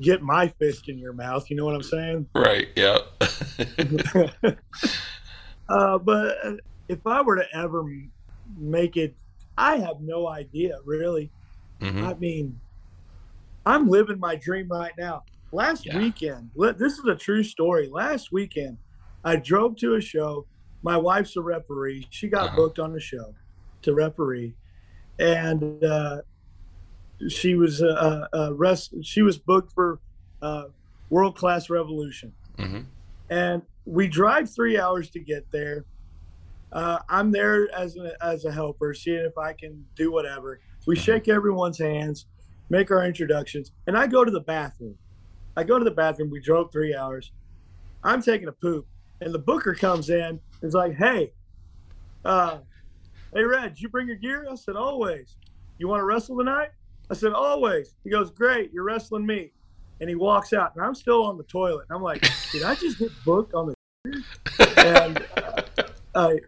[0.00, 1.50] get my fist in your mouth.
[1.50, 2.28] You know what I'm saying?
[2.34, 2.68] Right.
[2.74, 3.00] Yeah.
[5.68, 6.36] uh, but
[6.88, 7.84] if I were to ever
[8.56, 9.16] make it,
[9.56, 11.32] I have no idea really.
[11.80, 12.60] hmm I mean,
[13.66, 15.24] I'm living my dream right now.
[15.52, 15.94] Last Yeah.
[15.96, 17.88] weekend, this is a true story.
[17.88, 18.78] Last weekend,
[19.24, 20.46] I drove to a show.
[20.82, 22.06] My wife's a referee.
[22.10, 22.56] She got Uh-huh.
[22.56, 23.34] booked on the show
[23.82, 24.56] to referee,
[25.18, 26.22] and uh,
[27.28, 28.94] she was uh, uh, rest.
[29.02, 30.00] She was booked for
[30.40, 30.64] uh,
[31.10, 32.90] World Class Revolution hmm
[33.30, 35.86] and we drive three hours to get there.
[36.72, 40.60] Uh, I'm there as a, as a helper, seeing if I can do whatever.
[40.86, 42.26] We shake everyone's hands,
[42.68, 44.96] make our introductions, and I go to the bathroom.
[45.56, 46.30] I go to the bathroom.
[46.30, 47.32] We drove three hours.
[48.04, 48.86] I'm taking a poop,
[49.22, 50.38] and the booker comes in.
[50.60, 51.32] is like, "Hey,
[52.24, 52.58] uh,
[53.32, 55.36] hey, Red, did you bring your gear?" I said, "Always."
[55.78, 56.70] You want to wrestle tonight?
[57.10, 59.52] I said, "Always." He goes, "Great, you're wrestling me."
[60.00, 61.86] And he walks out, and I'm still on the toilet.
[61.90, 62.20] I'm like,
[62.52, 63.77] "Did I just get booked on the?"
[64.78, 65.62] And uh,
[66.14, 66.38] I,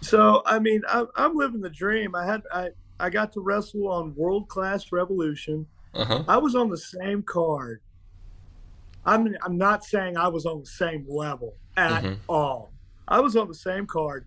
[0.00, 2.14] so I mean, I, I'm living the dream.
[2.14, 5.66] I had I I got to wrestle on World Class Revolution.
[5.94, 6.24] Uh huh.
[6.28, 7.80] I was on the same card.
[9.04, 12.18] I'm I'm not saying I was on the same level at Mhm.
[12.28, 12.72] all.
[13.08, 14.26] I was on the same card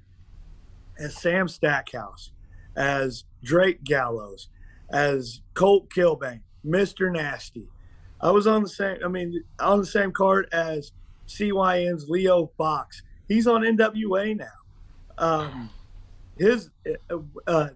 [0.99, 2.31] as Sam Stackhouse,
[2.75, 4.49] as Drake Gallows,
[4.89, 7.11] as Colt Kilbane, Mr.
[7.11, 7.67] Nasty.
[8.21, 10.91] I was on the same I mean on the same card as
[11.27, 13.01] CYN's Leo Fox.
[13.27, 14.45] He's on NWA now.
[15.17, 15.69] Um,
[16.37, 16.69] his
[17.09, 17.17] uh,
[17.47, 17.69] uh,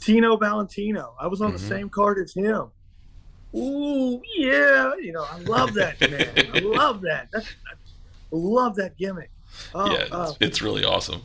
[0.00, 1.14] Tino Valentino.
[1.20, 1.68] I was on the Mhm.
[1.68, 2.70] same card as him.
[3.54, 6.34] Ooh, yeah, you know, I love that man.
[6.52, 7.28] I love that.
[7.32, 7.74] That's, I
[8.32, 9.30] love that gimmick.
[9.74, 10.06] Oh, yeah.
[10.12, 11.22] uh, It's, it's really awesome.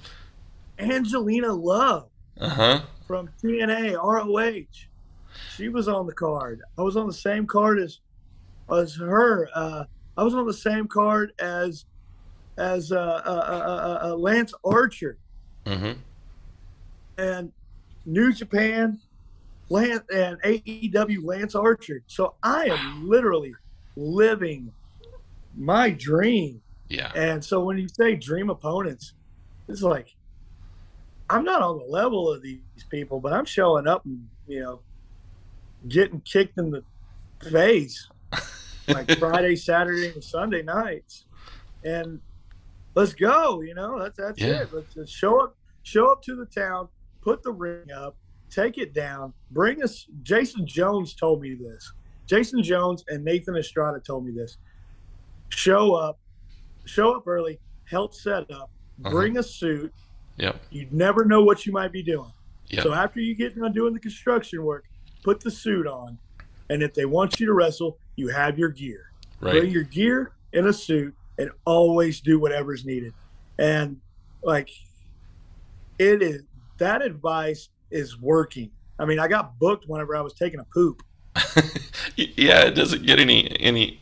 [0.79, 2.09] Angelina Love
[2.39, 2.81] Uh huh.
[3.07, 4.65] from TNA ROH.
[5.57, 6.61] She was on the card.
[6.77, 7.99] I was on the same card as
[8.71, 9.49] as her.
[9.53, 9.83] Uh,
[10.17, 11.85] I was on the same card as
[12.57, 15.17] as uh, uh, uh, uh, uh, Lance Archer
[15.67, 15.93] hmm
[17.17, 17.51] and
[18.05, 18.99] New Japan,
[19.69, 22.03] Lance and AEW Lance Archer.
[22.07, 23.53] So I am literally
[23.95, 24.71] living
[25.55, 26.61] my dream.
[26.89, 27.11] Yeah.
[27.13, 29.13] And so when you say dream opponents,
[29.67, 30.09] it's like
[31.29, 32.59] I'm not on the level of these
[32.89, 34.81] people, but I'm showing up and you know
[35.87, 36.83] getting kicked in the
[37.49, 38.09] face
[38.93, 41.25] like Friday, Saturday, and Sunday nights,
[41.83, 42.19] and
[42.95, 43.61] let's go.
[43.61, 44.61] You know that's that's Yeah.
[44.63, 44.73] it.
[44.73, 46.87] Let's just show up, show up to the town,
[47.21, 48.15] put the ring up,
[48.49, 50.07] take it down, bring us.
[50.23, 51.91] Jason Jones told me this.
[52.27, 54.57] Jason Jones and Nathan Estrada told me this.
[55.49, 56.19] Show up,
[56.85, 58.71] show up early, help set up,
[59.03, 59.09] Uh-huh.
[59.11, 59.93] bring a suit.
[60.37, 60.61] Yep.
[60.69, 62.31] You never know what you might be doing.
[62.67, 62.83] Yep.
[62.83, 64.85] So after you get done doing the construction work,
[65.23, 66.17] put the suit on,
[66.69, 69.11] and if they want you to wrestle, you have your gear.
[69.39, 69.69] Bring Right.
[69.71, 73.13] your gear in a suit and always do whatever's needed.
[73.57, 73.99] And
[74.43, 74.69] like
[75.99, 76.43] it is
[76.77, 78.71] that advice is working.
[78.99, 81.03] I mean, I got booked whenever I was taking a poop.
[82.15, 82.65] yeah.
[82.65, 84.01] It doesn't get any any.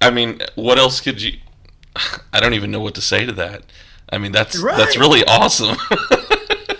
[0.00, 1.38] I mean, what else could you?
[2.32, 3.64] I don't even know what to say to that.
[4.10, 5.76] I mean, that's that's really awesome.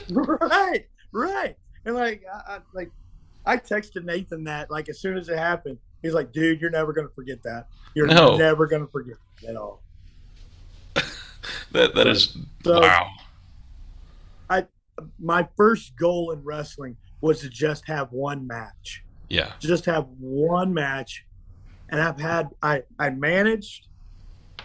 [0.10, 1.56] right, right.
[1.84, 2.90] And like, I, I, like,
[3.48, 5.78] I texted Nathan that like as soon as it happened.
[6.02, 7.66] He's like, "Dude, you're never gonna forget that.
[7.94, 8.36] You're No.
[8.36, 9.82] never gonna forget it at all."
[11.72, 13.08] that that is So- wow.
[14.50, 14.66] I
[15.18, 19.04] my first goal in wrestling was to just have one match.
[19.30, 19.52] Yeah.
[19.60, 21.26] just have one match
[21.90, 23.88] and i've had i i managed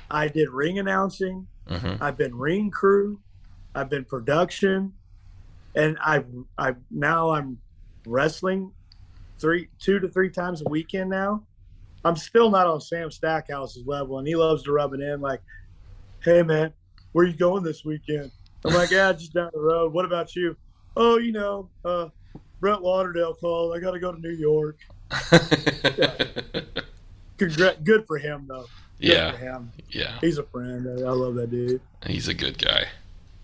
[0.10, 3.20] i did ring announcing hmm i've been ring crew
[3.76, 4.94] i've been production
[5.76, 6.28] and i've
[6.58, 7.58] i've now i'm
[8.06, 8.72] wrestling
[9.40, 11.44] three two to three times a weekend now
[12.06, 15.42] i'm still not on sam stackhouse's level and he loves to rub it in like
[16.24, 16.72] hey man
[17.12, 18.32] where you going this weekend
[18.66, 20.56] i'm like yeah just down the road what about you
[20.98, 22.08] oh you know uh
[22.60, 24.78] brent lauderdale called i gotta go to new york
[27.38, 28.66] Congrat- good for him though.
[29.00, 29.32] Good yeah.
[29.32, 29.72] for him.
[29.90, 30.18] Yeah.
[30.22, 30.88] He's a friend.
[30.88, 31.82] I love that dude.
[32.06, 32.88] He's a good guy.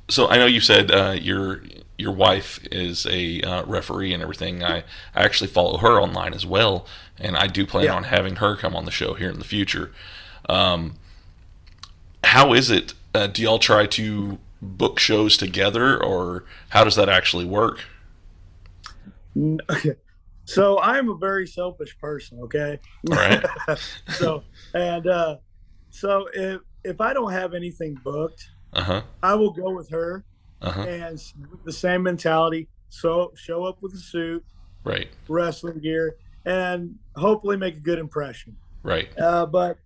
[0.09, 1.61] So I know you said uh, your
[1.97, 4.63] your wife is a uh, referee and everything.
[4.63, 4.77] I,
[5.13, 6.85] I actually follow her online as well,
[7.17, 7.95] and I do plan Yeah.
[7.95, 9.91] on having her come on the show here in the future.
[10.47, 10.95] Um,
[12.23, 12.93] how is it?
[13.13, 17.81] Uh, do y'all try to book shows together, or how does that actually work?
[19.37, 19.95] Okay.
[20.45, 22.39] So I'm a very selfish person.
[22.41, 22.79] Okay.
[23.11, 23.45] All right.
[24.09, 24.43] so
[24.73, 25.37] and uh,
[25.91, 29.01] so if if I don't have anything booked, Uh huh.
[29.23, 30.23] I will go with her
[30.61, 30.81] Uh huh.
[30.83, 31.21] and
[31.65, 32.67] the same mentality.
[32.89, 34.43] So show up with a suit,
[34.83, 35.09] Right.
[35.27, 36.15] wrestling gear,
[36.45, 38.55] and hopefully make a good impression.
[38.83, 39.09] Right.
[39.19, 39.77] Uh, but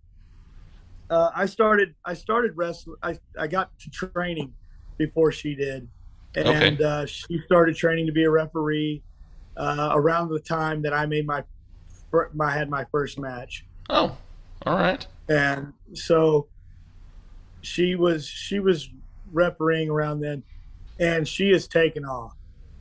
[1.10, 2.98] uh, I started I started wrestling.
[3.04, 4.54] I, I got to training
[4.98, 5.88] before she did,
[6.36, 9.04] and uh, she started training to be a referee
[9.58, 11.44] uh, around the time that I made my
[12.34, 14.16] my had my first match, Oh.
[14.66, 15.06] All right.
[15.28, 16.48] and so
[17.64, 18.90] she was she was
[19.32, 20.44] refereeing around then,
[21.00, 22.36] and she has taken off,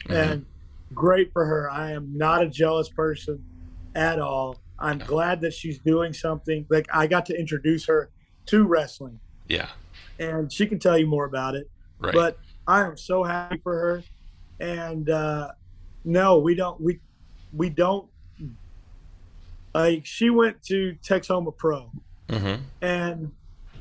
[0.04, 0.14] Mhm.
[0.14, 0.46] and
[0.94, 1.70] great for her.
[1.70, 3.42] I am not a jealous person
[3.94, 4.58] at all.
[4.78, 5.06] I'm No.
[5.06, 6.66] glad that she's doing something.
[6.68, 8.10] Like I got to introduce her
[8.46, 9.70] to wrestling, Yeah.
[10.18, 11.70] and she can tell you more about it.
[11.98, 12.12] Right.
[12.12, 14.02] But I am so happy for her.
[14.60, 15.52] And uh,
[16.04, 16.80] no, we don't.
[16.80, 17.00] We
[17.52, 18.08] we don't.
[19.74, 21.90] Like she went to Texoma Pro
[22.28, 22.62] mm-hmm.
[22.82, 23.32] and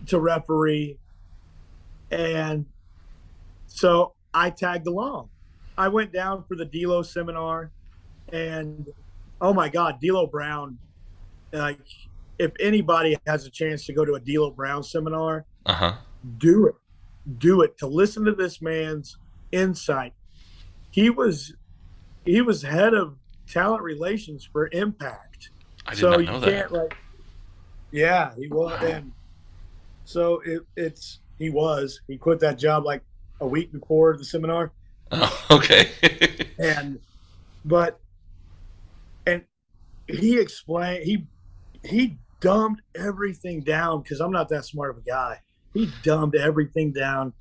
[0.07, 0.97] to referee,
[2.09, 2.65] and
[3.67, 5.29] so I tagged along.
[5.77, 7.71] I went down for the D'Lo seminar,
[8.31, 8.87] and
[9.39, 10.77] oh my God, D'Lo Brown!
[11.53, 11.79] Like,
[12.39, 15.93] if anybody has a chance to go to a D'Lo Brown seminar, Uh huh.
[16.37, 16.75] do it
[17.37, 19.15] do it to listen to this man's
[19.51, 20.11] insight
[20.89, 21.53] he was
[22.25, 23.15] he was head of
[23.47, 25.51] talent relations for impact
[25.85, 26.49] I did so not you know that.
[26.51, 26.95] can't like
[27.91, 28.87] yeah he was Wow.
[28.87, 29.11] and
[30.11, 33.01] so it, it's he was he quit that job like
[33.39, 34.71] a week before the seminar
[35.11, 35.89] Oh, okay.
[36.59, 36.99] and
[37.65, 37.99] but
[39.25, 39.43] and
[40.07, 41.25] he explained he
[41.83, 45.39] he dumbed everything down because i'm not that smart of a guy
[45.73, 47.33] he dumbed everything down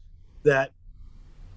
[0.44, 0.72] that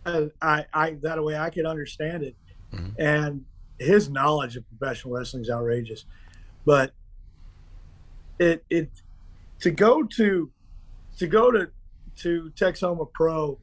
[0.05, 2.35] uh, i i that way i could understand it
[2.73, 2.93] Mhm.
[2.97, 3.41] and
[3.77, 6.05] his knowledge of professional wrestling is outrageous
[6.65, 6.93] but
[8.39, 8.89] it it
[9.59, 10.49] to go to
[11.17, 11.69] to go to
[12.17, 13.59] to texoma pro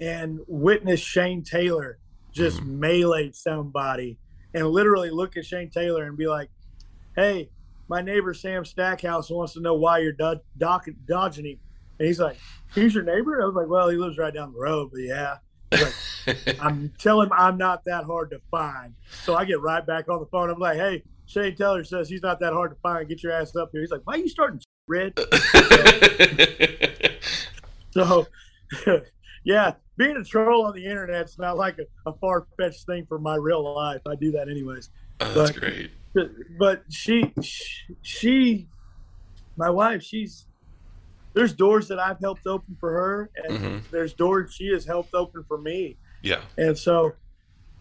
[0.00, 1.98] and witness shane taylor
[2.32, 2.78] just Mhm.
[2.78, 4.18] melee somebody
[4.54, 6.50] and literally look at Shane Taylor and be like,
[7.16, 7.50] "Hey,
[7.88, 11.58] my neighbor Sam Stackhouse wants to know why you're do- doc- dodging him."
[11.98, 12.38] And he's like,
[12.74, 15.38] "He's your neighbor?" I was like, "Well, he lives right down the road, but yeah."
[15.72, 15.94] Like,
[16.60, 18.94] I'm telling him I'm not that hard to find.
[19.24, 20.48] So I get right back on the phone.
[20.50, 23.08] I'm like, "Hey, Shane Taylor says he's not that hard to find.
[23.08, 25.14] Get your ass up here." He's like, "Why are you starting red?"
[27.92, 28.26] So,
[29.44, 33.18] yeah, being a troll on the internet's not like a, a far fetched thing for
[33.18, 34.00] my real life.
[34.08, 34.88] I do that anyways.
[35.20, 35.90] Oh, that's But- great.
[36.58, 37.32] But, she,
[38.02, 38.68] she,
[39.56, 40.46] my wife, she's
[41.34, 43.90] there's doors that I've helped open for her, and Mhm.
[43.90, 45.96] there's doors she has helped open for me.
[46.22, 46.40] Yeah.
[46.58, 47.12] And so,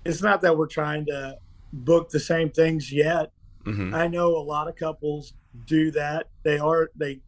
[0.05, 1.37] it's not that we're trying to
[1.73, 3.31] book the same things yet.
[3.65, 5.33] hmm I know a lot of couples
[5.65, 6.27] do that.
[6.43, 7.21] They are they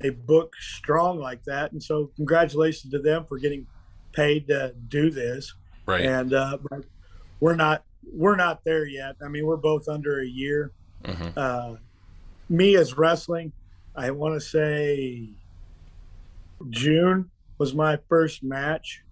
[0.00, 3.66] they book strong like that, and so congratulations to them for getting
[4.12, 5.54] paid to do this.
[5.86, 6.04] Right.
[6.04, 6.58] And uh,
[7.40, 7.82] we're not
[8.12, 9.16] we're not there yet.
[9.24, 10.72] I mean, we're both under a year.
[11.04, 11.74] hmm Uh,
[12.48, 13.52] me as wrestling,
[13.96, 15.30] I want to say
[16.70, 19.02] June was my first match.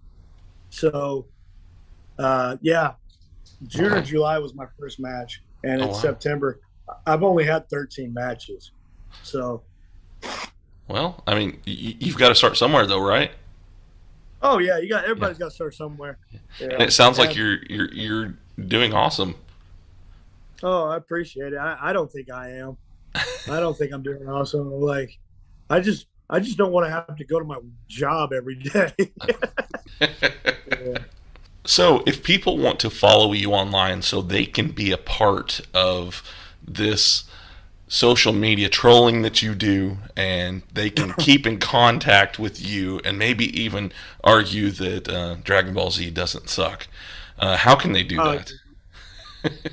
[0.69, 1.27] So,
[2.17, 2.93] uh, yeah,
[3.67, 5.93] June or July was my first match, and Oh, wow.
[5.93, 6.59] September,
[7.05, 8.71] I've only had 13 matches.
[9.23, 9.63] So,
[10.87, 13.31] Well, I mean, you've got to start somewhere, though, right?
[14.41, 16.19] oh yeah, you got everybody's got to start somewhere.
[16.59, 16.67] Yeah.
[16.73, 19.33] And it sounds like you're you're you're doing awesome.
[20.61, 21.57] Oh, I appreciate it.
[21.57, 22.77] I, I don't think I am.
[23.49, 24.71] I don't think I'm doing awesome.
[24.71, 25.17] Like,
[25.69, 27.57] I just I just don't want to have to go to my
[27.87, 28.93] job every day.
[29.99, 30.97] Yeah.
[31.67, 36.21] So, if people want to follow you online so they can be a part of
[36.67, 37.25] this
[37.87, 43.17] social media trolling that you do and they can keep in contact with you and
[43.19, 43.91] maybe even
[44.23, 46.87] argue that uh, Dragon Ball Z doesn't suck,
[47.37, 48.51] uh, how can they do Oh, that?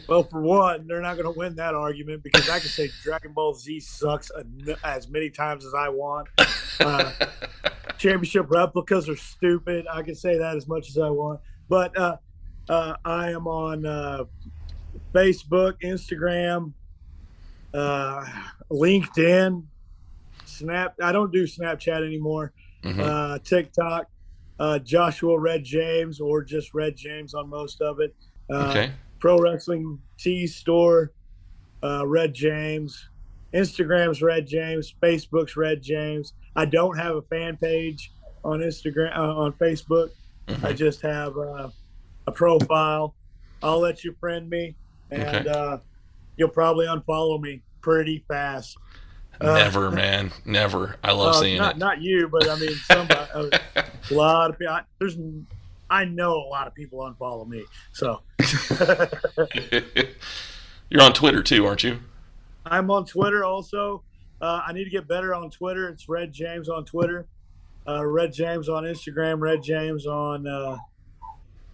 [0.06, 3.32] Well, for one, they're not going to win that argument because I can say Dragon
[3.32, 4.30] Ball Z sucks
[4.84, 6.28] as many times as I want.
[6.78, 7.10] Uh,
[7.98, 9.86] championship replicas are stupid.
[9.90, 11.40] I can say that as much as I want.
[11.70, 12.16] But uh,
[12.68, 14.24] uh, I am on uh,
[15.14, 16.74] Facebook, Instagram,
[17.74, 18.24] uh,
[18.70, 19.64] LinkedIn,
[20.44, 20.94] Snap.
[21.02, 22.52] I don't do Snapchat anymore.
[22.84, 22.98] Mhm.
[23.00, 24.06] Uh, TikTok,
[24.58, 28.14] uh, Joshua Red James, or just Red James on most of it.
[28.50, 28.92] Uh, okay.
[29.18, 31.12] Pro Wrestling Tees Store,
[31.82, 33.08] uh, Red James.
[33.54, 34.94] Instagram's Red James.
[35.02, 36.32] Facebook's Red James.
[36.56, 38.12] I don't have a fan page
[38.44, 40.10] on Instagram uh, on Facebook.
[40.48, 40.76] I Mhm.
[40.76, 41.68] just have uh,
[42.26, 43.14] a profile.
[43.62, 44.74] I'll let you friend me.
[45.10, 45.48] and Okay.
[45.50, 45.76] uh,
[46.36, 48.76] you'll probably unfollow me pretty fast.
[49.40, 50.96] Uh, never, man, never.
[51.02, 51.78] I love Uh, seeing not it.
[51.78, 53.50] not you, but I mean somebody.
[54.10, 54.74] a lot of people.
[54.74, 55.16] I, there's,
[55.90, 57.64] I know a lot of people unfollow me.
[57.92, 58.20] So
[60.90, 61.98] You're on Twitter too, aren't you?
[62.66, 64.02] I'm on Twitter also.
[64.40, 65.88] Uh, I need to get better on Twitter.
[65.88, 67.26] It's Red James on Twitter,
[67.88, 70.76] uh, Red James on Instagram, Red James on uh,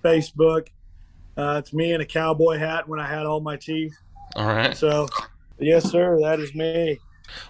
[0.04, 0.68] Facebook.
[1.36, 3.94] Uh, it's me in a cowboy hat when I had all my teeth.
[4.36, 4.76] All right.
[4.76, 5.08] So,
[5.58, 7.00] yes, sir, that is me.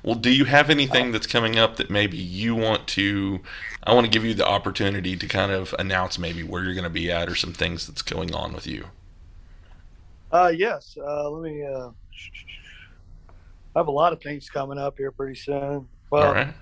[0.03, 3.41] Well, do you have anything that's coming up that maybe you want to?
[3.85, 6.85] I want to give you the opportunity to kind of announce maybe where you're going
[6.85, 8.87] to be at or some things that's going on with you.
[10.33, 10.97] Uh, yes.
[11.01, 11.65] Uh, let me.
[11.65, 11.91] Uh,
[13.77, 15.89] I have a lot of things coming up here pretty soon.
[16.11, 16.55] Well, right.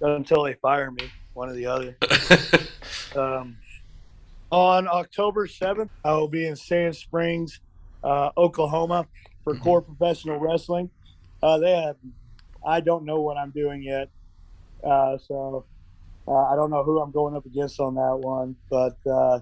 [0.00, 1.96] until they fire me, one or the other.
[3.16, 3.56] Um,
[4.50, 7.60] on October 7th, I will be in Sand Springs,
[8.02, 9.06] uh, Oklahoma
[9.44, 9.62] for Mhm.
[9.62, 10.90] Core Professional Wrestling.
[11.42, 11.96] Uh, they have,
[12.66, 14.08] I don't know what I'm doing yet.
[14.82, 15.64] Uh, so
[16.26, 18.56] uh, I don't know who I'm going up against on that one.
[18.70, 19.40] But uh,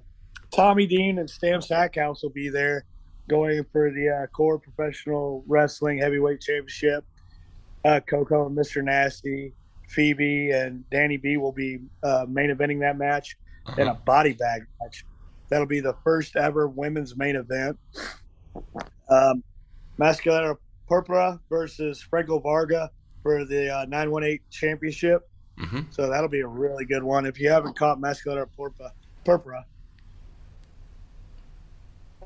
[0.51, 2.85] Tommy Dean and Sam Stackhouse will be there
[3.29, 7.05] going for the uh, Core Professional Wrestling Heavyweight Championship.
[7.85, 8.83] Uh, Coco and Mr.
[8.83, 9.53] Nasty,
[9.89, 13.37] Phoebe and Danny B will be uh, main eventing that match
[13.79, 13.93] in Uh-huh.
[13.93, 15.05] a body bag match.
[15.49, 17.79] That'll be the first ever women's main event.
[19.09, 19.43] Um,
[20.03, 20.57] Masculina
[20.89, 22.91] Purpura versus Franco Varga
[23.23, 25.29] for the uh, 918 championship.
[25.59, 27.25] hmm So that'll be a really good one.
[27.25, 28.93] If you haven't caught Masculina Purpura,
[29.25, 29.65] Purpura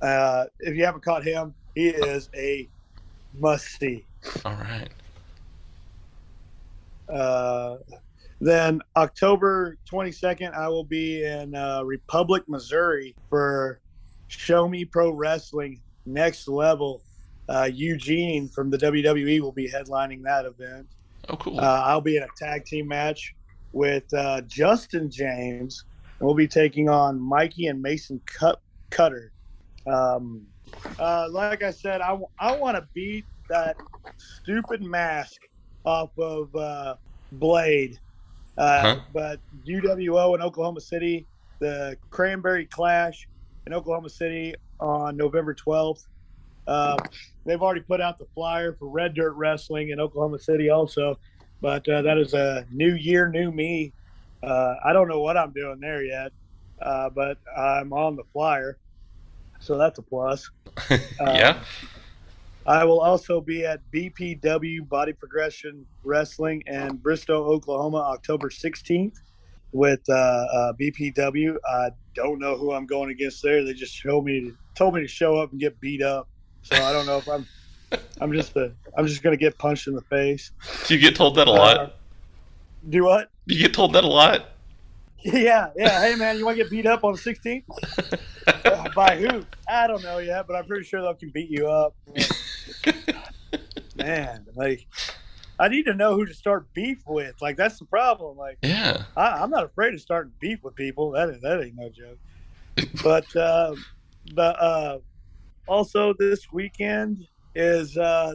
[0.03, 2.69] uh, if you haven't caught him, he is a
[3.39, 4.05] must see.
[4.45, 4.89] All right.
[7.09, 7.77] Uh,
[8.41, 13.81] then October 22nd, I will be in uh, Republic, Missouri for
[14.29, 17.03] Show Me Pro Wrestling Next Level.
[17.49, 20.87] Uh, Eugene from the WWE will be headlining that event.
[21.29, 21.61] Oh, cool.
[21.61, 23.35] Uh, I'll be in a tag team match
[23.73, 25.85] with uh, Justin James,
[26.19, 29.33] and we'll be taking on Mikey and Mason Cut- Cutter.
[29.87, 30.47] Um,
[30.99, 32.13] uh, like I said, I,
[32.57, 33.77] want to beat that
[34.17, 35.49] stupid mask
[35.85, 36.97] off of uh,
[37.33, 37.99] Blade.
[38.59, 39.01] Uh, Huh?
[39.13, 41.27] But UWO in Oklahoma City,
[41.59, 43.29] the Cranberry Clash
[43.67, 46.07] in Oklahoma City on November 12th.
[46.67, 46.97] Uh,
[47.45, 51.19] they've already put out the flyer for Red Dirt Wrestling in Oklahoma City also,
[51.61, 53.93] but uh, that is a new year, new me.
[54.43, 56.33] Uh, I don't know what I'm doing there yet,
[56.81, 58.79] uh, but I'm on the flyer,
[59.61, 60.51] so that's a plus.
[61.21, 61.63] yeah.
[62.67, 69.21] I will also be at BPW Body Progression Wrestling in Bristow, Oklahoma, October 16th
[69.71, 71.57] with uh, uh, BPW.
[71.69, 73.65] I don't know who I'm going against there.
[73.65, 76.29] They just showed me, told me to show up and get beat up.
[76.67, 77.47] So I don't know if I'm,
[78.21, 80.51] I'm just a, I'm just gonna get punched in the face.
[80.87, 81.95] Do you get told that a Uh, lot?
[82.89, 83.31] do what?
[83.47, 84.51] Do you get told that a lot?
[85.23, 86.01] Yeah, yeah.
[86.03, 87.65] Hey, man, you want to get beat up on the 16th?
[88.65, 89.45] Uh, By who?
[89.69, 91.95] I don't know yet, but I'm pretty sure they can beat you up.
[93.97, 94.87] Man, like,
[95.59, 97.35] I need to know who to start beef with.
[97.41, 98.37] Like, that's the problem.
[98.37, 99.03] Like, yeah.
[99.17, 101.11] I, I'm not afraid of starting beef with people.
[101.13, 102.19] That that ain't no joke.
[103.03, 103.75] But, uh,
[104.35, 104.99] but uh,
[105.67, 108.35] also this weekend is, uh,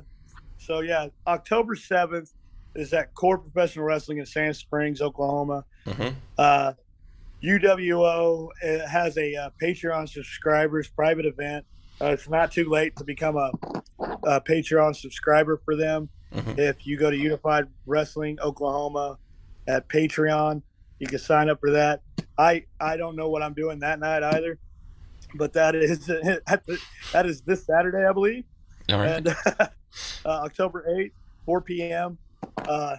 [0.57, 2.33] so yeah, October 7th
[2.75, 5.65] is at Core Professional Wrestling in Sand Springs, Oklahoma.
[5.85, 6.73] hmm Uh,
[7.43, 8.49] UWO
[8.87, 11.65] has a uh, Patreon subscribers private event.
[11.99, 13.51] Uh, it's not too late to become a,
[14.23, 16.09] a Patreon subscriber for them.
[16.33, 16.57] Mhm.
[16.57, 19.17] If you go to Unified Wrestling Oklahoma
[19.67, 20.61] at Patreon,
[20.99, 22.01] you can sign up for that.
[22.37, 24.57] I I don't know what I'm doing that night either,
[25.35, 28.43] but that is that is this Saturday, I believe
[28.89, 29.17] All right.
[29.17, 29.27] and
[29.59, 29.67] uh,
[30.25, 31.11] October 8th,
[31.45, 32.17] 4 p.m.
[32.57, 32.97] Uh,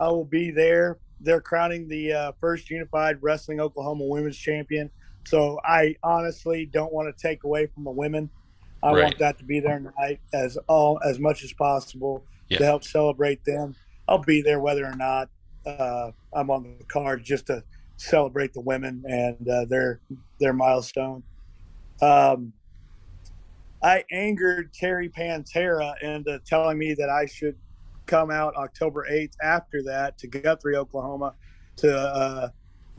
[0.00, 0.98] I will be there.
[1.20, 4.90] They're crowning the uh, first unified wrestling Oklahoma women's champion.
[5.26, 8.30] So I honestly don't want to take away from the women.
[8.82, 9.04] I Right.
[9.04, 12.58] want that to be there tonight as all as much as possible Yeah.
[12.58, 13.74] to help celebrate them.
[14.06, 15.30] I'll be there whether or not
[15.66, 17.64] uh, I'm on the card just to
[17.96, 20.00] celebrate the women and uh, their
[20.38, 21.22] their milestone.
[22.00, 22.52] Um,
[23.82, 27.56] I angered Terry Pantera into telling me that I should
[28.06, 31.34] come out October 8th after that to Guthrie, Oklahoma,
[31.76, 32.48] to uh,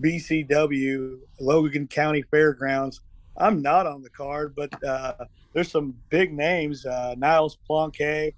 [0.01, 3.01] BCW, Logan County Fairgrounds.
[3.37, 5.13] I'm not on the card, but uh,
[5.53, 8.33] there's some big names uh, Niles Plonke,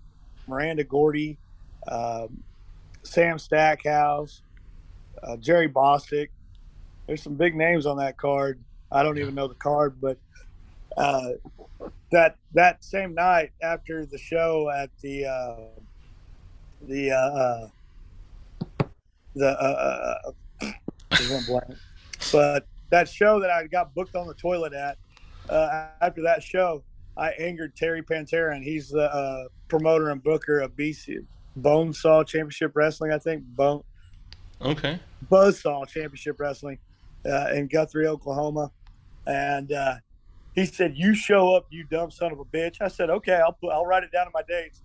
[0.47, 1.37] Miranda Gordy,
[1.87, 2.43] um,
[3.03, 4.41] Sam Stackhouse,
[5.23, 6.29] uh, Jerry Bostic.
[7.09, 8.59] There's some big names on that card.
[8.91, 10.19] I don't even know the card, but
[10.95, 11.29] uh,
[12.11, 15.55] that that same night after the show at the uh,
[16.83, 17.69] the uh, uh,
[19.33, 20.31] the uh,
[20.61, 21.79] uh, blank.
[22.31, 24.99] but that show that I got booked on the toilet at
[25.49, 26.83] uh, after that show,
[27.17, 31.25] I angered Terry Pantera, and he's the uh, promoter and booker of BC
[31.59, 33.43] Bonesaw Championship Wrestling, I think.
[33.45, 33.81] Bone
[34.61, 34.99] Okay.
[35.31, 36.77] Buzzsaw Championship Wrestling
[37.25, 38.71] uh, in Guthrie, Oklahoma,
[39.27, 39.95] and uh,
[40.55, 43.53] he said, "You show up, you dumb son of a bitch." I said, "Okay, I'll
[43.53, 44.81] put, I'll write it down in my dates."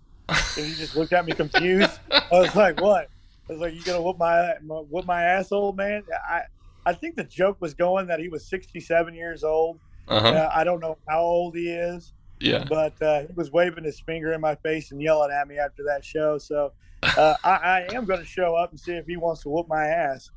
[0.57, 1.91] And he just looked at me confused.
[2.11, 3.09] I was like, "What?"
[3.49, 6.41] I was like, "You gonna whoop my, my whoop my ass, old man?" I
[6.85, 9.79] I think the joke was going that he was 67 years old.
[10.07, 10.27] Uh huh.
[10.29, 12.63] Uh, I don't know how old he is, Yeah.
[12.69, 15.83] but uh, he was waving his finger in my face and yelling at me after
[15.87, 16.37] that show.
[16.37, 19.49] So uh, I, I am going to show up and see if he wants to
[19.49, 20.29] whoop my ass.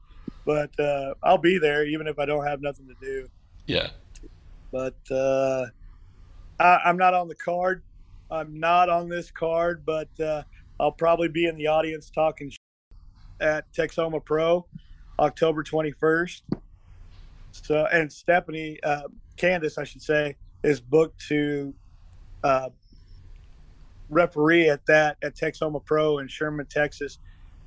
[0.49, 3.29] But uh, I'll be there even if I don't have nothing to do.
[3.67, 3.89] Yeah.
[4.73, 5.67] But uh,
[6.59, 7.83] I, I'm not on the card.
[8.31, 10.45] I'm not on this card, but uh,
[10.81, 12.51] I'll probably be in the audience talking
[13.43, 14.67] at Texoma Pro,
[15.19, 16.41] October 21st.
[17.53, 19.03] So, and Stephanie, uh,
[19.37, 20.35] Candace, I should say,
[20.65, 21.75] is booked to
[22.43, 22.71] uh,
[24.09, 27.19] referee at that at Texoma Pro in Sherman, Texas,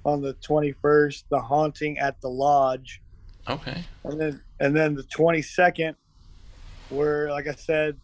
[0.06, 1.24] on the 21st.
[1.30, 3.02] The haunting at the lodge
[3.50, 3.84] Okay.
[4.04, 5.96] and then and then the 22nd
[6.92, 7.98] we're like i said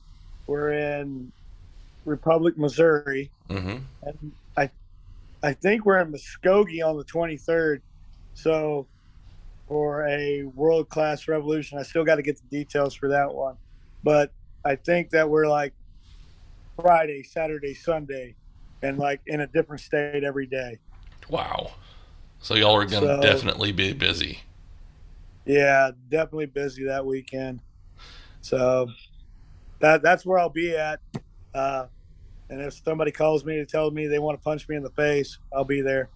[0.48, 1.32] we're in
[2.06, 3.78] republic missouri Mm-hmm.
[4.02, 4.70] and i
[5.44, 7.82] i think we're in muskogee on the 23rd
[8.34, 8.88] so
[9.68, 13.58] for a world class revolution i still got to get the details for that one
[14.04, 14.34] but
[14.66, 15.74] i think that we're like
[16.82, 18.36] friday saturday sunday
[18.82, 20.80] and like in a different state every day
[21.30, 21.72] Wow.
[22.40, 24.42] So y'all are gonna So- definitely be busy.
[25.46, 27.62] Yeah, definitely busy that weekend.
[28.42, 28.90] So
[29.80, 31.00] that that's where I'll be at.
[31.54, 31.86] Uh,
[32.50, 34.90] and if somebody calls me to tell me they want to punch me in the
[34.92, 36.10] face, I'll be there.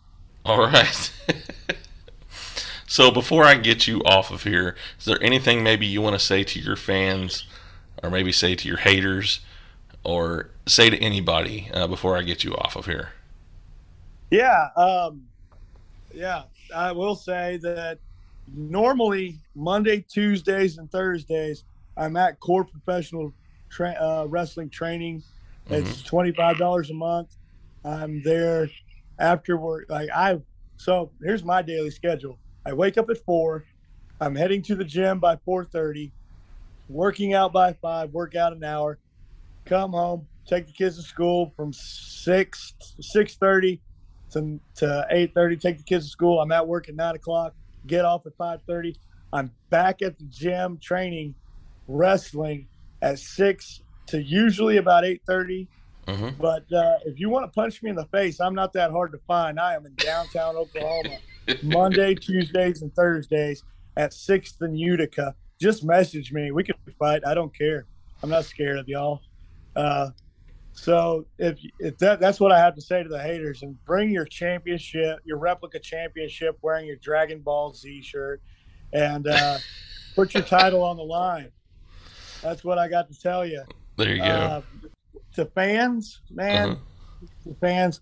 [0.46, 1.12] All right.
[2.88, 6.26] so before I get you off of here, is there anything maybe you want to
[6.26, 7.46] say to your fans,
[8.02, 9.42] or maybe say to your haters,
[10.04, 13.10] or say to anybody uh, before I get you off of here?
[14.30, 15.28] Yeah, um,
[16.14, 16.44] yeah.
[16.76, 18.00] I will say that
[18.54, 21.64] normally Monday, Tuesdays, and Thursdays
[21.98, 23.34] I'm at Core Professional
[23.70, 25.24] tra- uh, Wrestling Training.
[25.70, 27.36] It's twenty five dollars a month.
[27.84, 28.70] I'm there
[29.20, 29.86] after work.
[29.90, 30.40] Like I,
[30.78, 32.38] so here's my daily schedule.
[32.66, 33.66] I wake up at four.
[34.20, 36.12] I'm heading to the gym by four thirty.
[36.90, 38.12] Working out by five.
[38.12, 38.98] Work out an hour.
[39.66, 40.28] Come home.
[40.46, 43.80] Take the kids to school from six six thirty
[44.32, 45.58] to to eight thirty.
[45.58, 46.40] Take the kids to school.
[46.40, 47.54] I'm at work at nine o'clock.
[47.88, 48.96] Get off at five thirty.
[49.34, 51.36] I'm back at the gym training
[51.88, 52.68] wrestling
[53.02, 55.68] at six to usually about eight thirty.
[56.08, 56.42] Mm-hmm.
[56.42, 59.12] But uh, if you want to punch me in the face, I'm not that hard
[59.12, 59.60] to find.
[59.60, 61.18] I am in downtown Oklahoma,
[61.64, 63.64] Monday, Tuesdays, and Thursdays
[63.98, 65.36] at Sixth and Utica.
[65.60, 66.52] Just message me.
[66.52, 67.22] We can fight.
[67.26, 67.86] I don't care.
[68.24, 69.22] I'm not scared of y'all.
[69.76, 70.10] Uh,
[70.74, 74.10] so if if that that's what I have to say to the haters, and bring
[74.10, 78.42] your championship, your replica championship, wearing your Dragon Ball Z shirt,
[78.94, 79.58] and uh,
[80.16, 81.52] put your title on the line.
[82.42, 83.64] That's what I got to tell you.
[83.98, 84.24] There you go.
[84.24, 84.62] Uh,
[85.36, 87.28] to fans, man, Uh-huh.
[87.44, 88.02] to fans,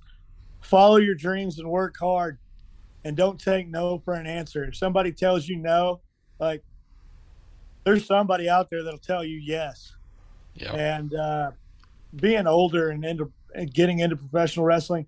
[0.62, 2.38] follow your dreams and work hard,
[3.04, 4.64] and don't take no for an answer.
[4.64, 6.02] If somebody tells you no,
[6.40, 6.64] like
[7.84, 9.96] there's somebody out there that'll tell you yes.
[10.56, 10.74] Yeah.
[10.74, 11.52] And uh,
[12.16, 15.08] being older and into and getting into professional wrestling,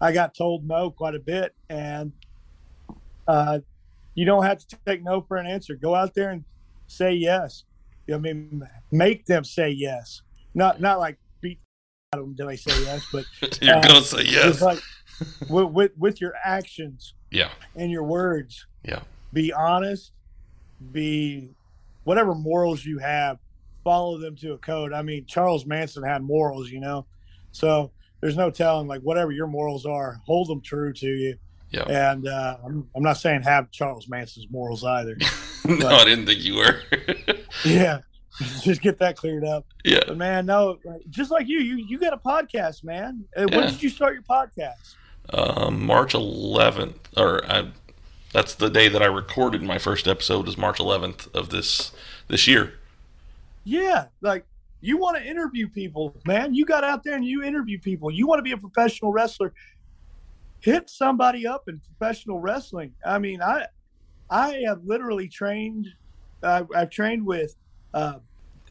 [0.00, 2.12] I got told no quite a bit, and
[3.26, 3.60] uh,
[4.14, 5.74] you don't have to take no for an answer.
[5.74, 6.44] Go out there and
[6.86, 7.64] say yes.
[8.12, 10.22] I mean, make them say yes.
[10.54, 11.58] Not not like beat
[12.12, 13.24] out of them until they say yes, but
[13.62, 14.62] You're uh, gonna say yes.
[14.62, 14.80] like
[15.48, 17.50] with, with with your actions yeah.
[17.76, 18.66] and your words.
[18.84, 19.00] Yeah.
[19.32, 20.12] Be honest.
[20.92, 21.50] Be
[22.04, 23.38] whatever morals you have.
[23.84, 24.92] Follow them to a code.
[24.92, 27.06] I mean, Charles Manson had morals, you know.
[27.52, 27.90] So
[28.20, 31.36] there's no telling, like whatever your morals are, hold them true to you.
[31.70, 31.84] Yeah.
[31.84, 35.16] And uh, I'm, I'm not saying have Charles Manson's morals either.
[35.64, 36.80] no, I didn't think you were.
[37.64, 38.00] yeah,
[38.62, 39.66] just get that cleared up.
[39.84, 40.00] yeah.
[40.06, 40.78] But man, no,
[41.10, 43.24] just like you, you you got a podcast, man.
[43.36, 43.56] Uh, Yeah.
[43.56, 44.94] When did you start your podcast?
[45.30, 47.70] Um, March 11th, or I,
[48.32, 50.48] that's the day that I recorded my first episode.
[50.48, 51.92] Is March 11th of this
[52.28, 52.74] this year.
[53.68, 54.46] Yeah, like
[54.80, 56.54] you want to interview people, man.
[56.54, 58.10] You got out there and you interview people.
[58.10, 59.52] You want to be a professional wrestler.
[60.60, 62.94] Hit somebody up in professional wrestling.
[63.04, 63.66] I mean, I
[64.30, 65.86] I have literally trained.
[66.42, 67.54] Uh, I've trained with
[67.92, 68.20] uh,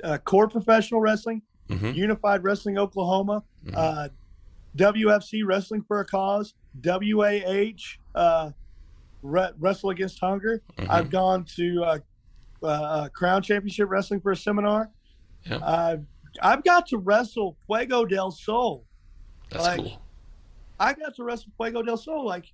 [0.03, 1.93] uh, core professional wrestling, Mhm.
[1.95, 3.73] Unified Wrestling Oklahoma, Mhm.
[3.75, 4.09] uh,
[4.75, 8.51] WFC Wrestling for a Cause, WAH uh,
[9.21, 10.61] Re- Wrestle Against Hunger.
[10.77, 10.89] Mhm.
[10.89, 11.83] I've gone to
[12.63, 14.89] uh, uh, Crown Championship Wrestling for a seminar.
[15.45, 15.59] Yeah.
[15.63, 16.05] I've
[16.41, 18.85] I've got to wrestle Fuego del Sol.
[19.49, 20.01] That's like- cool.
[20.79, 22.23] I got to wrestle Fuego del Sol.
[22.25, 22.53] Like,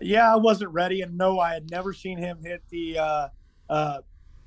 [0.00, 3.28] yeah, I wasn't ready, and no, I had never seen him hit the uh,
[3.70, 3.98] uh,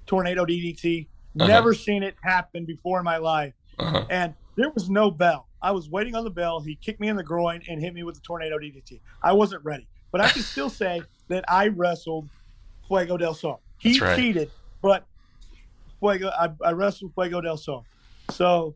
[0.05, 1.07] tornado DDT.
[1.39, 1.47] Uh-huh.
[1.47, 4.05] Never seen it happen before in my life, Uh-huh.
[4.11, 5.47] and there was no bell.
[5.61, 6.59] I was waiting on the bell.
[6.59, 8.99] He kicked me in the groin and hit me with the tornado DDT.
[9.23, 12.29] I wasn't ready, but I can still say that I wrestled
[12.87, 13.61] Fuego del Sol.
[13.79, 14.15] He right.
[14.15, 14.51] cheated,
[14.81, 15.05] but
[15.99, 17.85] Fuego, I, I wrestled Fuego del Sol.
[18.31, 18.75] So,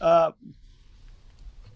[0.00, 0.32] uh,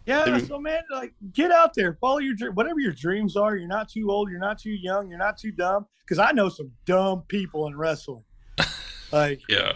[0.07, 0.39] yeah.
[0.39, 3.57] So, man, like, get out there, follow your dream, whatever your dreams are.
[3.57, 5.87] You're not too old, you're not too young, you're not too dumb.
[6.01, 8.23] Because I know some dumb people in wrestling,
[9.13, 9.73] like Yeah.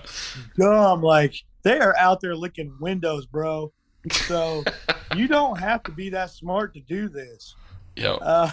[0.56, 1.02] dumb.
[1.02, 3.72] Like they are out there licking windows, bro.
[4.12, 4.62] So
[5.16, 7.56] you don't have to be that smart to do this.
[7.96, 8.12] Yeah.
[8.12, 8.50] Uh,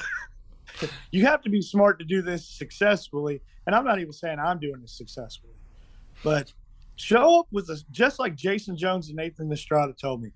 [1.12, 3.42] you have to be smart to do this successfully.
[3.68, 5.54] And I'm not even saying I'm doing this successfully,
[6.24, 6.52] but
[6.96, 10.32] show up with a just like Jason Jones and Nathan Estrada told me.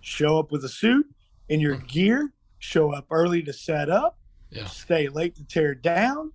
[0.00, 1.06] Show up with a suit
[1.50, 2.32] and your gear.
[2.60, 4.16] Show up early to set up.
[4.50, 4.66] Yeah.
[4.66, 6.32] Stay late to tear down.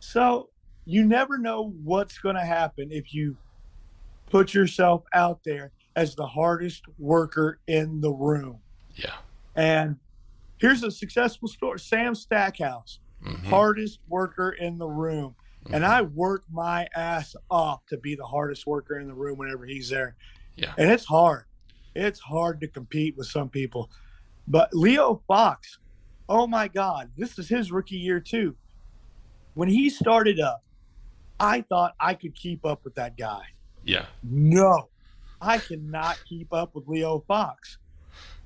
[0.00, 0.50] So
[0.84, 3.36] you never know what's going to happen if you
[4.28, 8.58] put yourself out there as the hardest worker in the room.
[8.94, 9.14] Yeah.
[9.56, 9.96] And
[10.58, 13.44] here's a successful story Sam Stackhouse, Mhm.
[13.46, 15.34] hardest worker in the room.
[15.72, 19.66] And I work my ass off to be the hardest worker in the room whenever
[19.66, 20.16] he's there.
[20.56, 20.72] Yeah.
[20.78, 21.44] And it's hard.
[21.94, 23.90] It's hard to compete with some people.
[24.48, 25.78] But Leo Fox,
[26.28, 28.56] oh my God, this is his rookie year too.
[29.54, 30.64] When he started up,
[31.38, 33.42] I thought I could keep up with that guy.
[33.84, 34.06] Yeah.
[34.22, 34.88] No,
[35.40, 37.78] I cannot keep up with Leo Fox.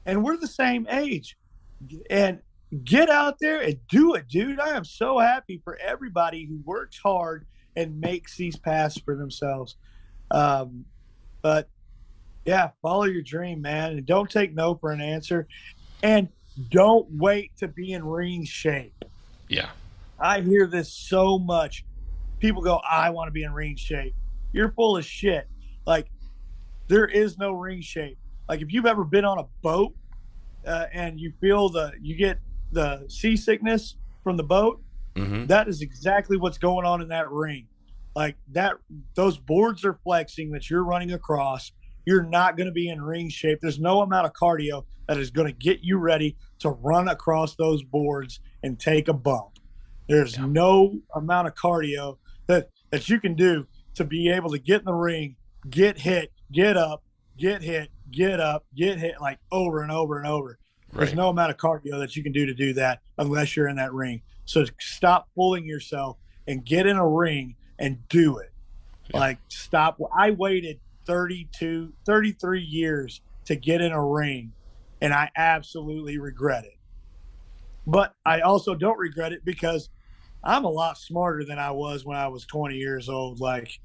[0.06, 1.36] And we're the same age.
[2.10, 2.40] And
[2.82, 4.58] get out there and do it, dude.
[4.58, 7.46] I am so happy for everybody who works hard
[7.76, 9.76] and makes these paths for themselves.
[10.30, 10.84] Um,
[11.42, 11.68] but
[12.44, 13.92] yeah, follow your dream, man.
[13.92, 15.46] And don't take no for an answer.
[16.02, 16.28] And
[16.70, 19.04] don't wait to be in ring shape.
[19.48, 19.70] Yeah.
[20.18, 21.84] I hear this so much.
[22.38, 24.14] People go, I want to be in ring shape.
[24.52, 25.48] You're full of shit.
[25.86, 26.06] Like,
[26.88, 28.18] there is no ring shape.
[28.48, 29.94] Like, if you've ever been on a boat
[30.66, 32.38] uh, and you feel the, you get
[32.74, 34.80] the seasickness from the boat,
[35.16, 35.46] Mm-hmm.
[35.46, 37.68] that is exactly what's going on in that ring.
[38.16, 38.74] Like, that,
[39.14, 41.70] those boards are flexing that you're running across.
[42.04, 43.60] You're not going to be in ring shape.
[43.62, 47.54] There's no amount of cardio that is going to get you ready to run across
[47.54, 49.60] those boards and take a bump.
[50.08, 50.46] There's Yeah.
[50.46, 52.18] no amount of cardio
[52.48, 55.36] that that you can do to be able to get in the ring,
[55.70, 57.04] get hit, get up,
[57.38, 60.58] get hit, get up, get hit like over and over and over.
[60.94, 63.76] There's no amount of cardio that you can do to do that unless you're in
[63.76, 64.22] that ring.
[64.44, 68.52] So stop fooling yourself and get in a ring and do it.
[69.12, 69.20] Yeah.
[69.20, 70.00] Like stop.
[70.16, 74.52] I waited 32, 33 years to get in a ring
[75.00, 76.76] and I absolutely regret it.
[77.86, 79.90] But I also don't regret it because
[80.42, 83.40] I'm a lot smarter than I was when I was 20 years old.
[83.40, 83.80] Like,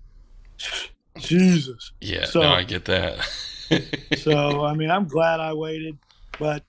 [1.17, 1.91] Jesus.
[1.99, 2.25] Yeah.
[2.25, 3.27] So- no, I get that.
[4.17, 5.95] So, I mean, I'm glad I waited,
[6.39, 6.63] but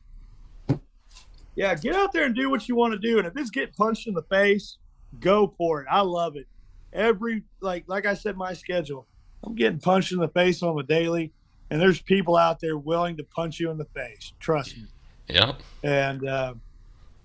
[1.61, 3.19] yeah, get out there and do what you want to do.
[3.19, 4.79] And if it's getting punched in the face,
[5.19, 5.89] go for it.
[5.91, 6.47] I love it.
[6.91, 9.07] Every, like, like I said, my schedule,
[9.45, 11.35] I'm getting punched in the face on the daily,
[11.71, 14.33] and there's people out there willing to punch you in the face.
[14.41, 14.87] Trust me.
[15.29, 15.53] yeah.
[15.83, 16.55] and uh,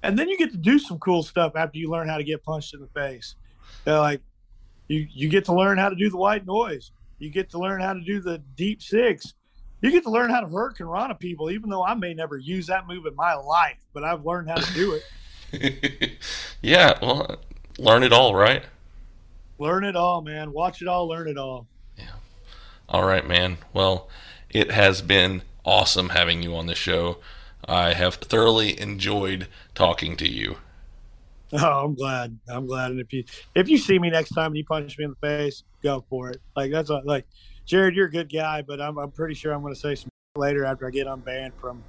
[0.04, 2.44] and then you get to do some cool stuff after you learn how to get
[2.44, 3.36] punched in the face.
[3.88, 4.22] Uh, like
[4.90, 6.92] you you get to learn how to do the white noise.
[7.20, 9.34] You get to learn how to do the deep six.
[9.82, 12.88] You get to learn how to hurricanrana people, even though I may never use that
[12.88, 15.00] move in my life, but I've learned how to do
[15.52, 16.18] it.
[16.62, 16.98] yeah.
[17.02, 17.38] Well,
[17.78, 18.64] learn it all, right?
[19.58, 20.52] learn it all, man.
[20.52, 21.68] Watch it all, learn it all.
[21.98, 22.12] Yeah.
[22.90, 23.58] All right, man.
[23.74, 24.10] Well,
[24.50, 27.18] it has been awesome having you on the show.
[27.68, 30.58] I have thoroughly enjoyed talking to you.
[31.54, 32.38] Oh, I'm glad.
[32.50, 32.92] I'm glad.
[32.92, 33.24] And if you
[33.54, 36.30] if you see me next time and you punch me in the face, go for
[36.30, 36.42] it.
[36.56, 37.26] Like that's what, like
[37.66, 40.10] Jared, you're a good guy, but I'm I'm pretty sure I'm going to say some
[40.36, 41.84] later after I get unbanned from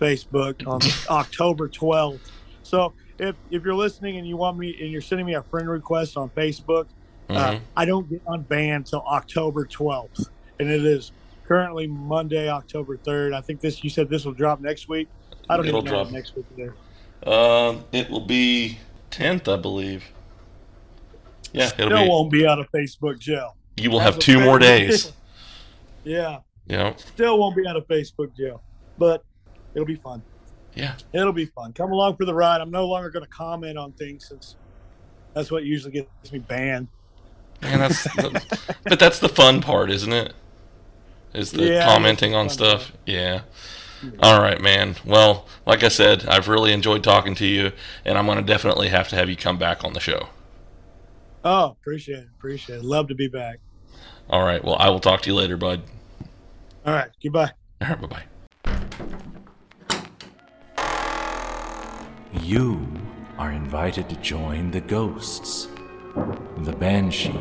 [0.00, 0.80] Facebook on
[1.10, 2.20] October 12th.
[2.62, 5.68] So if if you're listening and you want me and you're sending me a friend
[5.68, 6.86] request on Facebook,
[7.28, 7.60] uh, Mhm.
[7.76, 10.28] I don't get unbanned till October 12th,
[10.60, 11.12] and it is
[11.44, 13.34] currently Monday, October 3rd.
[13.34, 15.08] I think this you said this will drop next week.
[15.48, 16.12] I don't It'll even know drop.
[16.12, 16.74] next week there.
[17.32, 18.78] Um, it will be
[19.10, 20.04] tenth, I believe.
[21.52, 22.08] Yeah, it'll Still be.
[22.08, 23.56] won't be out of Facebook jail.
[23.76, 25.12] You will have two more days.
[26.04, 26.38] Yeah.
[26.68, 26.94] Yeah.
[26.94, 28.62] Still won't be out of Facebook jail,
[28.96, 29.24] but
[29.74, 30.22] it'll be fun.
[30.72, 30.94] Yeah.
[31.12, 31.72] It'll be fun.
[31.72, 32.60] Come along for the ride.
[32.60, 34.54] I'm no longer going to comment on things since
[35.34, 36.86] that's what usually gets me banned.
[37.60, 40.32] Man, that's the, but that's the fun part, isn't it?
[41.34, 42.92] Is the Yeah, commenting on stuff.
[43.04, 43.40] Yeah.
[44.22, 44.94] All right, man.
[45.04, 47.72] Well, like I said, I've really enjoyed talking to you,
[48.04, 50.28] and I'm going to definitely have to have you come back on the show.
[51.44, 52.28] Oh, appreciate it.
[52.38, 52.84] Appreciate it.
[52.84, 53.58] Love to be back.
[54.28, 54.62] All right.
[54.64, 55.82] Well, I will talk to you later, bud.
[56.84, 57.10] All right.
[57.22, 57.52] Goodbye.
[57.80, 58.00] All right.
[58.00, 58.24] Bye bye.
[62.42, 62.86] You
[63.38, 65.68] are invited to join the ghosts,
[66.58, 67.34] the banshees,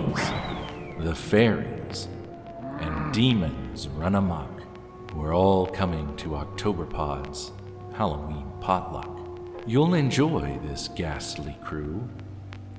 [1.00, 2.08] the fairies,
[2.80, 4.62] and demons run amok,
[5.12, 7.52] who are all coming to Octoberpod's
[7.94, 9.10] Halloween potluck.
[9.66, 12.08] You'll enjoy this ghastly crew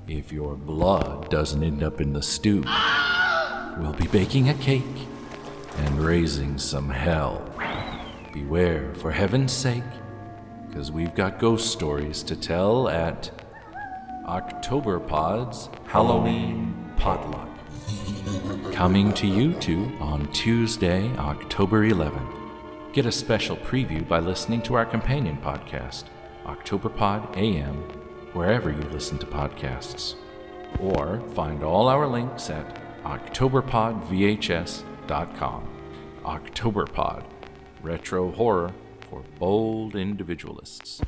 [0.07, 2.63] if your blood doesn't end up in the stew.
[3.77, 4.85] We'll be baking a cake
[5.77, 7.47] and raising some hell.
[8.33, 9.83] Beware, for heaven's sake,
[10.67, 13.31] because we've got ghost stories to tell at
[14.27, 17.49] Octoberpod's Halloween Potluck.
[18.73, 22.33] Coming to YouTube on Tuesday, October 11th.
[22.95, 26.05] Get a special preview by listening to our companion podcast,
[26.47, 27.77] Octoberpod AM,
[28.33, 30.15] wherever you listen to podcasts.
[30.81, 35.69] Or find all our links at OctoberpodVHS.com.
[36.25, 37.25] Octoberpod,
[37.81, 38.75] retro horror
[39.09, 41.01] for bold individualists.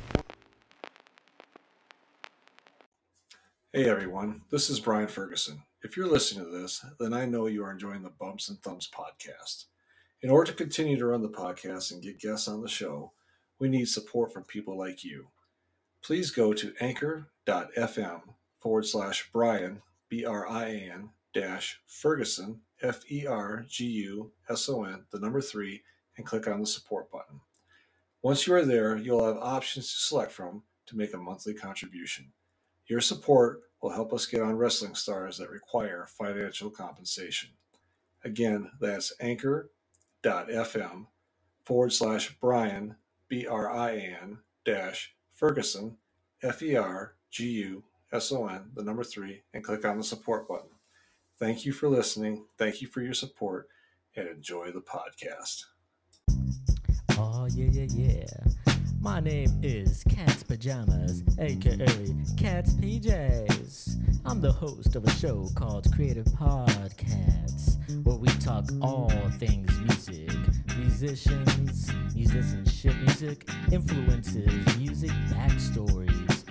[3.73, 5.63] Hey everyone, this is Brian Ferguson.
[5.83, 8.89] If you're listening to this, then I know you are enjoying the Bumps and Thumbs
[8.89, 9.65] podcast.
[10.21, 13.11] In order to continue to run the podcast and get guests on the show,
[13.59, 15.27] we need support from people like you.
[16.01, 18.21] Please go to anchor.fm
[18.61, 24.31] forward slash Brian, B R I A N, dash Ferguson, F E R G U
[24.49, 25.83] S O N, the number three,
[26.17, 27.41] and click on the support button.
[28.21, 32.31] Once you are there, you'll have options to select from to make a monthly contribution.
[32.87, 37.51] Your support will help us get on wrestling stars that require financial compensation.
[38.23, 41.05] Again, that's anchor.fm
[41.63, 42.95] forward slash Brian,
[43.27, 45.97] B R I N, dash Ferguson,
[46.41, 50.03] F E R G U S O N, the number three, and click on the
[50.03, 50.69] support button.
[51.39, 52.43] Thank you for listening.
[52.57, 53.69] Thank you for your support
[54.13, 55.63] and enjoy the podcast.
[57.11, 58.73] Oh, yeah, yeah, yeah.
[58.99, 61.87] My name is Cat's Pajamas, aka
[62.35, 64.21] Cat's PJs.
[64.25, 70.29] I'm the host of a show called Creative Podcasts, where we talk all things music,
[70.77, 76.43] musicians, musicianship, music, influences, music backstories,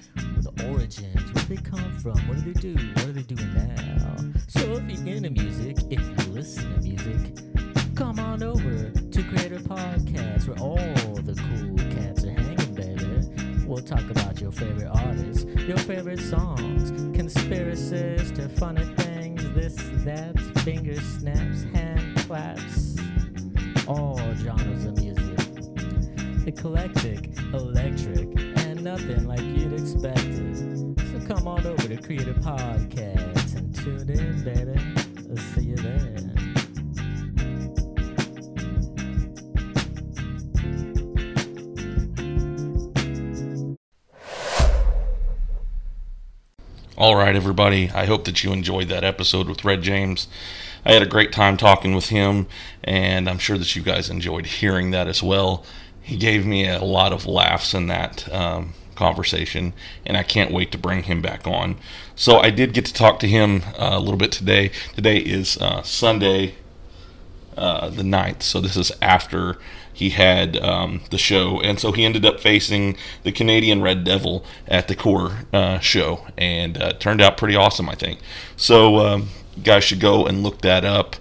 [0.42, 3.77] the origins, where they come from, what do they do, what are they doing now.
[14.58, 22.96] Favorite artists, your favorite songs, conspiracies to funny things, this, that, finger snaps, hand claps,
[23.86, 25.24] all genres of music.
[26.48, 28.28] Eclectic, electric,
[28.66, 30.56] and nothing like you'd expected.
[30.56, 34.80] So come on over to Creator Podcast and tune in, baby.
[35.30, 36.17] I'll see you there.
[47.18, 47.90] Right, everybody.
[47.90, 50.28] I hope that you enjoyed that episode with Red James.
[50.84, 52.46] I had a great time talking with him,
[52.84, 55.64] and I'm sure that you guys enjoyed hearing that as well.
[56.00, 59.72] He gave me a lot of laughs in that um, conversation,
[60.06, 61.76] and I can't wait to bring him back on.
[62.14, 64.70] So I did get to talk to him uh, a little bit today.
[64.94, 66.54] Today is uh, Sunday,
[67.56, 69.58] uh, the 9th, so this is after
[69.98, 74.44] he had um, the show, and so he ended up facing the Canadian Red Devil
[74.68, 78.20] at the core uh, show, and uh, turned out pretty awesome, I think.
[78.54, 79.30] So, um,
[79.60, 81.16] guys should go and look that up.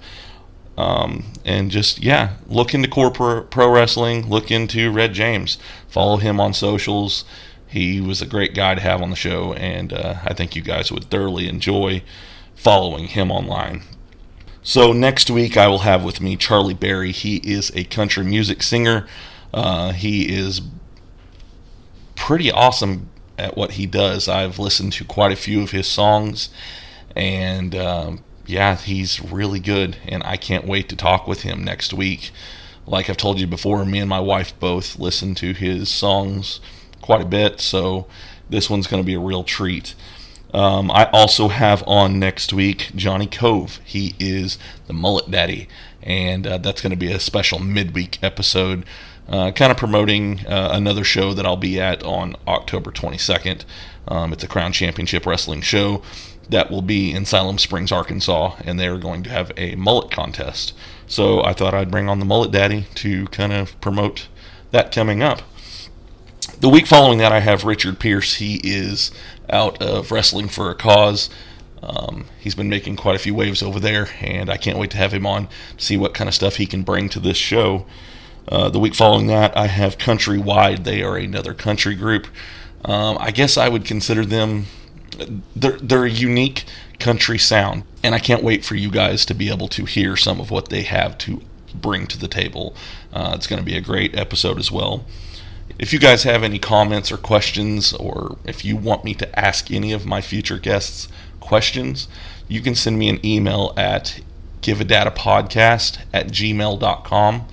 [0.78, 6.18] Um, and just, yeah, look into core pro, pro wrestling, look into Red James, follow
[6.18, 7.26] him on socials.
[7.66, 10.62] He was a great guy to have on the show, and uh, I think you
[10.62, 12.04] guys would thoroughly enjoy
[12.54, 13.82] following him online.
[14.68, 17.14] So next week I will have with me Charlie Berry.
[17.14, 19.08] He is a country music singer.
[19.54, 20.60] Uh, he is
[22.18, 24.28] pretty awesome at what he does.
[24.28, 26.50] I've listened to quite a few of his songs,
[27.16, 29.96] and um, yeah, he's really good.
[30.06, 32.32] And I can't wait to talk with him next week.
[32.86, 36.60] Like I've told you before, me and my wife both listen to his songs
[37.00, 38.06] quite a bit, so
[38.50, 39.96] this one's going to be a real treat.
[40.54, 43.80] Um, I also have on next week Johnny Cove.
[43.84, 44.58] He is
[44.88, 45.68] the Mullet Daddy,
[46.02, 48.86] and uh, that's going to be a special midweek episode,
[49.28, 53.66] uh, kind of promoting uh, another show that I'll be at on October 22nd.
[54.08, 56.02] Um, it's a Crown Championship Wrestling show
[56.50, 60.74] that will be in Siloam Springs, Arkansas, and they're going to have a mullet contest.
[61.08, 64.28] So I thought I'd bring on the Mullet Daddy to kind of promote
[64.72, 65.42] that coming up.
[66.60, 68.36] The week following that, I have Richard Pierce.
[68.36, 69.12] He is
[69.50, 71.30] out of Wrestling for a Cause.
[71.82, 74.98] Um, he's been making quite a few waves over there, and I can't wait to
[74.98, 75.48] have him on
[75.78, 77.86] to see what kind of stuff he can bring to this show.
[78.48, 80.84] Uh, the week following that, I have Countrywide.
[80.84, 82.28] They are another country group.
[82.86, 84.68] Um, I guess I would consider them
[85.56, 86.66] they're they're a unique
[87.00, 90.40] country sound, and I can't wait for you guys to be able to hear some
[90.40, 91.42] of what they have to
[91.74, 92.76] bring to the table.
[93.14, 95.06] Uh, it's going to be a great episode as well.
[95.80, 99.70] If you guys have any comments or questions, or if you want me to ask
[99.70, 101.08] any of my future guests
[101.40, 102.08] questions,
[102.48, 104.22] you can send me an email at
[104.62, 107.48] giveadatapodcast at gmail.com.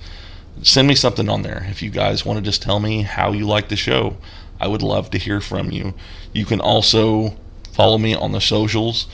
[0.63, 1.67] Send me something on there.
[1.69, 4.17] If you guys want to just tell me how you like the show,
[4.59, 5.93] I would love to hear from you.
[6.33, 7.35] You can also
[7.73, 9.07] follow me on the socials.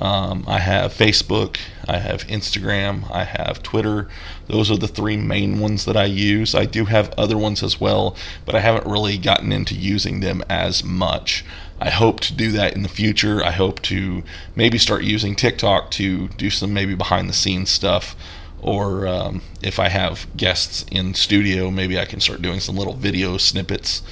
[0.00, 1.58] Um, I have Facebook,
[1.88, 4.08] I have Instagram, I have Twitter.
[4.46, 6.54] Those are the three main ones that I use.
[6.54, 8.14] I do have other ones as well,
[8.44, 11.44] but I haven't really gotten into using them as much.
[11.80, 13.42] I hope to do that in the future.
[13.42, 14.22] I hope to
[14.54, 18.14] maybe start using TikTok to do some maybe behind the scenes stuff.
[18.62, 22.94] Or um, if I have guests in studio, maybe I can start doing some little
[22.94, 24.02] video snippets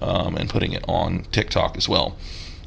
[0.00, 2.16] um, and putting it on TikTok as well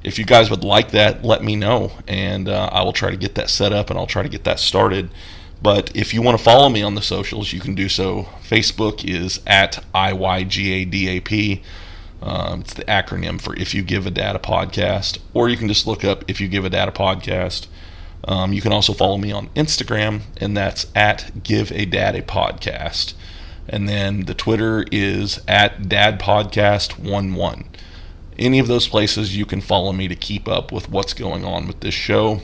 [0.04, 3.18] if you guys would like that, let me know, and uh, I will try to
[3.18, 5.10] get that set up and I'll try to get that started.
[5.62, 8.30] But if you want to follow me on the socials, you can do so.
[8.42, 11.62] Facebook is at IYGADAP.
[12.22, 15.68] Um, it's the acronym for If You Give a Dad a Podcast, or you can
[15.68, 17.68] just look up If You Give a Dad a Podcast.
[18.26, 22.22] Um, you can also follow me on Instagram, and that's at Give a Dad a
[22.22, 23.14] Podcast.
[23.68, 27.70] And then the Twitter is at Dad Podcast 11
[28.40, 31.68] any of those places you can follow me to keep up with what's going on
[31.68, 32.42] with this show.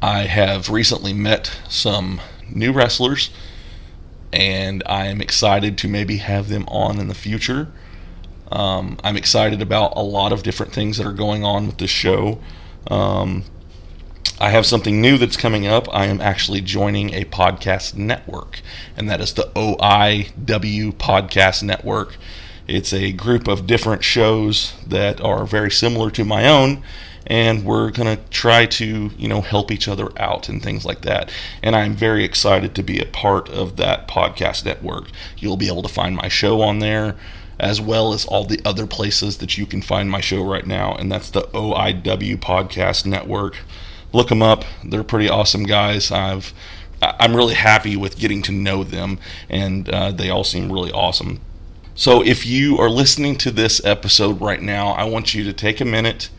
[0.00, 3.30] I have recently met some new wrestlers,
[4.32, 7.72] and I am excited to maybe have them on in the future.
[8.50, 11.90] Um, I'm excited about a lot of different things that are going on with this
[11.90, 12.40] show.
[12.88, 13.44] Um,
[14.38, 15.92] I have something new that's coming up.
[15.94, 18.60] I am actually joining a podcast network,
[18.96, 22.16] and that is the OIW Podcast Network.
[22.68, 26.82] It's a group of different shows that are very similar to my own,
[27.26, 31.02] and we're going to try to, you know, help each other out and things like
[31.02, 31.30] that.
[31.62, 35.08] And I'm very excited to be a part of that podcast network.
[35.36, 37.16] You'll be able to find my show on there
[37.58, 40.94] as well as all the other places that you can find my show right now,
[40.94, 43.58] and that's the OIW Podcast Network.
[44.12, 46.10] Look them up; they're pretty awesome guys.
[46.10, 46.52] I've
[47.00, 49.18] I'm really happy with getting to know them,
[49.48, 51.40] and uh, they all seem really awesome.
[52.02, 55.80] So if you are listening to this episode right now, I want you to take
[55.80, 56.30] a minute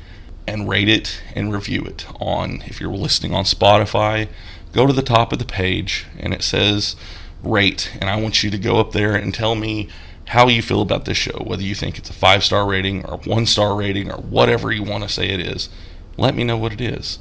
[0.45, 4.27] and rate it and review it on if you're listening on Spotify,
[4.73, 6.97] go to the top of the page and it says
[7.41, 9.87] rate and I want you to go up there and tell me
[10.25, 13.73] how you feel about this show, whether you think it's a 5-star rating or 1-star
[13.73, 15.69] rating or whatever you want to say it is.
[16.17, 17.19] Let me know what it is.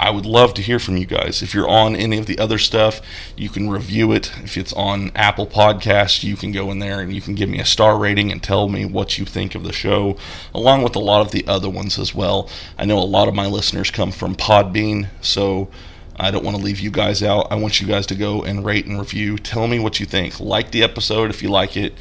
[0.00, 1.42] I would love to hear from you guys.
[1.42, 3.02] If you're on any of the other stuff,
[3.36, 4.32] you can review it.
[4.42, 7.60] If it's on Apple Podcasts, you can go in there and you can give me
[7.60, 10.16] a star rating and tell me what you think of the show,
[10.54, 12.48] along with a lot of the other ones as well.
[12.78, 15.68] I know a lot of my listeners come from Podbean, so
[16.16, 17.48] I don't want to leave you guys out.
[17.50, 19.36] I want you guys to go and rate and review.
[19.36, 20.40] Tell me what you think.
[20.40, 21.92] Like the episode if you like it.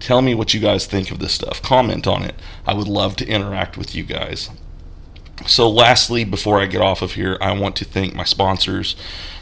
[0.00, 1.62] Tell me what you guys think of this stuff.
[1.62, 2.34] Comment on it.
[2.66, 4.50] I would love to interact with you guys.
[5.46, 8.96] So, lastly, before I get off of here, I want to thank my sponsors.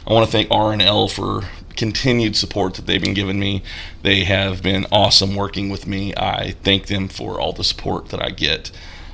[0.05, 3.63] I want to thank R&L for continued support that they've been giving me.
[4.03, 6.13] They have been awesome working with me.
[6.15, 8.71] I thank them for all the support that I get.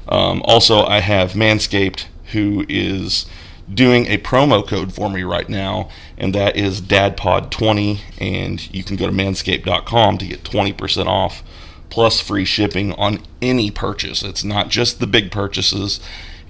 [0.07, 3.25] Um, also, I have Manscaped, who is
[3.71, 7.99] doing a promo code for me right now, and that is DadPod20.
[8.19, 11.43] And you can go to manscaped.com to get 20% off
[11.89, 14.23] plus free shipping on any purchase.
[14.23, 15.99] It's not just the big purchases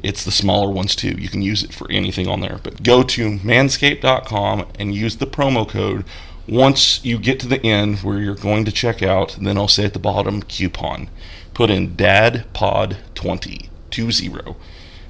[0.03, 1.15] it's the smaller ones too.
[1.17, 2.59] You can use it for anything on there.
[2.61, 6.05] But go to manscaped.com and use the promo code.
[6.47, 9.85] Once you get to the end where you're going to check out, then I'll say
[9.85, 11.09] at the bottom coupon.
[11.53, 14.55] Put in DADPOD20, 20,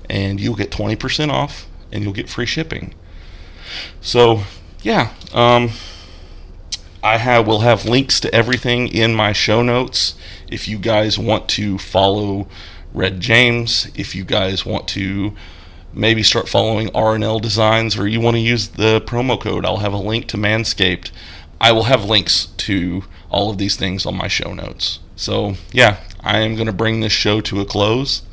[0.09, 2.93] and you'll get 20% off and you'll get free shipping.
[3.99, 4.43] So,
[4.83, 5.71] yeah, um,
[7.01, 10.15] I have will have links to everything in my show notes
[10.47, 12.47] if you guys want to follow
[12.93, 13.91] Red James.
[13.95, 15.33] If you guys want to
[15.93, 19.93] maybe start following R&L Designs or you want to use the promo code, I'll have
[19.93, 21.11] a link to Manscaped.
[21.59, 24.99] I will have links to all of these things on my show notes.
[25.15, 28.23] So, yeah, I am going to bring this show to a close.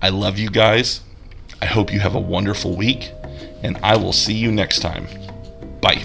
[0.00, 1.00] I love you guys.
[1.60, 3.12] I hope you have a wonderful week,
[3.62, 5.06] and I will see you next time.
[5.80, 6.04] Bye.